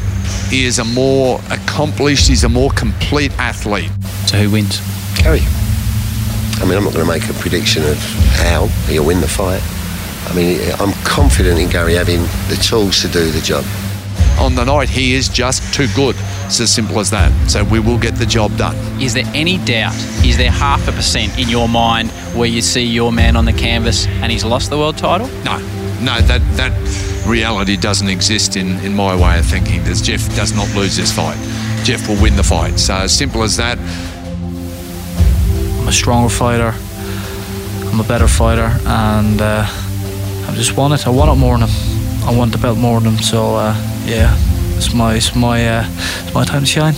He 0.49 0.65
is 0.65 0.79
a 0.79 0.85
more 0.85 1.41
accomplished, 1.51 2.27
he's 2.27 2.45
a 2.45 2.49
more 2.49 2.71
complete 2.71 3.31
athlete. 3.37 3.91
So 4.25 4.37
who 4.37 4.51
wins? 4.51 4.79
Gary. 5.17 5.41
I 6.61 6.65
mean, 6.65 6.77
I'm 6.77 6.83
not 6.83 6.93
going 6.93 7.05
to 7.05 7.11
make 7.11 7.29
a 7.29 7.33
prediction 7.33 7.83
of 7.83 7.97
how 8.41 8.67
he'll 8.87 9.05
win 9.05 9.19
the 9.19 9.27
fight. 9.27 9.61
I 10.29 10.35
mean, 10.35 10.59
I'm 10.79 10.93
confident 11.03 11.59
in 11.59 11.69
Gary 11.69 11.95
having 11.95 12.21
the 12.47 12.59
tools 12.61 13.01
to 13.01 13.07
do 13.09 13.31
the 13.31 13.41
job. 13.41 13.65
On 14.39 14.55
the 14.55 14.63
night, 14.63 14.89
he 14.89 15.13
is 15.13 15.27
just 15.27 15.73
too 15.73 15.87
good. 15.95 16.15
It's 16.45 16.59
as 16.59 16.73
simple 16.73 16.99
as 16.99 17.09
that. 17.09 17.31
So 17.49 17.63
we 17.65 17.79
will 17.79 17.99
get 17.99 18.15
the 18.15 18.25
job 18.25 18.55
done. 18.57 18.75
Is 19.01 19.13
there 19.13 19.29
any 19.35 19.57
doubt? 19.65 19.93
Is 20.25 20.37
there 20.37 20.49
half 20.49 20.87
a 20.87 20.91
percent 20.91 21.37
in 21.37 21.49
your 21.49 21.67
mind 21.67 22.09
where 22.33 22.47
you 22.47 22.61
see 22.61 22.83
your 22.83 23.11
man 23.11 23.35
on 23.35 23.45
the 23.45 23.53
canvas 23.53 24.07
and 24.07 24.31
he's 24.31 24.45
lost 24.45 24.69
the 24.69 24.77
world 24.77 24.97
title? 24.97 25.27
No, 25.43 25.57
no, 26.01 26.21
that 26.21 26.41
that 26.55 26.73
reality 27.27 27.77
doesn't 27.77 28.09
exist 28.09 28.55
in, 28.55 28.79
in 28.79 28.95
my 28.95 29.15
way 29.15 29.37
of 29.39 29.45
thinking. 29.45 29.83
There's 29.83 30.01
Jeff 30.01 30.33
does 30.35 30.53
not 30.55 30.73
lose 30.73 30.95
this 30.95 31.11
fight. 31.11 31.37
Jeff 31.83 32.07
will 32.07 32.21
win 32.21 32.35
the 32.35 32.43
fight. 32.43 32.79
So 32.79 32.95
as 32.95 33.15
simple 33.15 33.43
as 33.43 33.57
that. 33.57 33.77
I'm 35.81 35.87
a 35.87 35.91
stronger 35.91 36.29
fighter. 36.29 36.73
I'm 37.91 37.99
a 37.99 38.03
better 38.03 38.27
fighter, 38.27 38.71
and 38.85 39.41
uh, 39.41 39.65
I 39.67 40.53
just 40.55 40.77
want 40.77 40.93
it. 40.93 41.07
I 41.07 41.09
want 41.09 41.31
it 41.31 41.35
more 41.35 41.57
than 41.57 41.67
him. 41.67 42.27
I 42.27 42.35
want 42.35 42.51
the 42.51 42.57
belt 42.57 42.77
more 42.77 42.99
than 42.99 43.13
him. 43.13 43.23
So 43.23 43.55
uh, 43.55 43.75
yeah, 44.09 44.35
it's 44.75 44.93
my 44.93 45.15
it's 45.15 45.35
my 45.35 45.67
uh, 45.67 45.85
it's 45.87 46.33
my 46.33 46.43
time 46.43 46.61
to 46.61 46.65
shine. 46.65 46.95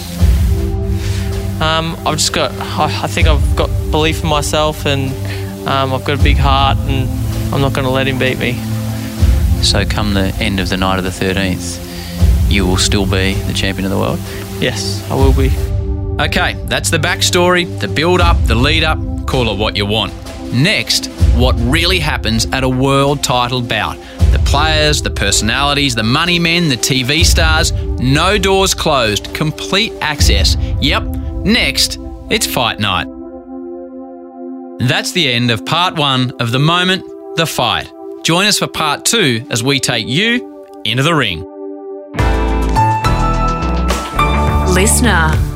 Um, 1.62 1.96
I've 2.08 2.18
just 2.18 2.34
got, 2.34 2.52
I, 2.54 3.04
I 3.04 3.08
think 3.08 3.28
I've 3.28 3.56
got 3.56 3.70
belief 3.92 4.24
in 4.24 4.30
myself 4.30 4.88
and 4.88 5.12
um, 5.68 5.94
I've 5.94 6.04
got 6.04 6.20
a 6.20 6.24
big 6.24 6.38
heart 6.38 6.76
and 6.80 7.08
I'm 7.54 7.62
not 7.62 7.74
going 7.74 7.86
to 7.86 7.92
let 7.92 8.08
him 8.08 8.18
beat 8.18 8.40
me. 8.40 8.54
So 9.62 9.86
come 9.86 10.16
the 10.16 10.34
end 10.40 10.60
of 10.60 10.70
the 10.70 10.78
night 10.78 10.98
of 10.98 11.04
the 11.04 11.12
13th, 11.12 12.50
you 12.50 12.66
will 12.66 12.78
still 12.78 13.06
be 13.06 13.34
the 13.34 13.54
champion 13.54 13.86
of 13.86 13.92
the 13.92 13.98
world? 14.00 14.18
Yes, 14.60 15.08
I 15.12 15.14
will 15.14 15.34
be. 15.34 15.52
Okay, 16.20 16.54
that's 16.66 16.90
the 16.90 16.98
backstory, 16.98 17.80
the 17.80 17.88
build 17.88 18.22
up, 18.22 18.44
the 18.48 18.56
lead 18.56 18.84
up, 18.84 18.98
call 19.28 19.54
it 19.54 19.60
what 19.60 19.76
you 19.76 19.86
want. 19.86 20.14
Next, 20.52 21.12
what 21.36 21.54
really 21.60 22.00
happens 22.00 22.48
at 22.48 22.64
a 22.64 22.70
world 22.70 23.24
title 23.24 23.62
bout. 23.62 24.00
The 24.32 24.42
players, 24.46 25.02
the 25.02 25.10
personalities, 25.10 25.96
the 25.96 26.04
money 26.04 26.40
men, 26.40 26.70
the 26.70 26.78
TV 26.78 27.26
stars, 27.26 27.72
no 27.72 28.38
doors 28.38 28.74
closed, 28.74 29.34
complete 29.34 29.94
access. 30.02 30.56
Yep, 30.80 31.04
next, 31.44 31.98
it's 32.30 32.46
fight 32.46 32.80
night. 32.80 33.08
That's 34.88 35.12
the 35.12 35.32
end 35.32 35.52
of 35.52 35.66
part 35.66 35.96
one 35.96 36.32
of 36.40 36.52
The 36.52 36.60
Moment, 36.60 37.06
The 37.36 37.46
Fight. 37.46 37.92
Join 38.24 38.46
us 38.46 38.60
for 38.60 38.68
part 38.68 39.06
two 39.06 39.46
as 39.50 39.64
we 39.64 39.80
take 39.80 40.08
you 40.08 40.66
into 40.86 41.04
the 41.04 41.14
ring. 41.14 41.44
Listener. 44.74 45.51